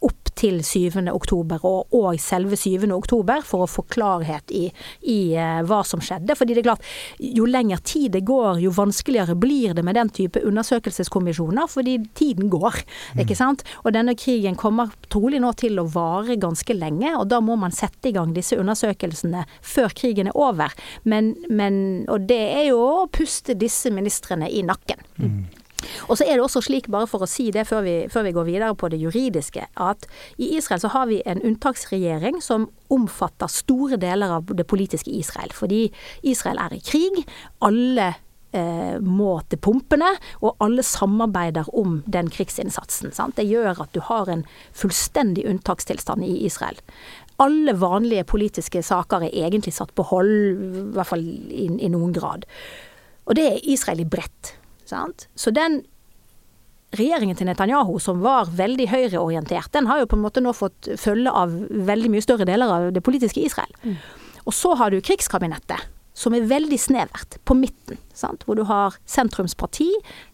opp 0.00 0.13
til 0.44 0.60
7. 0.64 1.00
oktober 1.12 1.62
og, 1.64 1.94
og 1.96 2.20
selve 2.20 2.56
7. 2.58 2.84
oktober 2.92 3.44
for 3.46 3.64
å 3.64 3.70
få 3.70 3.86
klarhet 3.92 4.52
i, 4.54 4.66
i 5.08 5.18
uh, 5.38 5.62
hva 5.64 5.80
som 5.86 6.02
skjedde. 6.04 6.36
Fordi 6.36 6.56
det 6.56 6.64
er 6.64 6.68
klart, 6.68 6.84
jo 7.18 7.48
lenger 7.48 7.80
tid 7.84 8.12
det 8.14 8.24
går, 8.28 8.60
jo 8.64 8.74
vanskeligere 8.74 9.36
blir 9.40 9.74
det 9.76 9.84
med 9.86 9.96
den 9.98 10.12
type 10.14 10.42
undersøkelseskommisjoner, 10.44 11.68
fordi 11.70 11.96
tiden 12.16 12.50
går. 12.52 12.82
Mm. 13.14 13.24
ikke 13.24 13.38
sant? 13.38 13.64
Og 13.84 13.94
denne 13.96 14.16
krigen 14.18 14.58
kommer 14.60 14.92
trolig 15.12 15.40
nå 15.42 15.54
til 15.60 15.80
å 15.80 15.88
vare 15.94 16.36
ganske 16.40 16.76
lenge, 16.76 17.14
og 17.18 17.28
da 17.32 17.40
må 17.44 17.56
man 17.60 17.74
sette 17.74 18.10
i 18.10 18.14
gang 18.16 18.34
disse 18.36 18.58
undersøkelsene 18.60 19.46
før 19.64 19.96
krigen 19.96 20.30
er 20.30 20.38
over. 20.38 20.74
Men, 21.08 21.34
men, 21.48 21.76
og 22.12 22.28
det 22.28 22.42
er 22.58 22.68
jo 22.70 22.80
å 22.84 23.04
puste 23.12 23.56
disse 23.58 23.92
ministrene 23.94 24.50
i 24.50 24.64
nakken. 24.66 25.00
Mm. 25.20 25.63
Og 26.08 26.18
så 26.18 26.26
er 26.26 26.36
det 26.36 26.44
også 26.44 26.64
slik, 26.64 26.90
bare 26.92 27.08
for 27.10 27.24
å 27.24 27.30
si 27.30 27.50
det 27.54 27.66
før 27.68 27.84
vi, 27.86 27.94
før 28.12 28.26
vi, 28.26 28.34
går 28.36 28.48
videre 28.48 28.74
på 28.78 28.90
det 28.92 29.00
juridiske, 29.02 29.66
at 29.80 30.06
i 30.38 30.54
Israel 30.58 30.82
så 30.82 30.92
har 30.94 31.08
vi 31.10 31.22
en 31.28 31.42
unntaksregjering 31.44 32.40
som 32.44 32.68
omfatter 32.94 33.50
store 33.50 33.98
deler 34.00 34.38
av 34.38 34.52
det 34.54 34.66
politiske 34.70 35.12
Israel. 35.12 35.52
Fordi 35.54 35.86
Israel 36.22 36.60
er 36.62 36.76
i 36.76 36.82
krig. 36.84 37.24
Alle 37.64 38.12
eh, 38.54 38.96
må 39.02 39.36
til 39.48 39.60
pumpene, 39.62 40.12
og 40.42 40.56
alle 40.64 40.84
samarbeider 40.86 41.68
om 41.76 42.00
den 42.06 42.30
krigsinnsatsen. 42.32 43.14
Sant? 43.16 43.36
Det 43.38 43.48
gjør 43.48 43.84
at 43.86 43.92
du 43.94 44.02
har 44.08 44.30
en 44.30 44.46
fullstendig 44.76 45.46
unntakstilstand 45.50 46.26
i 46.26 46.36
Israel. 46.48 46.78
Alle 47.42 47.74
vanlige 47.74 48.26
politiske 48.30 48.82
saker 48.86 49.26
er 49.26 49.48
egentlig 49.48 49.74
satt 49.74 49.94
på 49.96 50.06
hold, 50.06 50.34
i 50.54 50.84
hvert 50.94 51.10
fall 51.10 51.24
i, 51.24 51.66
i 51.82 51.90
noen 51.90 52.14
grad. 52.14 52.46
Og 53.24 53.34
det 53.38 53.48
er 53.48 53.72
Israel 53.72 54.04
i 54.04 54.08
bredt. 54.08 54.54
Sant? 54.88 55.28
Så 55.38 55.52
den 55.54 55.82
regjeringen 56.94 57.36
til 57.38 57.48
Netanyahu, 57.48 57.96
som 58.02 58.20
var 58.22 58.50
veldig 58.54 58.86
høyreorientert, 58.90 59.72
den 59.74 59.88
har 59.90 60.02
jo 60.02 60.10
på 60.10 60.18
en 60.18 60.24
måte 60.24 60.42
nå 60.44 60.52
fått 60.54 60.92
følge 61.00 61.32
av 61.32 61.54
veldig 61.88 62.12
mye 62.12 62.24
større 62.24 62.46
deler 62.48 62.70
av 62.70 62.92
det 62.94 63.02
politiske 63.04 63.42
Israel. 63.42 63.72
Mm. 63.82 63.96
Og 64.44 64.54
så 64.54 64.74
har 64.78 64.92
du 64.92 65.00
krigskabinettet, 65.02 65.88
som 66.14 66.34
er 66.36 66.46
veldig 66.46 66.78
snevert, 66.78 67.38
på 67.44 67.56
midten. 67.58 67.98
Sant? 68.14 68.44
Hvor 68.46 68.54
du 68.54 68.62
har 68.68 68.94
sentrumsparti 69.10 69.88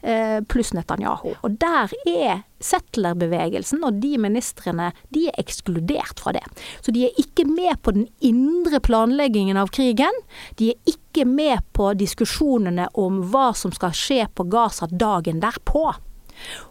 eh, 0.04 0.38
pluss 0.44 0.74
Netanyahu. 0.76 1.32
Og 1.40 1.56
der 1.62 1.92
er 2.08 2.42
settlerbevegelsen 2.60 3.80
og 3.88 4.02
de 4.02 4.12
ministrene 4.20 4.90
de 5.14 5.24
er 5.30 5.40
ekskludert 5.40 6.20
fra 6.20 6.34
det. 6.36 6.44
Så 6.84 6.92
de 6.92 7.06
er 7.08 7.22
ikke 7.22 7.46
med 7.48 7.80
på 7.80 7.94
den 7.96 8.06
indre 8.20 8.82
planleggingen 8.84 9.56
av 9.56 9.72
krigen. 9.72 10.20
De 10.60 10.74
er 10.74 10.92
ikke 10.92 11.24
med 11.24 11.64
på 11.76 11.94
diskusjonene 11.96 12.90
om 13.00 13.22
hva 13.32 13.50
som 13.56 13.72
skal 13.72 13.96
skje 13.96 14.26
på 14.36 14.46
Gaza 14.52 14.90
dagen 14.92 15.40
derpå. 15.40 15.88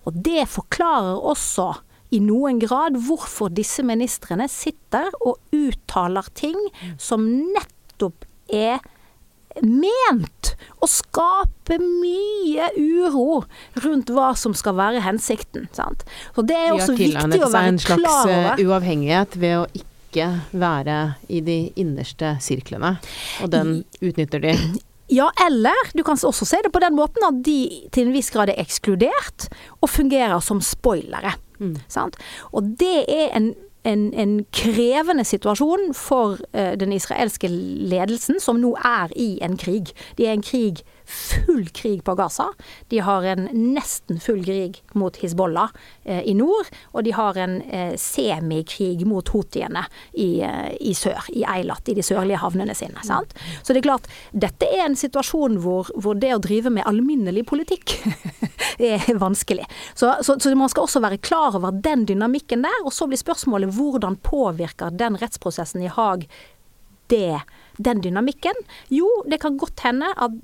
Og 0.06 0.22
det 0.30 0.46
forklarer 0.54 1.18
også 1.18 1.72
i 2.14 2.22
noen 2.22 2.62
grad 2.62 2.98
hvorfor 3.06 3.52
disse 3.54 3.84
ministrene 3.86 4.48
sitter 4.50 5.10
og 5.20 5.42
uttaler 5.54 6.30
ting 6.38 6.58
som 7.02 7.26
nettopp 7.26 8.26
er 8.54 8.80
ment 9.66 10.54
å 10.80 10.88
skape 10.90 11.80
mye 11.82 12.70
uro 12.78 13.44
rundt 13.84 14.12
hva 14.14 14.32
som 14.40 14.56
skal 14.58 14.78
være 14.80 15.04
hensikten. 15.06 15.68
Sant? 15.76 16.06
Så 16.36 16.46
det 16.48 16.58
er 16.58 16.74
også 16.76 16.96
viktig 16.96 17.20
å 17.20 17.22
være 17.22 17.38
klar 17.38 17.48
over. 17.50 17.70
en 17.70 17.80
slags 17.84 18.34
eh, 18.34 18.66
uavhengighet 18.66 19.40
ved 19.40 19.58
å 19.62 19.66
ikke 19.82 20.30
være 20.58 21.00
i 21.30 21.42
de 21.46 21.58
innerste 21.80 22.36
sirklene, 22.44 22.96
og 23.44 23.52
den 23.54 23.82
utnytter 24.02 24.48
de. 24.50 24.56
Ja, 25.10 25.32
eller 25.42 25.74
du 25.98 26.04
kan 26.06 26.20
også 26.22 26.46
se 26.46 26.60
det 26.62 26.70
på 26.70 26.82
den 26.84 26.94
måten 26.94 27.24
at 27.26 27.40
de 27.42 27.88
til 27.90 28.06
en 28.06 28.14
viss 28.14 28.28
grad 28.30 28.52
er 28.54 28.60
ekskludert 28.62 29.48
og 29.82 29.90
fungerer 29.90 30.38
som 30.46 30.62
spoilere. 30.62 31.32
Mm. 31.58 31.80
Og 32.54 32.68
det 32.78 33.08
er 33.10 33.34
en 33.34 33.48
en, 33.84 34.14
en, 34.14 34.46
krevende 34.52 35.24
situasjon 35.24 35.94
for 35.96 36.38
uh, 36.56 36.74
den 36.80 36.92
israelske 36.92 37.48
ledelsen, 37.48 38.40
som 38.40 38.60
nå 38.60 38.76
er 38.86 39.14
i 39.16 39.38
en 39.46 39.58
krig. 39.58 39.94
De 40.18 40.28
er 40.28 40.36
en 40.36 40.46
krig 40.46 40.84
full 41.10 41.68
krig 41.74 42.04
på 42.04 42.16
Gaza. 42.16 42.48
De 42.88 43.00
har 43.00 43.24
en 43.24 43.48
nesten 43.54 44.20
full 44.22 44.44
krig 44.46 44.82
mot 44.94 45.16
Hizbollah 45.18 45.70
eh, 46.04 46.22
i 46.30 46.34
nord, 46.38 46.70
og 46.94 47.04
de 47.08 47.14
har 47.18 47.38
en 47.42 47.60
eh, 47.62 47.96
semikrig 48.00 49.08
mot 49.10 49.34
houthiene 49.34 49.84
i, 50.14 50.30
eh, 50.46 50.70
i, 50.80 50.94
sør, 50.98 51.30
i 51.34 51.44
Eilat, 51.50 51.90
i 51.90 51.98
de 51.98 52.06
sørlige 52.06 52.42
havnene 52.44 52.76
sine. 52.78 53.02
Sant? 53.06 53.34
Så 53.64 53.74
det 53.74 53.82
er 53.82 53.90
klart, 53.90 54.10
dette 54.32 54.70
er 54.70 54.86
en 54.86 55.00
situasjon 55.00 55.60
hvor, 55.64 55.90
hvor 55.98 56.20
det 56.20 56.36
å 56.36 56.44
drive 56.44 56.72
med 56.74 56.88
alminnelig 56.90 57.48
politikk 57.50 57.98
er 58.92 59.10
vanskelig. 59.20 59.66
Så, 59.94 60.14
så, 60.22 60.38
så, 60.38 60.54
man 60.60 60.72
skal 60.72 60.86
også 60.86 61.04
være 61.04 61.22
klar 61.24 61.58
over 61.58 61.74
den 61.74 62.06
dynamikken 62.10 62.64
der, 62.66 62.86
og 62.86 62.94
så 62.96 63.10
blir 63.10 63.20
spørsmålet 63.22 63.74
hvordan 63.76 64.20
påvirker 64.26 64.94
den 65.00 65.18
rettsprosessen 65.20 65.84
i 65.86 65.92
Haag 65.92 66.28
det, 67.10 67.42
den 67.78 68.02
dynamikken? 68.02 68.56
Jo, 68.94 69.08
det 69.30 69.42
kan 69.42 69.58
godt 69.58 69.82
hende 69.86 70.12
at 70.14 70.36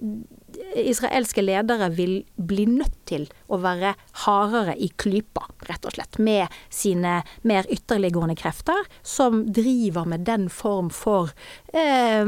israelske 0.75 1.43
ledere 1.43 1.89
vil 1.95 2.15
bli 2.35 2.65
nødt 2.69 2.97
til 3.09 3.27
å 3.47 3.59
være 3.63 3.93
hardere 4.25 4.75
i 4.77 4.89
klypa, 4.89 5.45
rett 5.69 5.85
og 5.87 5.95
slett, 5.95 6.19
med 6.19 6.51
sine 6.73 7.19
mer 7.47 7.69
ytterliggående 7.71 8.37
krefter, 8.39 8.87
som 9.03 9.45
driver 9.53 10.09
med 10.09 10.25
den 10.27 10.49
form 10.49 10.91
for 10.93 11.31
eh, 11.73 12.25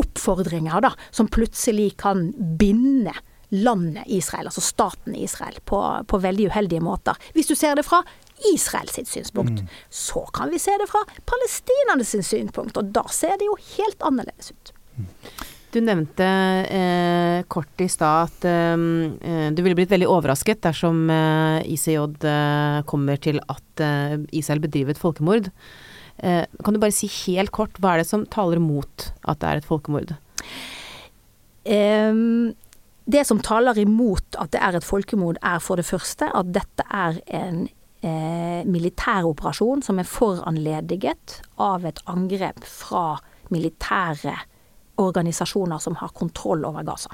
oppfordringer, 0.00 0.82
da, 0.84 0.94
som 1.10 1.30
plutselig 1.30 1.94
kan 2.02 2.28
binde 2.58 3.14
landet 3.54 4.08
Israel, 4.10 4.48
altså 4.50 4.64
staten 4.64 5.14
Israel, 5.14 5.60
på, 5.64 5.80
på 6.10 6.18
veldig 6.18 6.48
uheldige 6.50 6.82
måter. 6.82 7.18
Hvis 7.36 7.50
du 7.50 7.54
ser 7.54 7.76
det 7.78 7.86
fra 7.86 8.02
Israel 8.50 8.88
sitt 8.90 9.08
synspunkt. 9.08 9.62
Mm. 9.62 9.68
Så 9.90 10.24
kan 10.34 10.50
vi 10.50 10.58
se 10.58 10.74
det 10.80 10.88
fra 10.90 11.04
palestinernes 11.28 12.16
synspunkt, 12.26 12.76
og 12.76 12.90
da 12.94 13.04
ser 13.14 13.38
det 13.38 13.46
jo 13.46 13.54
helt 13.76 14.02
annerledes 14.02 14.50
ut. 14.50 14.72
Mm. 14.98 15.06
Du 15.74 15.80
nevnte 15.82 16.26
eh, 16.70 17.40
kort 17.50 17.82
i 17.82 17.88
stad 17.90 18.28
at 18.28 18.44
eh, 18.46 18.84
eh, 19.26 19.48
du 19.50 19.62
ville 19.64 19.74
blitt 19.74 19.90
veldig 19.90 20.06
overrasket 20.06 20.62
dersom 20.62 21.08
eh, 21.10 21.66
ICJ 21.74 21.96
eh, 22.30 22.78
kommer 22.86 23.18
til 23.18 23.40
at 23.42 23.82
eh, 23.82 24.20
Israel 24.38 24.62
bedriver 24.62 24.94
et 24.94 25.02
folkemord. 25.02 25.50
kan 26.14 26.74
du 26.74 26.78
bare 26.78 26.94
si 26.94 27.08
helt 27.10 27.50
kort, 27.50 27.74
hva 27.82 27.94
er 27.96 28.04
det 28.04 28.06
som 28.06 28.22
taler 28.30 28.60
mot 28.62 29.08
at 29.26 29.40
det 29.42 29.48
er 29.48 29.58
et 29.58 29.66
folkemord? 29.66 30.12
Um, 31.66 32.54
det 33.10 33.24
som 33.26 33.40
taler 33.42 33.80
imot 33.82 34.38
at 34.38 34.52
det 34.54 34.60
er 34.62 34.78
et 34.78 34.86
folkemord, 34.86 35.40
er 35.42 35.58
for 35.58 35.80
det 35.80 35.88
første 35.88 36.30
at 36.30 36.54
dette 36.54 36.86
er 36.86 37.18
en 37.34 37.64
eh, 38.06 38.62
militæroperasjon 38.62 39.82
som 39.82 39.98
er 39.98 40.08
foranlediget 40.08 41.40
av 41.58 41.84
et 41.88 41.98
angrep 42.06 42.62
fra 42.62 43.18
militære 43.50 44.38
organisasjoner 45.00 45.78
som 45.82 45.96
har 46.00 46.14
kontroll 46.16 46.64
over 46.64 46.86
Gaza. 46.86 47.10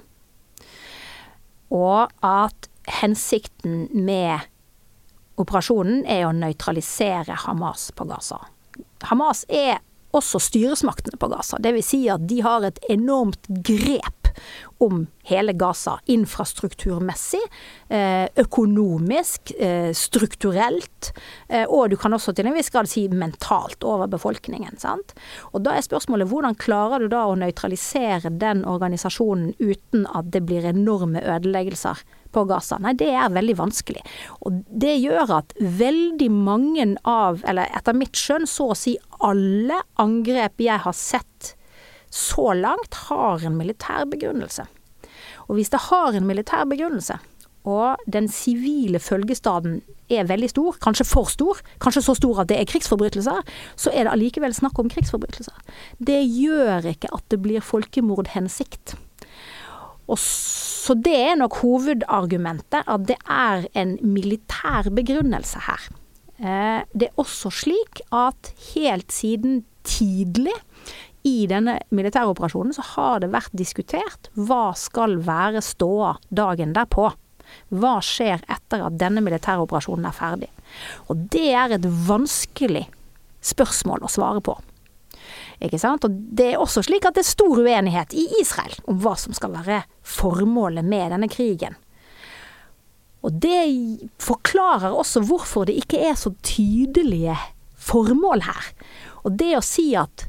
Og 1.70 2.10
at 2.26 2.70
hensikten 3.00 3.86
med 3.94 4.48
operasjonen 5.40 6.02
er 6.08 6.26
å 6.26 6.34
nøytralisere 6.36 7.38
Hamas 7.46 7.90
på 7.96 8.04
Gaza. 8.10 8.40
Hamas 9.08 9.44
er 9.48 9.78
også 10.16 10.40
styresmaktene 10.42 11.20
på 11.20 11.30
Gaza. 11.30 11.60
Vil 11.62 11.84
si 11.86 12.02
at 12.12 12.26
de 12.28 12.40
har 12.44 12.66
et 12.66 12.80
enormt 12.90 13.46
grep 13.64 14.19
om 14.80 15.06
hele 15.28 15.52
Gaza. 15.52 15.98
Infrastrukturmessig, 16.06 17.40
eh, 17.88 18.28
økonomisk, 18.36 19.52
eh, 19.58 19.92
strukturelt, 19.92 21.12
eh, 21.48 21.66
og 21.68 21.90
du 21.90 21.96
kan 21.96 22.12
også 22.12 22.34
til 22.34 22.46
en 22.46 22.54
viss 22.54 22.70
grad 22.70 22.88
si 22.88 23.08
mentalt 23.08 23.84
over 23.84 24.08
befolkningen. 24.08 24.78
Sant? 24.78 25.14
Og 25.52 25.62
da 25.62 25.76
er 25.76 25.86
spørsmålet 25.86 26.28
hvordan 26.30 26.56
klarer 26.56 27.04
du 27.04 27.08
da 27.08 27.26
å 27.26 27.36
nøytralisere 27.38 28.32
den 28.38 28.64
organisasjonen 28.64 29.54
uten 29.60 30.06
at 30.14 30.30
det 30.30 30.44
blir 30.46 30.64
enorme 30.64 31.20
ødeleggelser 31.20 32.02
på 32.32 32.46
Gaza? 32.48 32.78
Nei, 32.78 32.94
det 32.94 33.10
er 33.12 33.28
veldig 33.28 33.56
vanskelig. 33.56 34.02
Og 34.46 34.64
det 34.70 34.96
gjør 35.02 35.36
at 35.38 35.54
veldig 35.60 36.30
mange 36.30 36.96
av, 37.04 37.42
eller 37.44 37.68
etter 37.76 37.96
mitt 37.96 38.16
skjønn, 38.16 38.48
så 38.48 38.70
å 38.70 38.76
si 38.78 38.96
alle 39.20 39.82
angrep 40.00 40.62
jeg 40.64 40.80
har 40.80 40.96
sett 40.96 41.54
så 42.10 42.52
langt 42.58 42.94
har 43.08 43.46
en 43.46 43.56
militær 43.58 44.06
begrunnelse. 44.10 44.66
Og 45.48 45.58
hvis 45.58 45.70
det 45.72 45.86
har 45.90 46.14
en 46.14 46.26
militær 46.26 46.66
begrunnelse, 46.70 47.18
og 47.68 48.00
den 48.08 48.28
sivile 48.32 48.98
følgestaden 49.02 49.80
er 50.10 50.28
veldig 50.28 50.48
stor, 50.50 50.78
kanskje 50.82 51.06
for 51.06 51.28
stor, 51.28 51.60
kanskje 51.82 52.02
så 52.06 52.14
stor 52.16 52.40
at 52.40 52.48
det 52.48 52.56
er 52.58 52.68
krigsforbrytelser, 52.70 53.42
så 53.76 53.92
er 53.92 54.06
det 54.06 54.14
allikevel 54.14 54.54
snakk 54.56 54.78
om 54.80 54.88
krigsforbrytelser. 54.90 55.54
Det 55.98 56.22
gjør 56.24 56.88
ikke 56.94 57.12
at 57.14 57.26
det 57.30 57.40
blir 57.44 57.64
folkemordhensikt. 57.64 58.96
Og 60.10 60.18
så 60.18 60.96
det 60.98 61.14
er 61.14 61.36
nok 61.38 61.60
hovedargumentet, 61.60 62.82
at 62.82 63.06
det 63.06 63.18
er 63.28 63.68
en 63.78 63.98
militær 64.02 64.88
begrunnelse 64.96 65.60
her. 65.68 65.90
Eh, 66.40 66.80
det 66.96 67.10
er 67.10 67.20
også 67.20 67.52
slik 67.52 68.00
at 68.10 68.54
helt 68.72 69.12
siden 69.12 69.62
tidlig 69.84 70.56
i 71.26 71.46
denne 71.50 71.78
militæroperasjonen 71.92 72.74
så 72.76 72.84
har 72.94 73.20
det 73.20 73.32
vært 73.34 73.52
diskutert 73.56 74.30
hva 74.38 74.70
skal 74.78 75.18
være 75.26 75.62
ståa 75.64 76.14
dagen 76.32 76.72
derpå. 76.76 77.10
Hva 77.74 77.98
skjer 78.04 78.42
etter 78.48 78.84
at 78.86 78.96
denne 78.98 79.22
militæroperasjonen 79.24 80.06
er 80.08 80.16
ferdig? 80.16 80.50
Og 81.10 81.28
det 81.34 81.48
er 81.50 81.76
et 81.76 81.86
vanskelig 82.06 82.86
spørsmål 83.44 84.06
å 84.06 84.12
svare 84.12 84.42
på. 84.44 84.56
Ikke 85.60 85.80
sant? 85.80 86.06
Og 86.06 86.14
det 86.36 86.52
er 86.52 86.62
også 86.62 86.84
slik 86.86 87.04
at 87.04 87.18
det 87.18 87.24
er 87.24 87.32
stor 87.32 87.60
uenighet 87.60 88.14
i 88.16 88.26
Israel 88.40 88.74
om 88.88 89.00
hva 89.02 89.16
som 89.20 89.36
skal 89.36 89.52
være 89.58 89.82
formålet 90.06 90.86
med 90.86 91.12
denne 91.12 91.28
krigen. 91.32 91.76
Og 93.20 93.36
det 93.42 93.60
forklarer 94.22 94.94
også 94.96 95.20
hvorfor 95.28 95.68
det 95.68 95.76
ikke 95.82 96.00
er 96.08 96.16
så 96.16 96.32
tydelige 96.46 97.36
formål 97.80 98.46
her. 98.46 98.70
Og 99.28 99.36
det 99.36 99.52
å 99.58 99.64
si 99.64 99.90
at 99.98 100.24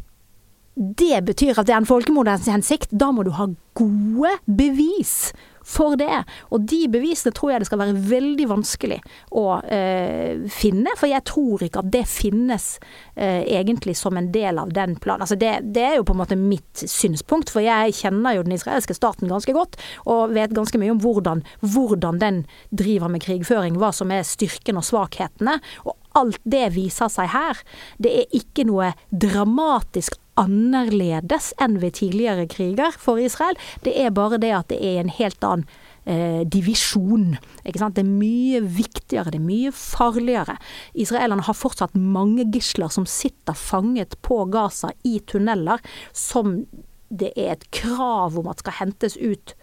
det 0.75 1.23
betyr 1.27 1.57
at 1.60 1.67
det 1.67 1.75
er 1.75 1.81
en 1.81 1.89
folkemordshensikt, 1.89 2.93
da 2.95 3.12
må 3.12 3.25
du 3.27 3.34
ha 3.36 3.49
gode 3.77 4.36
bevis 4.45 5.31
for 5.67 5.95
det. 5.99 6.23
Og 6.51 6.63
de 6.67 6.86
bevisene 6.91 7.34
tror 7.36 7.53
jeg 7.53 7.62
det 7.62 7.69
skal 7.69 7.81
være 7.81 8.01
veldig 8.10 8.47
vanskelig 8.49 8.97
å 9.38 9.45
eh, 9.62 10.41
finne, 10.51 10.93
for 10.97 11.12
jeg 11.12 11.23
tror 11.27 11.65
ikke 11.65 11.84
at 11.84 11.91
det 11.93 12.03
finnes 12.10 12.67
eh, 13.15 13.43
egentlig 13.60 13.95
som 13.99 14.17
en 14.17 14.31
del 14.34 14.60
av 14.62 14.73
den 14.73 14.97
planen. 15.01 15.25
Altså 15.25 15.38
det, 15.39 15.53
det, 15.75 15.86
er 15.86 15.99
jo 15.99 16.07
på 16.07 16.15
en 16.15 16.21
måte 16.23 16.39
mitt 16.39 16.86
synspunkt, 16.86 17.53
for 17.53 17.63
jeg 17.65 17.95
kjenner 18.01 18.38
jo 18.38 18.45
den 18.47 18.57
israelske 18.57 18.97
staten 18.97 19.31
ganske 19.31 19.55
godt, 19.55 19.79
og 20.10 20.36
vet 20.36 20.55
ganske 20.57 20.81
mye 20.81 20.95
om 20.95 21.01
hvordan, 21.03 21.45
hvordan 21.62 22.21
den 22.21 22.43
driver 22.71 23.12
med 23.12 23.23
krigføring, 23.25 23.79
hva 23.81 23.93
som 23.95 24.12
er 24.13 24.27
styrken 24.27 24.81
og 24.81 24.88
svakhetene. 24.88 25.60
Og 25.86 25.95
alt 26.17 26.39
det 26.43 26.71
viser 26.76 27.12
seg 27.12 27.32
her. 27.34 27.62
Det 28.02 28.12
er 28.24 28.36
ikke 28.41 28.65
noe 28.67 28.91
dramatisk 29.12 30.17
annerledes 30.39 31.52
enn 31.62 31.80
ved 31.82 31.97
tidligere 32.00 32.47
kriger 32.52 32.95
for 32.97 33.21
Israel. 33.21 33.58
Det 33.86 33.93
er 34.00 34.13
bare 34.15 34.39
det 34.41 34.52
at 34.56 34.69
det 34.71 34.80
er 34.80 35.02
en 35.02 35.12
helt 35.13 35.43
annen 35.43 35.67
eh, 36.06 36.43
divisjon. 36.47 37.36
Det 37.63 38.04
er 38.04 38.08
mye 38.08 38.62
viktigere, 38.63 39.34
det 39.34 39.41
er 39.41 39.50
mye 39.50 39.74
farligere. 39.76 40.58
Israelerne 40.93 41.45
har 41.47 41.58
fortsatt 41.58 41.97
mange 41.97 42.47
gisler 42.54 42.91
som 42.93 43.06
sitter 43.10 43.58
fanget 43.58 44.17
på 44.26 44.43
Gaza 44.52 44.93
i 45.04 45.19
tunneler, 45.19 45.84
som 46.13 46.63
det 47.12 47.34
er 47.36 47.58
et 47.58 47.67
krav 47.76 48.38
om 48.39 48.47
at 48.47 48.63
skal 48.63 48.80
hentes 48.80 49.17
ut 49.19 49.56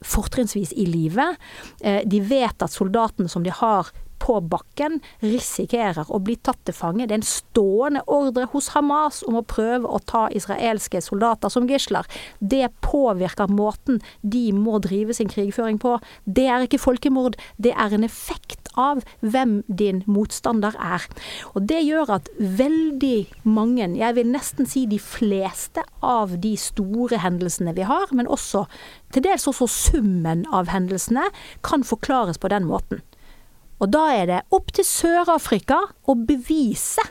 fortrinnsvis 0.00 0.72
i 0.80 0.86
live. 0.88 1.34
Eh, 1.84 2.00
de 2.08 2.22
vet 2.24 2.62
at 2.62 2.72
soldatene 2.72 3.28
som 3.28 3.44
de 3.44 3.52
har 3.52 3.92
på 4.30 4.38
bakken 4.46 5.00
risikerer 5.24 6.06
å 6.06 6.20
bli 6.22 6.36
tatt 6.38 6.60
til 6.68 6.76
fange. 6.76 7.08
Det 7.08 7.16
er 7.16 7.20
en 7.20 7.26
stående 7.26 8.04
ordre 8.10 8.46
hos 8.52 8.70
Hamas 8.76 9.24
om 9.26 9.40
å 9.40 9.46
prøve 9.46 9.90
å 9.90 9.98
ta 10.06 10.28
israelske 10.36 11.02
soldater 11.02 11.50
som 11.50 11.66
gisler. 11.70 12.06
Det 12.38 12.68
påvirker 12.86 13.50
måten 13.50 13.98
de 14.22 14.50
må 14.54 14.78
drive 14.84 15.16
sin 15.16 15.30
krigføring 15.32 15.80
på. 15.82 15.96
Det 16.24 16.46
er 16.46 16.66
ikke 16.66 16.82
folkemord, 16.82 17.38
det 17.58 17.74
er 17.74 17.96
en 17.96 18.06
effekt 18.06 18.70
av 18.78 19.02
hvem 19.20 19.60
din 19.66 20.04
motstander 20.06 20.76
er. 20.78 21.02
Og 21.54 21.66
det 21.66 21.82
gjør 21.82 22.14
at 22.20 22.30
veldig 22.38 23.42
mange, 23.50 23.88
jeg 23.98 24.18
vil 24.18 24.30
nesten 24.30 24.68
si 24.70 24.86
de 24.86 25.00
fleste 25.02 25.82
av 26.06 26.38
de 26.44 26.54
store 26.60 27.18
hendelsene 27.24 27.74
vi 27.74 27.88
har, 27.88 28.12
men 28.14 28.30
også 28.30 28.66
til 29.10 29.26
dels 29.26 29.48
også 29.50 29.66
summen 29.66 30.46
av 30.54 30.70
hendelsene, 30.70 31.26
kan 31.66 31.82
forklares 31.82 32.38
på 32.38 32.52
den 32.52 32.68
måten. 32.70 33.02
Og 33.80 33.88
da 33.92 34.04
er 34.12 34.28
det 34.28 34.42
opp 34.52 34.70
til 34.76 34.86
Sør-Afrika 34.86 35.80
å 36.08 36.16
bevise 36.28 37.04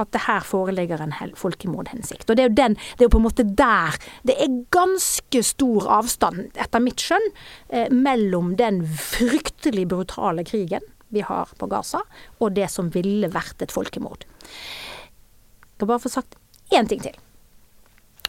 at 0.00 0.10
det 0.14 0.24
her 0.26 0.42
foreligger 0.42 1.02
en 1.02 1.14
folkemordhensikt. 1.38 2.26
Og 2.28 2.36
det 2.36 2.44
er, 2.44 2.50
jo 2.50 2.58
den, 2.58 2.74
det 2.74 3.04
er 3.04 3.08
jo 3.08 3.14
på 3.14 3.20
en 3.20 3.26
måte 3.28 3.46
der 3.46 3.98
Det 4.26 4.34
er 4.42 4.56
ganske 4.74 5.42
stor 5.46 5.86
avstand, 6.00 6.48
etter 6.58 6.82
mitt 6.82 7.02
skjønn, 7.02 7.28
eh, 7.68 7.90
mellom 7.92 8.56
den 8.58 8.82
fryktelig 8.98 9.86
brutale 9.92 10.44
krigen 10.46 10.82
vi 11.14 11.22
har 11.22 11.52
på 11.58 11.68
Gaza, 11.70 12.00
og 12.42 12.56
det 12.56 12.66
som 12.72 12.90
ville 12.90 13.30
vært 13.30 13.62
et 13.62 13.74
folkemord. 13.74 14.24
Jeg 14.42 15.76
skal 15.76 15.90
bare 15.90 16.02
få 16.02 16.10
sagt 16.10 16.34
én 16.74 16.88
ting 16.90 17.02
til. 17.04 17.14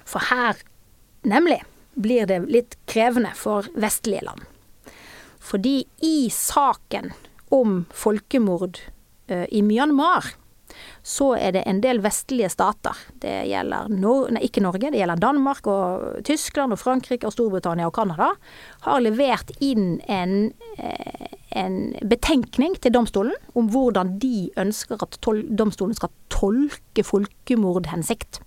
For 0.05 0.21
her, 0.29 0.59
nemlig, 1.25 1.63
blir 1.95 2.27
det 2.29 2.43
litt 2.51 2.75
krevende 2.85 3.31
for 3.37 3.65
vestlige 3.73 4.25
land. 4.27 4.43
Fordi 5.41 5.79
i 6.05 6.29
saken 6.33 7.13
om 7.55 7.83
folkemord 7.95 8.81
uh, 9.31 9.45
i 9.49 9.63
Myanmar, 9.65 10.33
så 11.05 11.31
er 11.37 11.53
det 11.55 11.63
en 11.69 11.79
del 11.83 12.01
vestlige 12.03 12.49
stater. 12.51 12.97
Det 13.21 13.33
gjelder 13.49 13.89
Nor 13.93 14.31
nei, 14.33 14.45
ikke 14.47 14.63
Norge, 14.65 14.89
det 14.91 14.99
gjelder 14.99 15.21
Danmark 15.21 15.67
og 15.71 16.23
Tyskland 16.27 16.75
og 16.75 16.81
Frankrike 16.81 17.29
og 17.29 17.35
Storbritannia 17.35 17.87
og 17.89 17.95
Canada. 17.95 18.31
Har 18.87 19.03
levert 19.03 19.53
inn 19.63 19.99
en, 20.11 20.51
eh, 20.77 21.27
en 21.55 21.77
betenkning 22.01 22.75
til 22.81 22.95
domstolen 22.97 23.35
om 23.55 23.69
hvordan 23.71 24.17
de 24.19 24.49
ønsker 24.57 25.01
at 25.01 25.19
domstolen 25.21 25.95
skal 25.95 26.13
tolke 26.33 27.05
folkemordhensikt. 27.05 28.41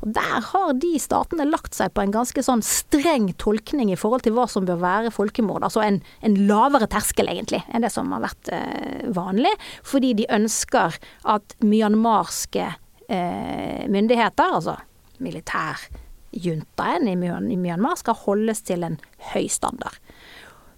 Og 0.00 0.12
Der 0.16 0.40
har 0.50 0.72
de 0.80 0.92
statene 1.00 1.44
lagt 1.48 1.76
seg 1.76 1.92
på 1.94 2.02
en 2.04 2.14
ganske 2.14 2.42
sånn 2.44 2.62
streng 2.64 3.30
tolkning 3.40 3.92
i 3.92 3.98
forhold 4.00 4.24
til 4.24 4.34
hva 4.36 4.46
som 4.50 4.66
bør 4.68 4.80
være 4.80 5.12
folkemord. 5.14 5.64
Altså 5.66 5.84
en, 5.84 6.00
en 6.24 6.36
lavere 6.48 6.88
terskel, 6.90 7.28
egentlig, 7.28 7.62
enn 7.68 7.84
det 7.84 7.92
som 7.92 8.12
har 8.14 8.24
vært 8.24 8.52
eh, 8.56 9.08
vanlig. 9.16 9.52
Fordi 9.86 10.14
de 10.22 10.28
ønsker 10.32 10.96
at 11.36 11.56
myanmarske 11.64 12.66
eh, 13.10 13.84
myndigheter, 13.92 14.56
altså 14.60 14.78
militærjuntaen 15.20 17.08
i 17.10 17.16
Myanmar, 17.60 18.00
skal 18.00 18.16
holdes 18.24 18.64
til 18.64 18.86
en 18.86 18.96
høy 19.34 19.46
standard. 19.52 20.00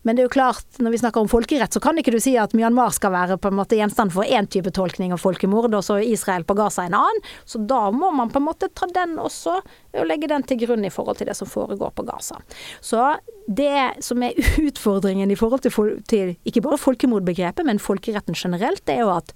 Men 0.03 0.17
det 0.17 0.25
er 0.25 0.27
jo 0.27 0.35
klart, 0.35 0.67
når 0.83 0.95
vi 0.95 1.01
snakker 1.03 1.23
om 1.23 1.31
folkerett, 1.31 1.75
så 1.75 1.83
kan 1.83 1.99
ikke 2.01 2.15
du 2.15 2.19
si 2.23 2.35
at 2.41 2.55
Myanmar 2.59 2.95
skal 2.95 3.15
være 3.15 3.39
på 3.43 3.53
en 3.53 3.59
måte 3.59 3.79
gjenstand 3.79 4.15
for 4.15 4.27
én 4.27 4.49
type 4.51 4.73
tolkning 4.75 5.15
av 5.15 5.23
folkemord, 5.23 5.75
og 5.79 5.85
så 5.87 6.01
Israel 6.03 6.47
på 6.49 6.57
Gaza 6.59 6.87
en 6.89 6.97
annen. 6.99 7.23
Så 7.47 7.63
da 7.71 7.85
må 7.95 8.11
man 8.15 8.33
på 8.33 8.43
en 8.43 8.49
måte 8.49 8.71
ta 8.75 8.89
den 8.91 9.15
også, 9.23 9.59
og 9.63 10.09
legge 10.09 10.31
den 10.31 10.47
til 10.49 10.61
grunn 10.65 10.87
i 10.87 10.93
forhold 10.93 11.21
til 11.21 11.31
det 11.31 11.37
som 11.39 11.51
foregår 11.51 11.95
på 11.95 12.07
Gaza. 12.09 12.41
Så 12.83 13.13
det 13.47 14.03
som 14.05 14.23
er 14.23 14.39
utfordringen 14.69 15.31
i 15.31 15.39
forhold 15.39 15.65
til, 15.67 15.95
til 16.11 16.35
ikke 16.49 16.65
bare 16.65 16.81
folkemordbegrepet, 16.81 17.67
men 17.67 17.83
folkeretten 17.83 18.39
generelt, 18.39 18.85
det 18.87 18.99
er 18.99 19.07
jo 19.07 19.15
at 19.15 19.35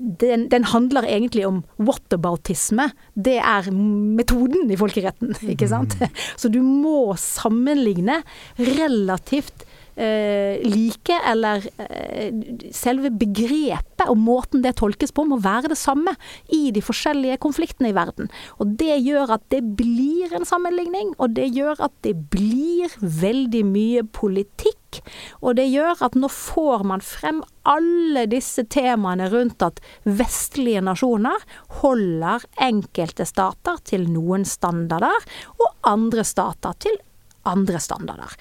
den, 0.00 0.48
den, 0.48 0.64
handler 0.64 1.04
egentlig 1.04 1.44
om 1.46 1.60
whataboutisme. 1.78 2.88
Det 3.14 3.36
er 3.36 3.68
metoden 3.70 4.70
i 4.72 4.78
folkeretten, 4.80 5.34
ikke 5.52 5.68
sant. 5.68 5.96
Mm. 6.00 6.20
Så 6.40 6.48
du 6.52 6.60
må 6.64 7.12
sammenligne 7.20 8.22
relativt 8.58 9.66
eh, 10.00 10.60
like, 10.64 11.16
eller 11.28 11.66
eh, 11.84 12.32
selve 12.74 13.12
begrepet 13.12 14.08
og 14.08 14.18
måten 14.20 14.64
det 14.64 14.76
tolkes 14.80 15.12
på, 15.14 15.26
må 15.28 15.40
være 15.42 15.72
det 15.72 15.78
samme 15.80 16.14
i 16.54 16.70
de 16.74 16.82
forskjellige 16.84 17.40
konfliktene 17.44 17.92
i 17.92 17.96
verden. 17.96 18.30
Og 18.58 18.76
det 18.80 19.00
gjør 19.04 19.36
at 19.36 19.46
det 19.52 19.62
blir 19.78 20.32
en 20.36 20.48
sammenligning, 20.48 21.14
og 21.18 21.36
det 21.36 21.50
gjør 21.54 21.86
at 21.88 21.96
det 22.06 22.16
blir 22.32 22.92
veldig 23.00 23.64
mye 23.68 24.04
politikk. 24.16 25.02
Og 25.44 25.54
det 25.58 25.68
gjør 25.70 26.00
at 26.08 26.16
nå 26.18 26.30
får 26.32 26.82
man 26.88 27.04
frem 27.04 27.44
alle 27.68 28.24
disse 28.30 28.64
temaene 28.72 29.28
rundt 29.30 29.62
at 29.62 29.78
vestlige 30.02 30.82
nasjoner 30.82 31.44
holder 31.82 32.46
enkelte 32.64 33.28
stater 33.28 33.78
til 33.86 34.08
noen 34.10 34.48
standarder, 34.48 35.28
og 35.60 35.76
andre 35.86 36.26
stater 36.26 36.74
til 36.82 36.98
andre 37.50 37.80
standarder. 37.82 38.34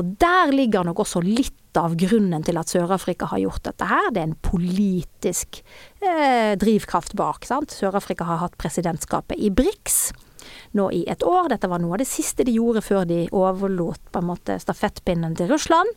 Og 0.00 0.14
der 0.22 0.52
ligger 0.54 0.86
nok 0.86 1.02
også 1.04 1.22
litt 1.24 1.76
av 1.78 1.96
grunnen 1.96 2.44
til 2.44 2.58
at 2.60 2.72
Sør-Afrika 2.72 3.28
har 3.30 3.40
gjort 3.42 3.64
dette 3.68 3.88
her. 3.88 4.10
Det 4.12 4.22
er 4.22 4.28
en 4.30 4.40
politisk 4.44 5.62
eh, 6.04 6.52
drivkraft 6.60 7.16
bak. 7.18 7.48
Sør-Afrika 7.48 8.28
har 8.28 8.42
hatt 8.44 8.58
presidentskapet 8.60 9.40
i 9.40 9.50
BRICS 9.50 10.12
nå 10.76 10.90
i 10.92 11.02
et 11.10 11.24
år. 11.24 11.50
Dette 11.52 11.70
var 11.70 11.82
noe 11.82 11.96
av 11.96 12.02
det 12.02 12.10
siste 12.10 12.46
de 12.46 12.56
gjorde 12.58 12.84
før 12.84 13.06
de 13.08 13.24
overlot 13.32 14.00
på 14.12 14.22
en 14.22 14.30
måte 14.32 14.58
stafettpinnen 14.62 15.36
til 15.38 15.52
Russland. 15.52 15.92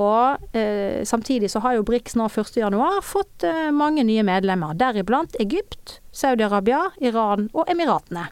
Og 0.00 0.56
eh, 0.56 1.02
samtidig 1.04 1.50
så 1.50 1.60
har 1.64 1.76
jo 1.76 1.84
BRICS 1.86 2.16
nå 2.16 2.28
1.1 2.30 3.00
fått 3.04 3.44
eh, 3.46 3.68
mange 3.74 4.04
nye 4.06 4.24
medlemmer, 4.26 4.76
deriblant 4.78 5.34
Egypt, 5.42 5.98
Saudi-Arabia, 6.14 6.86
Iran 7.02 7.48
og 7.52 7.68
Emiratene. 7.70 8.28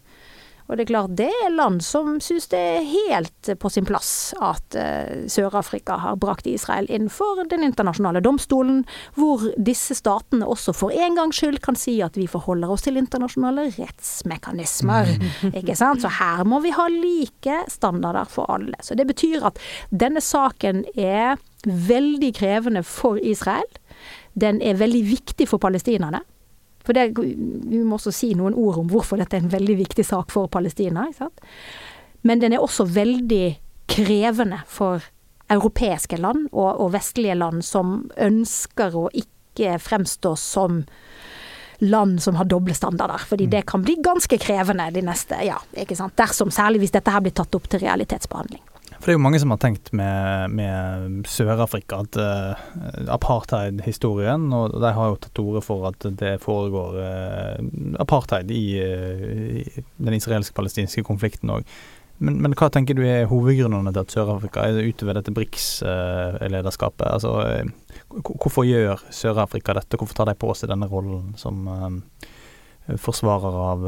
Og 0.68 0.76
det 0.76 0.84
er 0.84 0.90
klart 0.90 1.14
det 1.16 1.30
er 1.46 1.54
land 1.54 1.80
som 1.84 2.18
syns 2.22 2.48
det 2.52 2.60
er 2.60 2.86
helt 2.88 3.50
på 3.60 3.70
sin 3.72 3.86
plass 3.88 4.34
at 4.36 4.76
uh, 4.76 5.24
Sør-Afrika 5.30 5.96
har 6.02 6.18
brakt 6.20 6.48
Israel 6.50 6.88
inn 6.92 7.08
for 7.12 7.40
den 7.48 7.64
internasjonale 7.64 8.20
domstolen, 8.24 8.82
hvor 9.16 9.46
disse 9.56 9.96
statene 9.96 10.48
også 10.48 10.74
for 10.76 10.92
en 10.92 11.16
gangs 11.16 11.40
skyld 11.40 11.62
kan 11.64 11.78
si 11.78 11.98
at 12.04 12.18
vi 12.20 12.28
forholder 12.28 12.72
oss 12.74 12.84
til 12.84 13.00
internasjonale 13.00 13.70
rettsmekanismer. 13.78 15.14
Ikke 15.58 15.76
sant? 15.78 16.04
Så 16.04 16.12
her 16.20 16.44
må 16.48 16.60
vi 16.64 16.74
ha 16.76 16.88
like 16.92 17.62
standarder 17.72 18.28
for 18.28 18.50
alle. 18.52 18.76
Så 18.84 18.98
det 18.98 19.08
betyr 19.08 19.48
at 19.48 19.60
denne 19.88 20.20
saken 20.24 20.84
er 20.94 21.38
veldig 21.64 22.34
krevende 22.36 22.84
for 22.86 23.16
Israel. 23.16 23.66
Den 24.38 24.60
er 24.62 24.78
veldig 24.78 25.02
viktig 25.08 25.48
for 25.50 25.58
palestinerne. 25.62 26.20
For 26.88 26.96
det, 26.96 27.10
vi 27.20 27.82
må 27.84 27.98
også 27.98 28.14
si 28.16 28.30
noen 28.32 28.56
ord 28.56 28.78
om 28.80 28.86
hvorfor 28.88 29.20
dette 29.20 29.36
er 29.36 29.44
en 29.44 29.52
veldig 29.52 29.74
viktig 29.82 30.06
sak 30.08 30.32
for 30.32 30.48
Palestina. 30.48 31.04
Men 32.24 32.40
den 32.40 32.56
er 32.56 32.64
også 32.64 32.86
veldig 32.88 33.58
krevende 33.92 34.62
for 34.68 35.04
europeiske 35.52 36.16
land 36.16 36.46
og, 36.52 36.80
og 36.80 36.94
vestlige 36.96 37.36
land 37.36 37.60
som 37.64 38.06
ønsker 38.16 38.96
å 38.96 39.08
ikke 39.12 39.76
fremstå 39.84 40.32
som 40.40 40.82
land 41.84 42.22
som 42.24 42.40
har 42.40 42.48
doble 42.48 42.74
standarder. 42.74 43.20
Fordi 43.28 43.46
det 43.52 43.66
kan 43.68 43.84
bli 43.84 43.98
ganske 44.04 44.40
krevende 44.40 44.88
de 44.96 45.04
neste, 45.04 45.38
ja, 45.44 45.60
ikke 45.76 45.96
sant. 45.96 46.16
Dersom, 46.18 46.50
særlig 46.54 46.86
hvis 46.86 46.96
dette 46.96 47.12
her 47.12 47.24
blir 47.24 47.36
tatt 47.36 47.54
opp 47.54 47.68
til 47.70 47.84
realitetsbehandling. 47.84 48.64
For 48.98 49.06
Det 49.06 49.12
er 49.12 49.18
jo 49.18 49.22
mange 49.22 49.38
som 49.38 49.52
har 49.54 49.60
tenkt 49.62 49.92
med, 49.94 50.54
med 50.58 51.28
Sør-Afrika 51.30 52.00
at 52.02 52.16
uh, 52.18 52.62
apartheid-historien 53.14 54.48
Og 54.50 54.74
de 54.74 54.90
har 54.96 55.12
jo 55.12 55.20
tatt 55.22 55.36
til 55.38 55.52
orde 55.52 55.62
for 55.62 55.86
at 55.92 56.08
det 56.18 56.32
foregår 56.42 56.96
uh, 56.98 57.60
apartheid 58.02 58.50
i, 58.50 58.64
uh, 58.82 59.62
i 59.62 59.84
den 60.02 60.18
israelsk-palestinske 60.18 61.06
konflikten 61.06 61.54
òg. 61.54 61.68
Men, 62.18 62.40
men, 62.42 62.56
hva 62.58 62.66
tenker 62.74 62.98
du 62.98 63.04
er 63.06 63.28
hovedgrunnene 63.30 63.92
til 63.94 64.02
at 64.02 64.16
Sør-Afrika 64.16 64.66
er 64.66 64.90
utover 64.90 65.20
dette 65.20 65.30
BRICS-lederskapet? 65.36 67.06
altså, 67.06 67.36
hvorfor 68.10 68.66
gjør 68.66 69.04
Sør-Afrika 69.14 69.76
dette? 69.78 70.00
Hvorfor 70.00 70.18
tar 70.18 70.32
de 70.32 70.34
på 70.34 70.50
seg 70.58 70.72
denne 70.72 70.90
rollen 70.90 71.36
som 71.38 71.70
forsvarer 72.98 73.62
av 73.68 73.86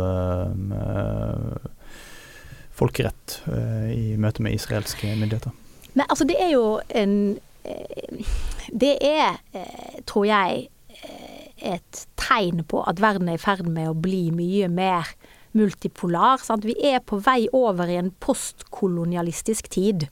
folkerett 2.81 3.41
eh, 3.51 3.91
i 3.95 4.17
møte 4.21 4.45
med 4.45 4.57
israelske 4.57 5.13
myndigheter? 5.15 5.55
Men 5.95 6.07
altså, 6.09 6.27
det 6.29 6.39
er 6.41 6.53
jo 6.55 6.81
en 6.89 7.17
eh, 7.65 8.29
Det 8.71 8.97
er, 9.05 9.41
eh, 9.53 10.01
tror 10.07 10.25
jeg, 10.29 10.69
et 11.61 12.07
tegn 12.17 12.63
på 12.65 12.81
at 12.89 13.01
verden 13.03 13.29
er 13.29 13.37
i 13.37 13.41
ferd 13.41 13.67
med 13.69 13.91
å 13.91 13.97
bli 13.97 14.31
mye 14.33 14.69
mer 14.73 15.09
multipolar. 15.57 16.41
Sant? 16.41 16.65
Vi 16.65 16.77
er 16.87 17.03
på 17.05 17.19
vei 17.25 17.49
over 17.57 17.91
i 17.91 17.99
en 18.01 18.13
postkolonialistisk 18.23 19.69
tid. 19.73 20.07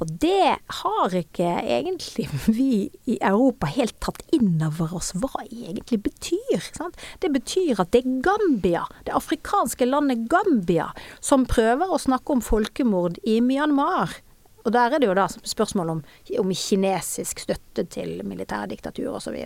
Og 0.00 0.08
det 0.22 0.56
har 0.80 1.16
ikke 1.16 1.50
egentlig 1.60 2.28
vi 2.58 2.88
i 3.10 3.18
Europa 3.20 3.68
helt 3.70 3.98
tatt 4.02 4.22
inn 4.36 4.56
over 4.64 4.96
oss 4.96 5.12
hva 5.20 5.44
egentlig 5.44 6.00
betyr. 6.06 6.64
Sant? 6.72 6.98
Det 7.20 7.32
betyr 7.34 7.82
at 7.82 7.92
det 7.92 8.04
er 8.04 8.18
Gambia, 8.24 8.86
det 9.06 9.14
afrikanske 9.16 9.88
landet 9.88 10.26
Gambia, 10.32 10.90
som 11.20 11.46
prøver 11.48 11.92
å 11.92 12.00
snakke 12.00 12.36
om 12.36 12.44
folkemord 12.44 13.20
i 13.28 13.40
Myanmar. 13.44 14.20
Og 14.60 14.72
der 14.74 14.92
er 14.92 15.00
det 15.00 15.08
jo 15.08 15.14
da 15.16 15.24
spørsmål 15.28 15.92
om, 15.94 16.00
om 16.42 16.50
kinesisk 16.52 17.40
støtte 17.40 17.86
til 17.92 18.20
militærdiktatur 18.28 19.14
osv. 19.16 19.38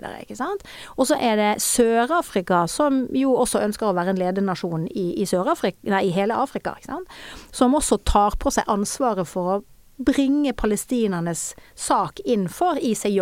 Og 0.96 1.06
så 1.06 1.18
er 1.22 1.36
det 1.38 1.50
Sør-Afrika, 1.62 2.64
som 2.70 3.04
jo 3.14 3.36
også 3.38 3.62
ønsker 3.62 3.88
å 3.88 3.94
være 3.94 4.14
en 4.14 4.18
ledernasjon 4.18 4.88
i, 4.90 5.06
i, 5.22 5.28
nei, 5.90 6.02
i 6.08 6.14
hele 6.14 6.34
Afrika. 6.34 6.74
Som 7.54 7.78
også 7.78 8.00
tar 8.02 8.34
på 8.42 8.50
seg 8.54 8.66
ansvaret 8.70 9.30
for 9.30 9.54
å 9.54 9.62
bringe 9.96 10.52
palestinernes 10.52 11.54
sak 11.74 12.20
inn 12.24 12.48
for 12.48 12.78
ICJ, 12.80 13.20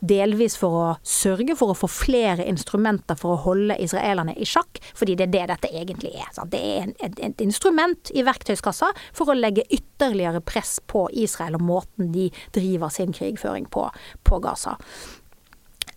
delvis 0.00 0.56
for 0.56 0.76
å 0.78 0.86
sørge 1.02 1.56
for 1.58 1.72
å 1.72 1.76
få 1.76 1.90
flere 1.90 2.46
instrumenter 2.48 3.18
for 3.18 3.34
å 3.34 3.42
holde 3.48 3.76
israelerne 3.82 4.36
i 4.38 4.46
sjakk, 4.48 4.80
fordi 4.96 5.18
det 5.18 5.28
er 5.28 5.34
det 5.34 5.44
dette 5.52 5.72
egentlig 5.74 6.14
er. 6.16 6.28
Sant? 6.32 6.52
Det 6.54 6.60
er 6.60 6.92
et, 7.04 7.18
et, 7.18 7.44
instrument 7.44 8.12
i 8.14 8.24
verktøyskassa 8.26 8.92
for 9.12 9.30
å 9.30 9.38
legge 9.38 9.66
ytterligere 9.68 10.40
press 10.40 10.78
på 10.86 11.08
Israel 11.12 11.58
og 11.58 11.66
måten 11.68 12.12
de 12.14 12.28
driver 12.56 12.92
sin 12.94 13.12
krigføring 13.12 13.68
på 13.72 13.88
på 14.28 14.38
Gaza. 14.42 14.76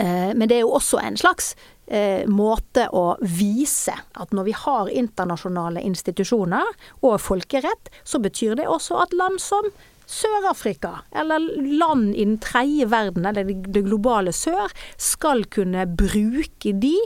Eh, 0.02 0.32
men 0.36 0.48
det 0.50 0.58
er 0.58 0.66
jo 0.66 0.74
også 0.78 1.00
en 1.02 1.18
slags 1.20 1.54
eh, 1.86 2.28
måte 2.30 2.88
å 2.96 3.16
vise 3.22 3.94
at 3.94 4.34
når 4.34 4.48
vi 4.48 4.56
har 4.58 4.92
internasjonale 5.04 5.84
institusjoner 5.86 6.74
og 7.06 7.20
folkerett, 7.22 7.92
så 8.04 8.22
betyr 8.24 8.58
det 8.60 8.70
også 8.72 9.02
at 9.04 9.14
land 9.18 9.42
som 9.44 9.70
Sør-Afrika, 10.12 10.98
eller 11.16 11.40
land 11.80 12.12
i 12.16 12.26
den 12.26 12.38
tredje 12.44 12.90
verden, 12.92 13.26
eller 13.30 13.48
det 13.48 13.86
globale 13.86 14.34
sør, 14.36 14.72
skal 15.00 15.46
kunne 15.54 15.88
bruke 15.88 16.76
de 16.76 16.98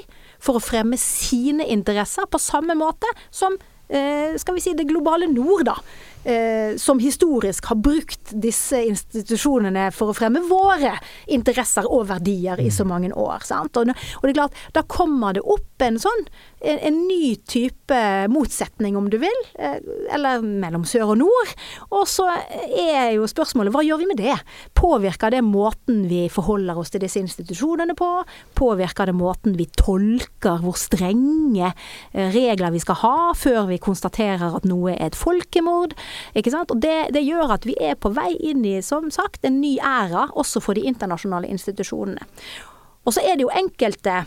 for 0.41 0.57
å 0.57 0.63
fremme 0.63 0.97
sine 0.99 1.67
interesser 1.69 2.25
på 2.29 2.41
samme 2.41 2.75
måte 2.77 3.09
som 3.29 3.55
eh, 3.89 4.33
skal 4.41 4.57
vi 4.57 4.65
si 4.65 4.73
det 4.77 4.89
globale 4.89 5.29
nord, 5.29 5.69
da 5.69 5.77
eh, 6.25 6.77
som 6.77 6.99
historisk 6.99 7.65
har 7.65 7.75
brukt 7.75 8.33
disse 8.41 8.81
institusjonene 8.89 9.87
for 9.95 10.11
å 10.11 10.17
fremme 10.17 10.41
våre 10.49 10.95
interesser 11.31 11.87
og 11.87 12.07
verdier 12.09 12.61
i 12.61 12.71
så 12.73 12.85
mm. 12.85 12.91
mange 12.91 13.11
år. 13.13 13.45
Sant? 13.45 13.77
og, 13.77 13.91
det 13.91 14.33
er 14.33 14.39
klart, 14.39 14.63
da 14.73 14.85
kommer 14.89 15.37
det 15.37 15.45
opp 15.45 15.85
en 15.85 16.01
sånn 16.01 16.25
en, 16.59 16.79
en, 16.79 16.99
ny 17.07 17.35
type 17.47 17.97
motsetning, 18.31 18.95
om 18.97 19.09
du 19.09 19.17
vil, 19.21 19.41
eh, 19.59 19.77
eller 20.15 20.43
mellom 20.45 20.85
sør 20.87 21.13
og 21.13 21.19
nord. 21.21 21.53
Og 21.91 22.05
så 22.09 22.27
er 22.65 23.15
jo 23.15 23.27
spørsmålet 23.29 23.73
hva 23.75 23.83
gjør 23.85 24.01
vi 24.01 24.09
med 24.09 24.21
det? 24.21 24.35
Påvirker 24.77 25.35
det 25.35 25.43
måten 25.45 26.05
vi 26.09 26.25
forholder 26.31 26.79
oss 26.79 26.93
til 26.93 27.03
disse 27.03 27.21
institusjonene 27.21 27.95
på? 27.97 28.09
Påvirker 28.57 29.11
det 29.11 29.17
måten 29.17 29.57
vi 29.59 29.67
tolker 29.77 30.63
hvor 30.63 30.77
strenge 30.79 31.71
eh, 31.71 32.29
regler 32.33 32.73
vi 32.73 32.83
skal 32.83 33.01
ha 33.03 33.17
før 33.37 33.69
vi 33.71 33.81
konstaterer 33.81 34.57
at 34.57 34.69
noe 34.69 34.95
er 34.95 35.09
et 35.09 35.19
folkemord? 35.19 35.95
Ikke 36.35 36.53
sant? 36.53 36.73
Og 36.73 36.81
det, 36.81 37.11
det, 37.15 37.25
gjør 37.25 37.57
at 37.57 37.65
vi 37.67 37.75
er 37.81 37.97
på 37.99 38.11
vei 38.13 38.31
inn 38.45 38.65
i, 38.65 38.77
som 38.85 39.09
sagt, 39.13 39.43
en 39.45 39.59
ny 39.61 39.75
æra, 39.81 40.29
også 40.37 40.61
for 40.63 40.77
de 40.77 40.85
internasjonale 40.85 41.49
institusjonene. 41.51 42.25
Og 43.05 43.13
så 43.13 43.21
er 43.21 43.37
det 43.37 43.45
jo 43.45 43.53
enkelte 43.53 44.23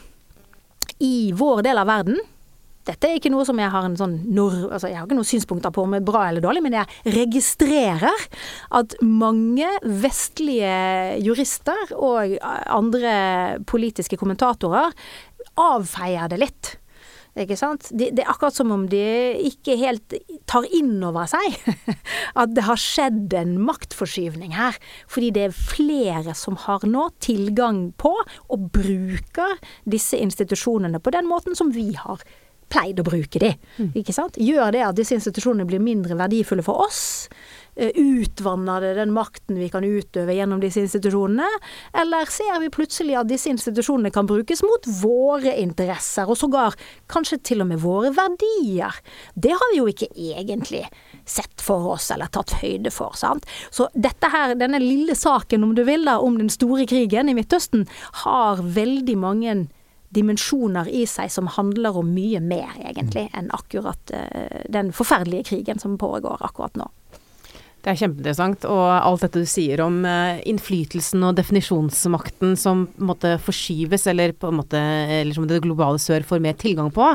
i 1.02 1.30
vår 1.36 1.64
del 1.66 1.80
av 1.80 1.88
verden 1.90 2.18
dette 2.88 3.08
er 3.08 3.18
ikke 3.18 3.32
noe 3.32 3.44
som 3.44 3.58
jeg 3.60 3.68
har 3.72 3.84
en 3.84 3.96
sånn 3.98 4.14
når, 4.32 4.54
altså 4.72 4.88
jeg 4.90 4.96
har 4.96 5.06
ikke 5.06 5.18
noen 5.18 5.28
synspunkter 5.28 5.72
på 5.74 5.84
om 5.84 5.92
det 5.92 6.00
er 6.00 6.08
bra 6.08 6.24
eller 6.28 6.44
dårlig, 6.44 6.62
men 6.64 6.78
jeg 6.78 7.16
registrerer 7.18 8.26
at 8.78 8.96
mange 9.04 9.68
vestlige 9.84 10.72
jurister 11.24 11.92
og 11.96 12.38
andre 12.40 13.14
politiske 13.68 14.16
kommentatorer 14.20 14.94
avfeier 15.58 16.30
det 16.32 16.40
litt. 16.40 16.74
Ikke 17.38 17.58
sant? 17.58 17.90
Det, 17.92 18.10
det, 18.16 18.24
er 18.24 18.32
akkurat 18.32 18.56
som 18.56 18.72
om 18.74 18.86
de 18.90 19.02
ikke 19.48 19.76
helt 19.80 20.16
tar 20.50 20.66
inn 20.74 20.96
over 21.06 21.28
seg 21.30 21.54
at 22.40 22.54
det 22.56 22.64
har 22.66 22.80
skjedd 22.80 23.36
en 23.38 23.54
maktforskyvning 23.68 24.56
her. 24.56 24.78
Fordi 25.10 25.30
det 25.36 25.46
er 25.48 25.56
flere 25.56 26.34
som 26.38 26.58
har 26.66 26.86
nå 26.88 27.08
tilgang 27.24 27.88
på 28.00 28.14
og 28.16 28.68
bruker 28.74 29.56
disse 29.88 30.18
institusjonene 30.18 31.00
på 31.02 31.14
den 31.14 31.28
måten 31.30 31.58
som 31.58 31.72
vi 31.74 31.90
har 31.98 32.24
pleid 32.72 33.00
å 33.00 33.06
bruke 33.06 33.40
de. 33.40 33.54
Mm. 33.78 33.92
Ikke 33.96 34.14
sant? 34.16 34.36
Gjør 34.40 34.72
det 34.74 34.84
at 34.84 34.98
disse 34.98 35.16
institusjonene 35.16 35.68
blir 35.68 35.82
mindre 35.82 36.18
verdifulle 36.18 36.64
for 36.66 36.84
oss? 36.84 37.00
Eh, 37.78 37.90
utvanner 37.94 38.80
det 38.80 38.94
den 38.94 39.12
makten 39.14 39.58
vi 39.58 39.68
kan 39.70 39.84
utøve 39.86 40.34
gjennom 40.34 40.58
disse 40.58 40.80
institusjonene? 40.82 41.46
Eller 41.94 42.26
ser 42.26 42.56
vi 42.58 42.72
plutselig 42.74 43.14
at 43.20 43.28
disse 43.30 43.52
institusjonene 43.52 44.10
kan 44.10 44.26
brukes 44.26 44.64
mot 44.66 44.88
våre 44.98 45.52
interesser, 45.62 46.26
og 46.26 46.40
sågar 46.40 46.74
kanskje 47.06 47.38
til 47.52 47.62
og 47.62 47.70
med 47.70 47.78
våre 47.84 48.10
verdier? 48.16 48.98
Det 49.38 49.54
har 49.54 49.70
vi 49.70 49.78
jo 49.78 49.86
ikke 49.92 50.10
egentlig 50.10 50.82
sett 51.22 51.62
for 51.62 51.92
oss 51.94 52.10
eller 52.10 52.26
tatt 52.34 52.56
høyde 52.64 52.90
for. 52.90 53.14
sant? 53.14 53.46
Så 53.70 53.86
dette 53.94 54.26
her, 54.34 54.56
denne 54.58 54.82
lille 54.82 55.14
saken, 55.14 55.62
om 55.62 55.78
du 55.78 55.84
vil, 55.86 56.02
da, 56.08 56.18
om 56.18 56.34
den 56.42 56.50
store 56.50 56.82
krigen 56.90 57.30
i 57.30 57.38
Midtøsten, 57.38 57.86
har 58.24 58.58
veldig 58.58 59.18
mange 59.22 59.58
dimensjoner 60.10 60.88
i 60.90 61.06
seg 61.06 61.30
som 61.30 61.46
handler 61.54 61.94
om 62.00 62.10
mye 62.10 62.40
mer, 62.42 62.74
egentlig, 62.80 63.28
enn 63.36 63.52
akkurat 63.54 64.10
uh, 64.10 64.64
den 64.66 64.90
forferdelige 64.90 65.52
krigen 65.52 65.78
som 65.78 65.98
pågår 66.00 66.42
akkurat 66.42 66.74
nå. 66.80 66.90
Det 67.88 67.94
er 67.94 68.00
kjempeinteressant. 68.02 68.64
Og 68.68 68.84
alt 68.92 69.22
dette 69.24 69.40
du 69.40 69.48
sier 69.48 69.80
om 69.80 70.02
uh, 70.04 70.36
innflytelsen 70.44 71.22
og 71.24 71.38
definisjonsmakten 71.38 72.52
som 72.60 72.82
måtte 73.00 73.38
forskyves, 73.40 74.04
eller 74.12 74.34
på 74.36 74.50
en 74.50 74.58
måte 74.58 74.82
eller 75.22 75.32
som 75.32 75.46
det 75.48 75.62
globale 75.64 75.96
sør 76.02 76.26
får 76.28 76.42
mer 76.44 76.58
tilgang 76.60 76.90
på, 76.92 77.06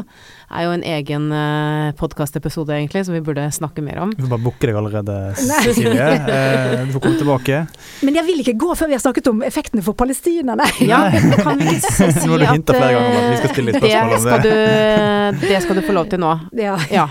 er 0.50 0.66
jo 0.66 0.72
en 0.74 0.86
egen 0.96 1.28
uh, 1.30 1.92
podkastepisode, 2.00 2.74
egentlig, 2.74 3.04
som 3.06 3.14
vi 3.14 3.22
burde 3.22 3.46
snakke 3.54 3.84
mer 3.86 4.02
om. 4.02 4.16
Du 4.18 4.24
får 4.24 4.32
bare 4.34 4.46
booke 4.48 4.66
deg 4.66 4.80
allerede, 4.82 5.20
Cecilie. 5.44 6.10
uh, 6.26 6.82
du 6.90 6.98
får 6.98 7.06
komme 7.06 7.22
tilbake. 7.22 7.62
Men 8.10 8.18
jeg 8.18 8.30
vil 8.32 8.42
ikke 8.42 8.58
gå 8.66 8.74
før 8.80 8.90
vi 8.90 8.98
har 8.98 9.06
snakket 9.06 9.30
om 9.30 9.46
effektene 9.46 9.86
for 9.86 10.00
palestinerne. 10.00 10.72
Ja, 10.90 11.04
kan 11.46 11.62
vi 11.62 11.70
ikke 11.78 11.94
si 12.00 12.10
nå 12.26 12.34
har 12.34 12.48
du 12.48 12.50
hinta 12.50 12.80
flere 12.80 12.98
ganger 12.98 13.14
om 13.14 13.22
at 13.22 13.30
vi 13.30 13.40
skal 13.44 13.56
stille 13.60 13.78
spørsmål 13.78 14.18
om 14.18 14.28
det. 14.34 14.42
Du, 14.50 15.46
det 15.46 15.64
skal 15.68 15.78
du 15.78 15.86
få 15.86 15.98
lov 16.02 16.10
til 16.10 16.26
nå. 16.26 16.36
Ja. 16.66 16.82
ja. 16.90 17.08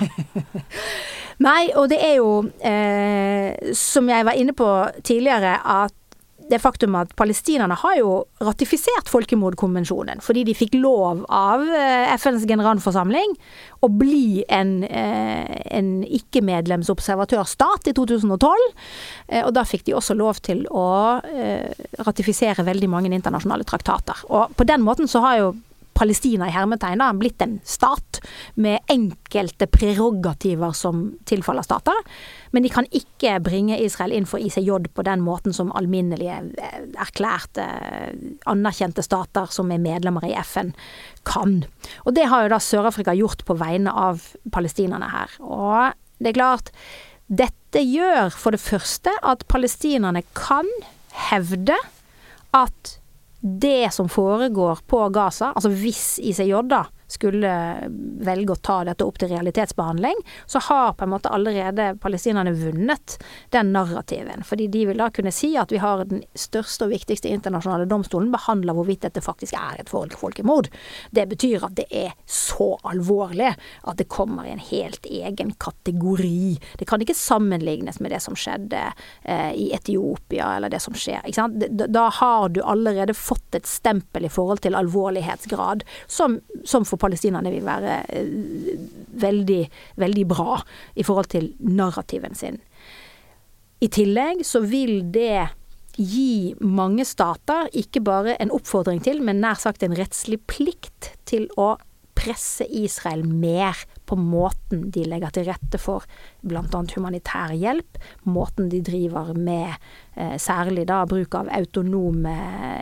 Nei, 1.43 1.73
og 1.75 1.89
det 1.91 1.99
er 2.05 2.17
jo, 2.21 2.45
eh, 2.63 3.73
som 3.75 4.09
jeg 4.11 4.29
var 4.29 4.39
inne 4.39 4.55
på 4.55 4.69
tidligere, 5.03 5.57
at 5.59 5.97
det 6.53 6.61
faktum 6.61 6.97
at 6.99 7.13
palestinerne 7.19 7.77
har 7.79 7.97
jo 7.99 8.11
ratifisert 8.45 9.11
folkemordkonvensjonen, 9.13 10.23
fordi 10.25 10.45
de 10.49 10.57
fikk 10.57 10.77
lov 10.81 11.25
av 11.33 11.65
eh, 11.65 12.13
FNs 12.17 12.47
generalforsamling 12.49 13.35
å 13.83 13.91
bli 13.91 14.43
en, 14.53 14.75
eh, 14.85 15.57
en 15.79 15.93
ikke-medlemsobservatørstat 16.05 17.91
i 17.91 17.97
2012. 17.97 18.67
Eh, 19.29 19.43
og 19.43 19.53
da 19.57 19.65
fikk 19.69 19.87
de 19.89 19.97
også 19.99 20.17
lov 20.19 20.43
til 20.45 20.65
å 20.71 20.89
ratifisere 22.03 22.65
veldig 22.67 22.89
mange 22.91 23.11
internasjonale 23.13 23.67
traktater. 23.69 24.19
Og 24.31 24.55
på 24.57 24.67
den 24.69 24.85
måten 24.85 25.09
så 25.11 25.23
har 25.25 25.39
jo 25.41 25.53
Palestina 25.95 26.49
i 26.49 26.55
hermetegn 26.55 27.03
blitt 27.19 27.43
en 27.45 27.59
stat 27.65 28.21
med 28.55 28.81
enkelte 28.91 29.67
prerogativer 29.71 30.73
som 30.77 31.05
tilfaller 31.29 31.63
stater. 31.67 31.99
Men 32.51 32.65
de 32.65 32.73
kan 32.73 32.89
ikke 32.91 33.39
bringe 33.45 33.79
Israel 33.81 34.15
inn 34.17 34.27
for 34.29 34.43
ICJ 34.43 34.91
på 34.95 35.05
den 35.07 35.23
måten 35.25 35.55
som 35.57 35.73
alminnelige, 35.73 36.39
eh, 36.59 36.81
erklærte, 37.01 37.67
anerkjente 38.47 39.03
stater 39.03 39.47
som 39.51 39.71
er 39.73 39.83
medlemmer 39.83 40.25
i 40.29 40.35
FN 40.43 40.73
kan. 41.25 41.65
Og 42.07 42.15
det 42.15 42.29
har 42.29 42.45
jo 42.45 42.55
da 42.55 42.61
Sør-Afrika 42.61 43.15
gjort 43.17 43.45
på 43.45 43.57
vegne 43.59 43.93
av 43.93 44.23
palestinerne 44.53 45.11
her. 45.11 45.39
Og 45.41 45.93
det 46.19 46.33
er 46.33 46.41
klart, 46.41 46.73
dette 47.29 47.81
gjør 47.81 48.33
for 48.35 48.53
det 48.53 48.61
første 48.61 49.13
at 49.23 49.47
palestinerne 49.49 50.23
kan 50.37 50.69
hevde 51.31 51.77
at 52.53 52.99
det 53.43 53.91
som 53.95 54.09
foregår 54.09 54.85
på 54.87 55.09
Gaza, 55.09 55.53
altså 55.55 55.71
hvis 55.75 56.19
ICJ 56.23 56.63
da 56.71 56.85
skulle 57.13 57.53
velge 58.23 58.55
å 58.55 58.61
ta 58.65 58.81
dette 58.89 59.07
opp 59.07 59.21
til 59.21 59.33
realitetsbehandling, 59.33 60.19
så 60.47 60.63
har 60.69 60.95
på 60.97 61.07
en 61.07 61.13
måte 61.15 61.33
allerede 61.33 61.93
palestinerne 62.03 62.55
vunnet 62.57 63.19
den 63.55 63.73
narrativen. 63.75 64.45
Fordi 64.47 64.69
de 64.73 64.87
vil 64.91 65.03
da 65.03 65.11
kunne 65.15 65.33
si 65.35 65.53
at 65.61 65.73
vi 65.73 65.81
har 65.83 66.05
den 66.09 66.25
største 66.39 66.87
og 66.87 66.95
viktigste 66.95 67.31
internasjonale 67.33 67.89
domstolen 67.91 68.33
behandler 68.33 68.77
hvorvidt 68.77 69.07
dette 69.07 69.25
faktisk 69.25 69.57
er 69.59 69.83
et 69.83 69.93
folkemord. 69.93 70.71
Det 71.11 71.27
betyr 71.31 71.67
at 71.67 71.77
det 71.79 71.89
er 71.91 72.15
så 72.27 72.73
alvorlig 72.89 73.53
at 73.53 73.99
det 73.99 74.09
kommer 74.13 74.47
i 74.47 74.55
en 74.55 74.63
helt 74.63 75.07
egen 75.07 75.53
kategori. 75.63 76.59
Det 76.79 76.89
kan 76.89 77.03
ikke 77.03 77.17
sammenlignes 77.17 78.01
med 78.01 78.15
det 78.15 78.23
som 78.25 78.37
skjedde 78.39 78.83
eh, 79.25 79.53
i 79.59 79.71
Etiopia, 79.77 80.57
eller 80.57 80.73
det 80.73 80.83
som 80.83 80.97
skjer. 80.97 81.27
Da 81.93 82.07
har 82.21 82.53
du 82.53 82.63
allerede 82.63 83.15
fått 83.17 83.59
et 83.59 83.69
stempel 83.69 84.27
i 84.27 84.33
forhold 84.33 84.63
til 84.65 84.77
alvorlighetsgrad 84.79 85.85
som, 86.07 86.41
som 86.65 86.87
for 86.89 87.02
palestinerne 87.03 87.53
vil 87.53 87.65
være 87.67 87.99
eh, 88.09 88.77
veldig, 89.23 89.63
veldig 90.03 90.27
bra 90.31 90.61
i 90.97 91.07
forhold 91.07 91.33
til 91.35 91.51
narrativen 91.61 92.39
sin. 92.39 92.61
I 93.83 93.91
tillegg 93.91 94.45
så 94.47 94.63
vil 94.63 95.01
det 95.13 95.49
gi 95.99 96.55
mange 96.63 97.05
stater 97.05 97.69
ikke 97.77 98.01
bare 98.05 98.37
en 98.41 98.53
oppfordring 98.55 99.03
til, 99.05 99.21
men 99.25 99.43
nær 99.43 99.59
sagt 99.61 99.83
en 99.85 99.97
rettslig 99.99 100.39
plikt 100.49 101.13
til 101.29 101.51
å 101.61 101.75
presse 102.17 102.65
Israel 102.69 103.25
mer 103.27 103.77
på 104.13 104.21
måten 104.21 104.91
de 104.93 105.07
legger 105.09 105.33
til 105.33 105.47
rette 105.49 105.79
for 105.81 106.05
bl.a. 106.45 106.81
humanitær 106.93 107.57
hjelp, 107.57 107.97
måten 108.29 108.69
de 108.69 108.85
driver 108.85 109.33
med 109.33 109.73
eh, 110.15 110.37
særlig 110.37 110.87
da 110.91 111.07
bruk 111.09 111.35
av 111.39 111.49
autonome 111.49 112.35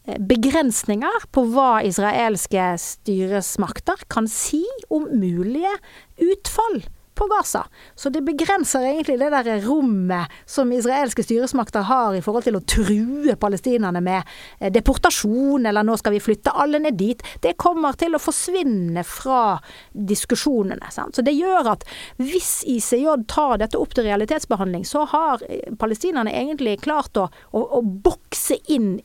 eh, 0.08 0.18
begrensninger 0.18 1.26
på 1.30 1.44
hva 1.54 1.84
israelske 1.86 2.72
styresmakter 2.82 4.02
kan 4.10 4.26
si 4.30 4.64
om 4.90 5.06
mulige 5.14 5.76
utfall 6.18 6.82
på 7.20 7.28
Gaza. 7.28 7.66
Så 7.94 8.08
det 8.10 8.22
begrenser 8.24 8.86
egentlig 8.88 9.18
det 9.20 9.28
der 9.34 9.60
rommet 9.66 10.32
som 10.48 10.72
israelske 10.72 11.24
styresmakter 11.26 11.84
har 11.88 12.16
i 12.16 12.22
forhold 12.24 12.46
til 12.46 12.56
å 12.56 12.62
true 12.64 13.34
palestinerne 13.40 14.00
med 14.04 14.22
eh, 14.58 14.70
deportasjon, 14.72 15.68
eller 15.68 15.84
nå 15.84 15.98
skal 16.00 16.16
vi 16.16 16.22
flytte 16.24 16.54
alle 16.56 16.80
ned 16.80 16.96
dit. 17.00 17.20
Det 17.44 17.58
kommer 17.60 17.98
til 18.00 18.16
å 18.16 18.22
forsvinne 18.22 19.04
fra 19.04 19.58
diskusjonene. 19.92 20.88
Sant? 20.94 21.18
Så 21.18 21.26
det 21.26 21.36
gjør 21.36 21.74
at 21.74 21.84
hvis 22.16 22.62
ICJ 22.64 23.28
tar 23.28 23.60
dette 23.60 23.78
opp 23.80 23.92
til 23.96 24.08
realitetsbehandling, 24.08 24.88
så 24.88 25.04
har 25.12 25.44
eh, 25.48 25.68
palestinerne 25.76 26.32
egentlig 26.32 26.78
klart 26.86 27.20
å, 27.20 27.28
å, 27.52 27.66
å 27.80 27.84
bokse 27.84 28.56
inn 28.72 28.96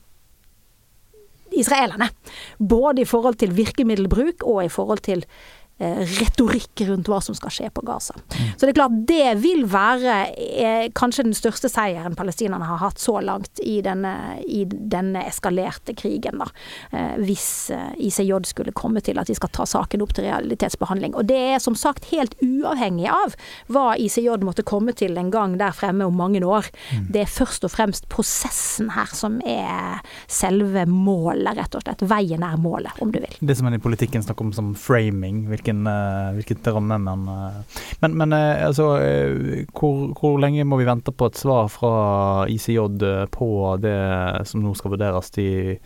israelerne. 1.56 2.10
Både 2.58 3.04
i 3.04 3.10
forhold 3.10 3.40
til 3.44 3.54
virkemiddelbruk 3.56 4.44
og 4.48 4.64
i 4.66 4.72
forhold 4.72 5.04
til 5.06 5.28
retorikk 5.78 6.86
rundt 6.88 7.10
hva 7.12 7.18
som 7.20 7.36
skal 7.36 7.52
skje 7.52 7.70
på 7.76 7.82
Gaza. 7.84 8.16
Mm. 8.16 8.52
Så 8.56 8.64
det 8.64 8.72
er 8.72 8.78
klart 8.78 9.00
det 9.10 9.34
vil 9.44 9.66
være 9.68 10.14
eh, 10.36 10.86
kanskje 10.96 11.26
den 11.28 11.36
største 11.36 11.68
seieren 11.72 12.16
palestinerne 12.16 12.68
har 12.70 12.80
hatt 12.80 13.02
så 13.02 13.18
langt 13.20 13.60
i 13.60 13.82
denne, 13.84 14.14
i 14.48 14.64
denne 14.66 15.26
eskalerte 15.28 15.96
krigen, 15.98 16.40
da. 16.40 16.48
Eh, 16.96 17.18
hvis 17.28 17.72
eh, 17.76 17.92
ICJ 18.08 18.48
skulle 18.48 18.76
komme 18.76 19.04
til 19.04 19.20
at 19.20 19.28
de 19.28 19.36
skal 19.36 19.52
ta 19.52 19.66
saken 19.68 20.06
opp 20.06 20.16
til 20.16 20.30
realitetsbehandling. 20.30 21.18
Og 21.20 21.28
det 21.28 21.42
er 21.56 21.60
som 21.64 21.76
sagt 21.76 22.08
helt 22.14 22.38
uavhengig 22.44 23.10
av 23.12 23.36
hva 23.68 23.98
ICJ 24.00 24.40
måtte 24.48 24.64
komme 24.68 24.96
til 24.96 25.20
en 25.20 25.34
gang 25.34 25.58
der 25.60 25.76
fremme 25.76 26.08
om 26.08 26.16
mange 26.16 26.40
år. 26.46 26.70
Mm. 26.94 27.12
Det 27.12 27.26
er 27.26 27.32
først 27.32 27.68
og 27.68 27.74
fremst 27.76 28.08
prosessen 28.12 28.94
her 28.96 29.12
som 29.12 29.42
er 29.44 30.00
selve 30.32 30.86
målet, 30.88 31.56
rett 31.60 31.76
og 31.76 31.84
slett. 31.84 32.08
Veien 32.08 32.48
er 32.48 32.56
målet, 32.62 32.96
om 33.04 33.12
du 33.12 33.20
vil. 33.20 33.36
Det 33.40 33.58
som 33.58 33.68
man 33.68 33.76
i 33.76 33.82
politikken 33.82 34.24
snakker 34.24 34.48
om 34.48 34.56
som 34.56 34.74
framing. 34.80 35.46
Hvilke 35.52 35.65
hvilken, 35.66 35.88
uh, 35.88 36.34
hvilken 36.38 36.74
ramme 36.74 36.98
man 36.98 37.28
uh, 37.28 37.80
Men, 38.02 38.18
men 38.18 38.34
uh, 38.34 38.66
altså, 38.68 38.88
hvor, 39.74 40.14
hvor, 40.20 40.38
lenge 40.40 40.64
må 40.64 40.78
vi 40.78 40.86
vente 40.86 41.12
på 41.12 41.26
et 41.26 41.38
svar 41.38 41.68
fra 41.74 42.46
ICJ 42.48 42.78
på 43.32 43.48
det 43.82 44.00
som 44.46 44.62
nå 44.64 44.76
skal 44.76 44.96
vurderes 44.96 45.32
i 45.38 45.80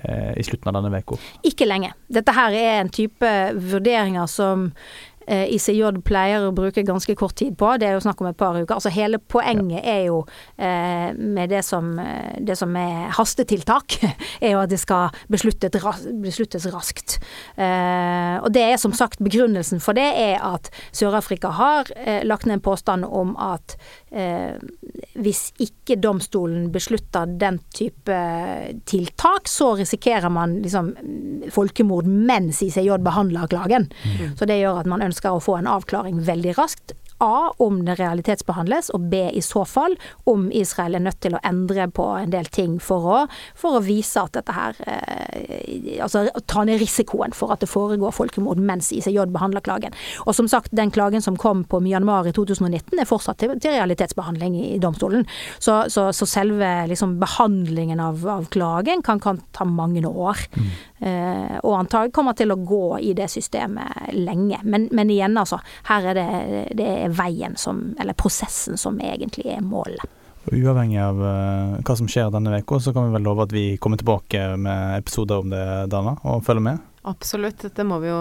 i 0.00 0.42
slutten 0.46 0.68
av 0.70 0.76
denne 0.76 1.00
uka? 1.02 1.16
Ikke 1.42 1.66
lenge. 1.66 1.88
Dette 2.06 2.30
her 2.30 2.54
er 2.54 2.76
en 2.78 2.92
type 2.94 3.26
vurderinger 3.58 4.28
som 4.30 4.68
Eh, 4.70 5.09
ICJ 5.30 6.00
pleier 6.06 6.44
å 6.46 6.54
bruke 6.54 6.82
ganske 6.86 7.14
kort 7.18 7.36
tid 7.38 7.56
på. 7.58 7.72
Det 7.78 7.88
er 7.88 7.96
jo 7.96 8.02
snakk 8.04 8.20
om 8.22 8.30
et 8.30 8.38
par 8.38 8.56
uker. 8.58 8.74
Altså 8.76 8.92
hele 8.92 9.20
poenget 9.20 9.84
er 9.86 10.04
jo 10.08 10.22
eh, 10.58 11.10
med 11.14 11.52
det 11.52 11.62
som, 11.66 11.92
eh, 12.02 12.36
det 12.42 12.56
som, 12.58 12.74
er 12.76 13.10
hastetiltak, 13.16 13.98
er 14.44 14.54
jo 14.54 14.62
at 14.62 14.72
det 14.72 14.80
skal 14.82 15.14
besluttes, 15.32 16.06
besluttes 16.22 16.66
raskt. 16.74 17.18
Eh, 17.56 18.36
og 18.40 18.50
det 18.54 18.66
er 18.72 18.80
som 18.80 18.94
sagt 18.96 19.22
begrunnelsen 19.22 19.82
for 19.82 19.96
det 19.96 20.08
er 20.18 20.40
at 20.44 20.70
Sør-Afrika 20.92 21.52
har 21.58 21.90
eh, 21.96 22.22
lagt 22.26 22.46
ned 22.46 22.60
en 22.60 22.64
påstand 22.64 23.06
om 23.06 23.36
at 23.40 23.76
eh, 24.10 24.58
hvis 25.24 25.50
ikke 25.62 25.98
domstolen 26.00 26.68
beslutter 26.72 27.28
den 27.40 27.60
type 27.76 28.16
tiltak, 28.88 29.48
så 29.48 29.74
risikerer 29.78 30.32
man 30.32 30.58
liksom 30.64 30.92
folkemord 31.52 32.08
mens 32.08 32.62
ICJ 32.66 32.98
behandler 33.04 33.50
klagen. 33.50 33.88
Mm. 34.04 34.36
Så 34.38 34.48
det 34.48 34.60
gjør 34.60 34.82
at 34.82 34.90
man 34.90 35.04
ønsker 35.06 35.20
ønsker 35.20 35.36
å 35.36 35.42
få 35.44 35.58
en 35.60 35.70
avklaring 35.70 36.20
veldig 36.26 36.56
raskt. 36.58 36.94
A. 37.20 37.50
Om 37.60 37.82
det 37.84 37.98
realitetsbehandles, 38.00 38.90
og 38.96 39.08
B. 39.12 39.22
I 39.36 39.42
så 39.44 39.64
fall 39.68 39.96
om 40.30 40.48
Israel 40.56 40.96
er 40.96 41.04
nødt 41.04 41.20
til 41.20 41.36
å 41.36 41.42
endre 41.46 41.86
på 41.92 42.06
en 42.16 42.32
del 42.32 42.48
ting 42.52 42.78
for 42.82 43.08
å, 43.10 43.18
for 43.58 43.78
å 43.78 43.82
vise 43.84 44.22
at 44.22 44.34
dette 44.36 44.54
her 44.54 44.78
eh, 44.86 45.98
Altså 46.00 46.22
ta 46.48 46.62
ned 46.64 46.80
risikoen 46.80 47.34
for 47.36 47.52
at 47.52 47.62
det 47.62 47.68
foregår 47.70 48.14
folkemord 48.14 48.60
mens 48.64 48.90
ICJ 48.94 49.26
behandler 49.34 49.62
klagen. 49.64 49.94
Og 50.24 50.34
som 50.36 50.48
sagt, 50.48 50.72
den 50.76 50.92
klagen 50.94 51.22
som 51.24 51.36
kom 51.40 51.62
på 51.68 51.80
Myanmar 51.84 52.28
i 52.28 52.34
2019 52.36 53.00
er 53.00 53.08
fortsatt 53.08 53.40
til, 53.42 53.56
til 53.60 53.74
realitetsbehandling 53.76 54.56
i, 54.60 54.78
domstolen. 54.80 55.26
Så, 55.58 55.82
så, 55.92 56.08
så 56.16 56.28
selve 56.28 56.68
liksom, 56.90 57.18
behandlingen 57.20 58.00
av, 58.02 58.24
av 58.28 58.48
klagen 58.54 59.04
kan, 59.06 59.20
kan, 59.22 59.42
ta 59.56 59.66
mange 59.68 60.02
år. 60.06 60.40
Mm. 60.56 60.70
Eh, 61.00 61.56
og 61.64 61.78
antagelig 61.78 62.12
kommer 62.12 62.36
til 62.36 62.52
å 62.52 62.58
gå 62.60 62.98
i 63.00 63.14
det 63.16 63.30
systemet 63.32 64.12
lenge. 64.12 64.60
Men, 64.62 64.88
men 64.92 65.12
igjen, 65.12 65.38
altså. 65.40 65.60
Her 65.88 66.12
er 66.12 66.18
det, 66.18 66.64
det 66.76 66.88
er 67.06 67.14
veien 67.16 67.56
som, 67.60 67.90
eller 68.00 68.18
prosessen 68.18 68.80
som 68.80 69.00
egentlig 69.00 69.48
er 69.54 69.64
målet. 69.64 70.04
Uavhengig 70.50 70.98
av 71.04 71.18
uh, 71.20 71.80
hva 71.84 71.94
som 71.96 72.08
skjer 72.08 72.30
denne 72.32 72.62
uka, 72.62 72.78
så 72.80 72.94
kan 72.96 73.06
vi 73.06 73.14
vel 73.14 73.26
love 73.28 73.44
at 73.44 73.52
vi 73.52 73.64
kommer 73.80 74.00
tilbake 74.00 74.40
med 74.56 74.96
episoder 74.98 75.44
om 75.44 75.52
det, 75.52 75.64
Dana, 75.92 76.16
og 76.24 76.44
følger 76.46 76.64
med. 76.64 76.86
Absolutt, 77.08 77.62
dette 77.64 77.84
må 77.88 77.96
vi 78.02 78.10
jo 78.10 78.16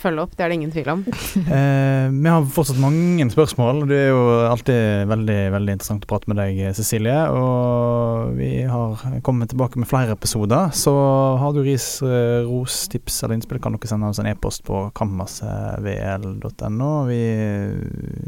følge 0.00 0.22
opp, 0.24 0.32
det 0.34 0.42
er 0.42 0.50
det 0.50 0.56
ingen 0.58 0.72
tvil 0.74 0.88
om. 0.90 1.04
eh, 1.54 2.08
vi 2.10 2.26
har 2.26 2.48
fortsatt 2.50 2.80
mange 2.82 3.22
spørsmål. 3.30 3.84
Det 3.86 3.94
er 3.94 4.08
jo 4.10 4.24
alltid 4.48 5.06
veldig 5.06 5.36
veldig 5.54 5.76
interessant 5.76 6.02
å 6.02 6.10
prate 6.10 6.26
med 6.32 6.40
deg, 6.40 6.58
Cecilie. 6.74 7.14
Og 7.30 8.34
vi 8.34 8.66
har 8.66 8.98
kommet 9.26 9.52
tilbake 9.52 9.78
med 9.78 9.86
flere 9.90 10.16
episoder. 10.18 10.74
Så 10.74 10.90
har 11.38 11.54
du 11.54 11.62
ris, 11.62 11.86
eh, 12.02 12.42
ros, 12.48 12.88
tips 12.90 13.22
eller 13.22 13.38
innspill, 13.38 13.62
kan 13.62 13.78
dere 13.78 13.92
sende 13.92 14.10
oss 14.10 14.18
en 14.18 14.32
e-post 14.32 14.66
på 14.66 14.90
kammersvl.no. 14.98 16.90
Vi, 17.12 17.22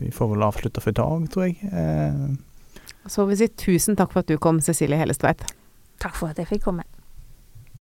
vi, 0.04 0.14
får 0.14 0.32
vel 0.36 0.46
avslutte 0.52 0.86
for 0.86 0.94
i 0.94 1.00
dag, 1.02 1.26
tror 1.34 1.48
jeg. 1.48 1.58
Eh. 1.66 2.14
Så 3.10 3.26
vil 3.26 3.34
vi 3.34 3.42
si 3.42 3.50
tusen 3.66 3.98
takk 3.98 4.14
for 4.14 4.22
at 4.22 4.30
du 4.30 4.38
kom, 4.38 4.62
Cecilie 4.62 5.02
Hellestveit. 5.02 5.42
Takk 5.98 6.14
for 6.14 6.30
at 6.30 6.38
jeg 6.38 6.46
fikk 6.54 6.68
komme. 6.70 6.86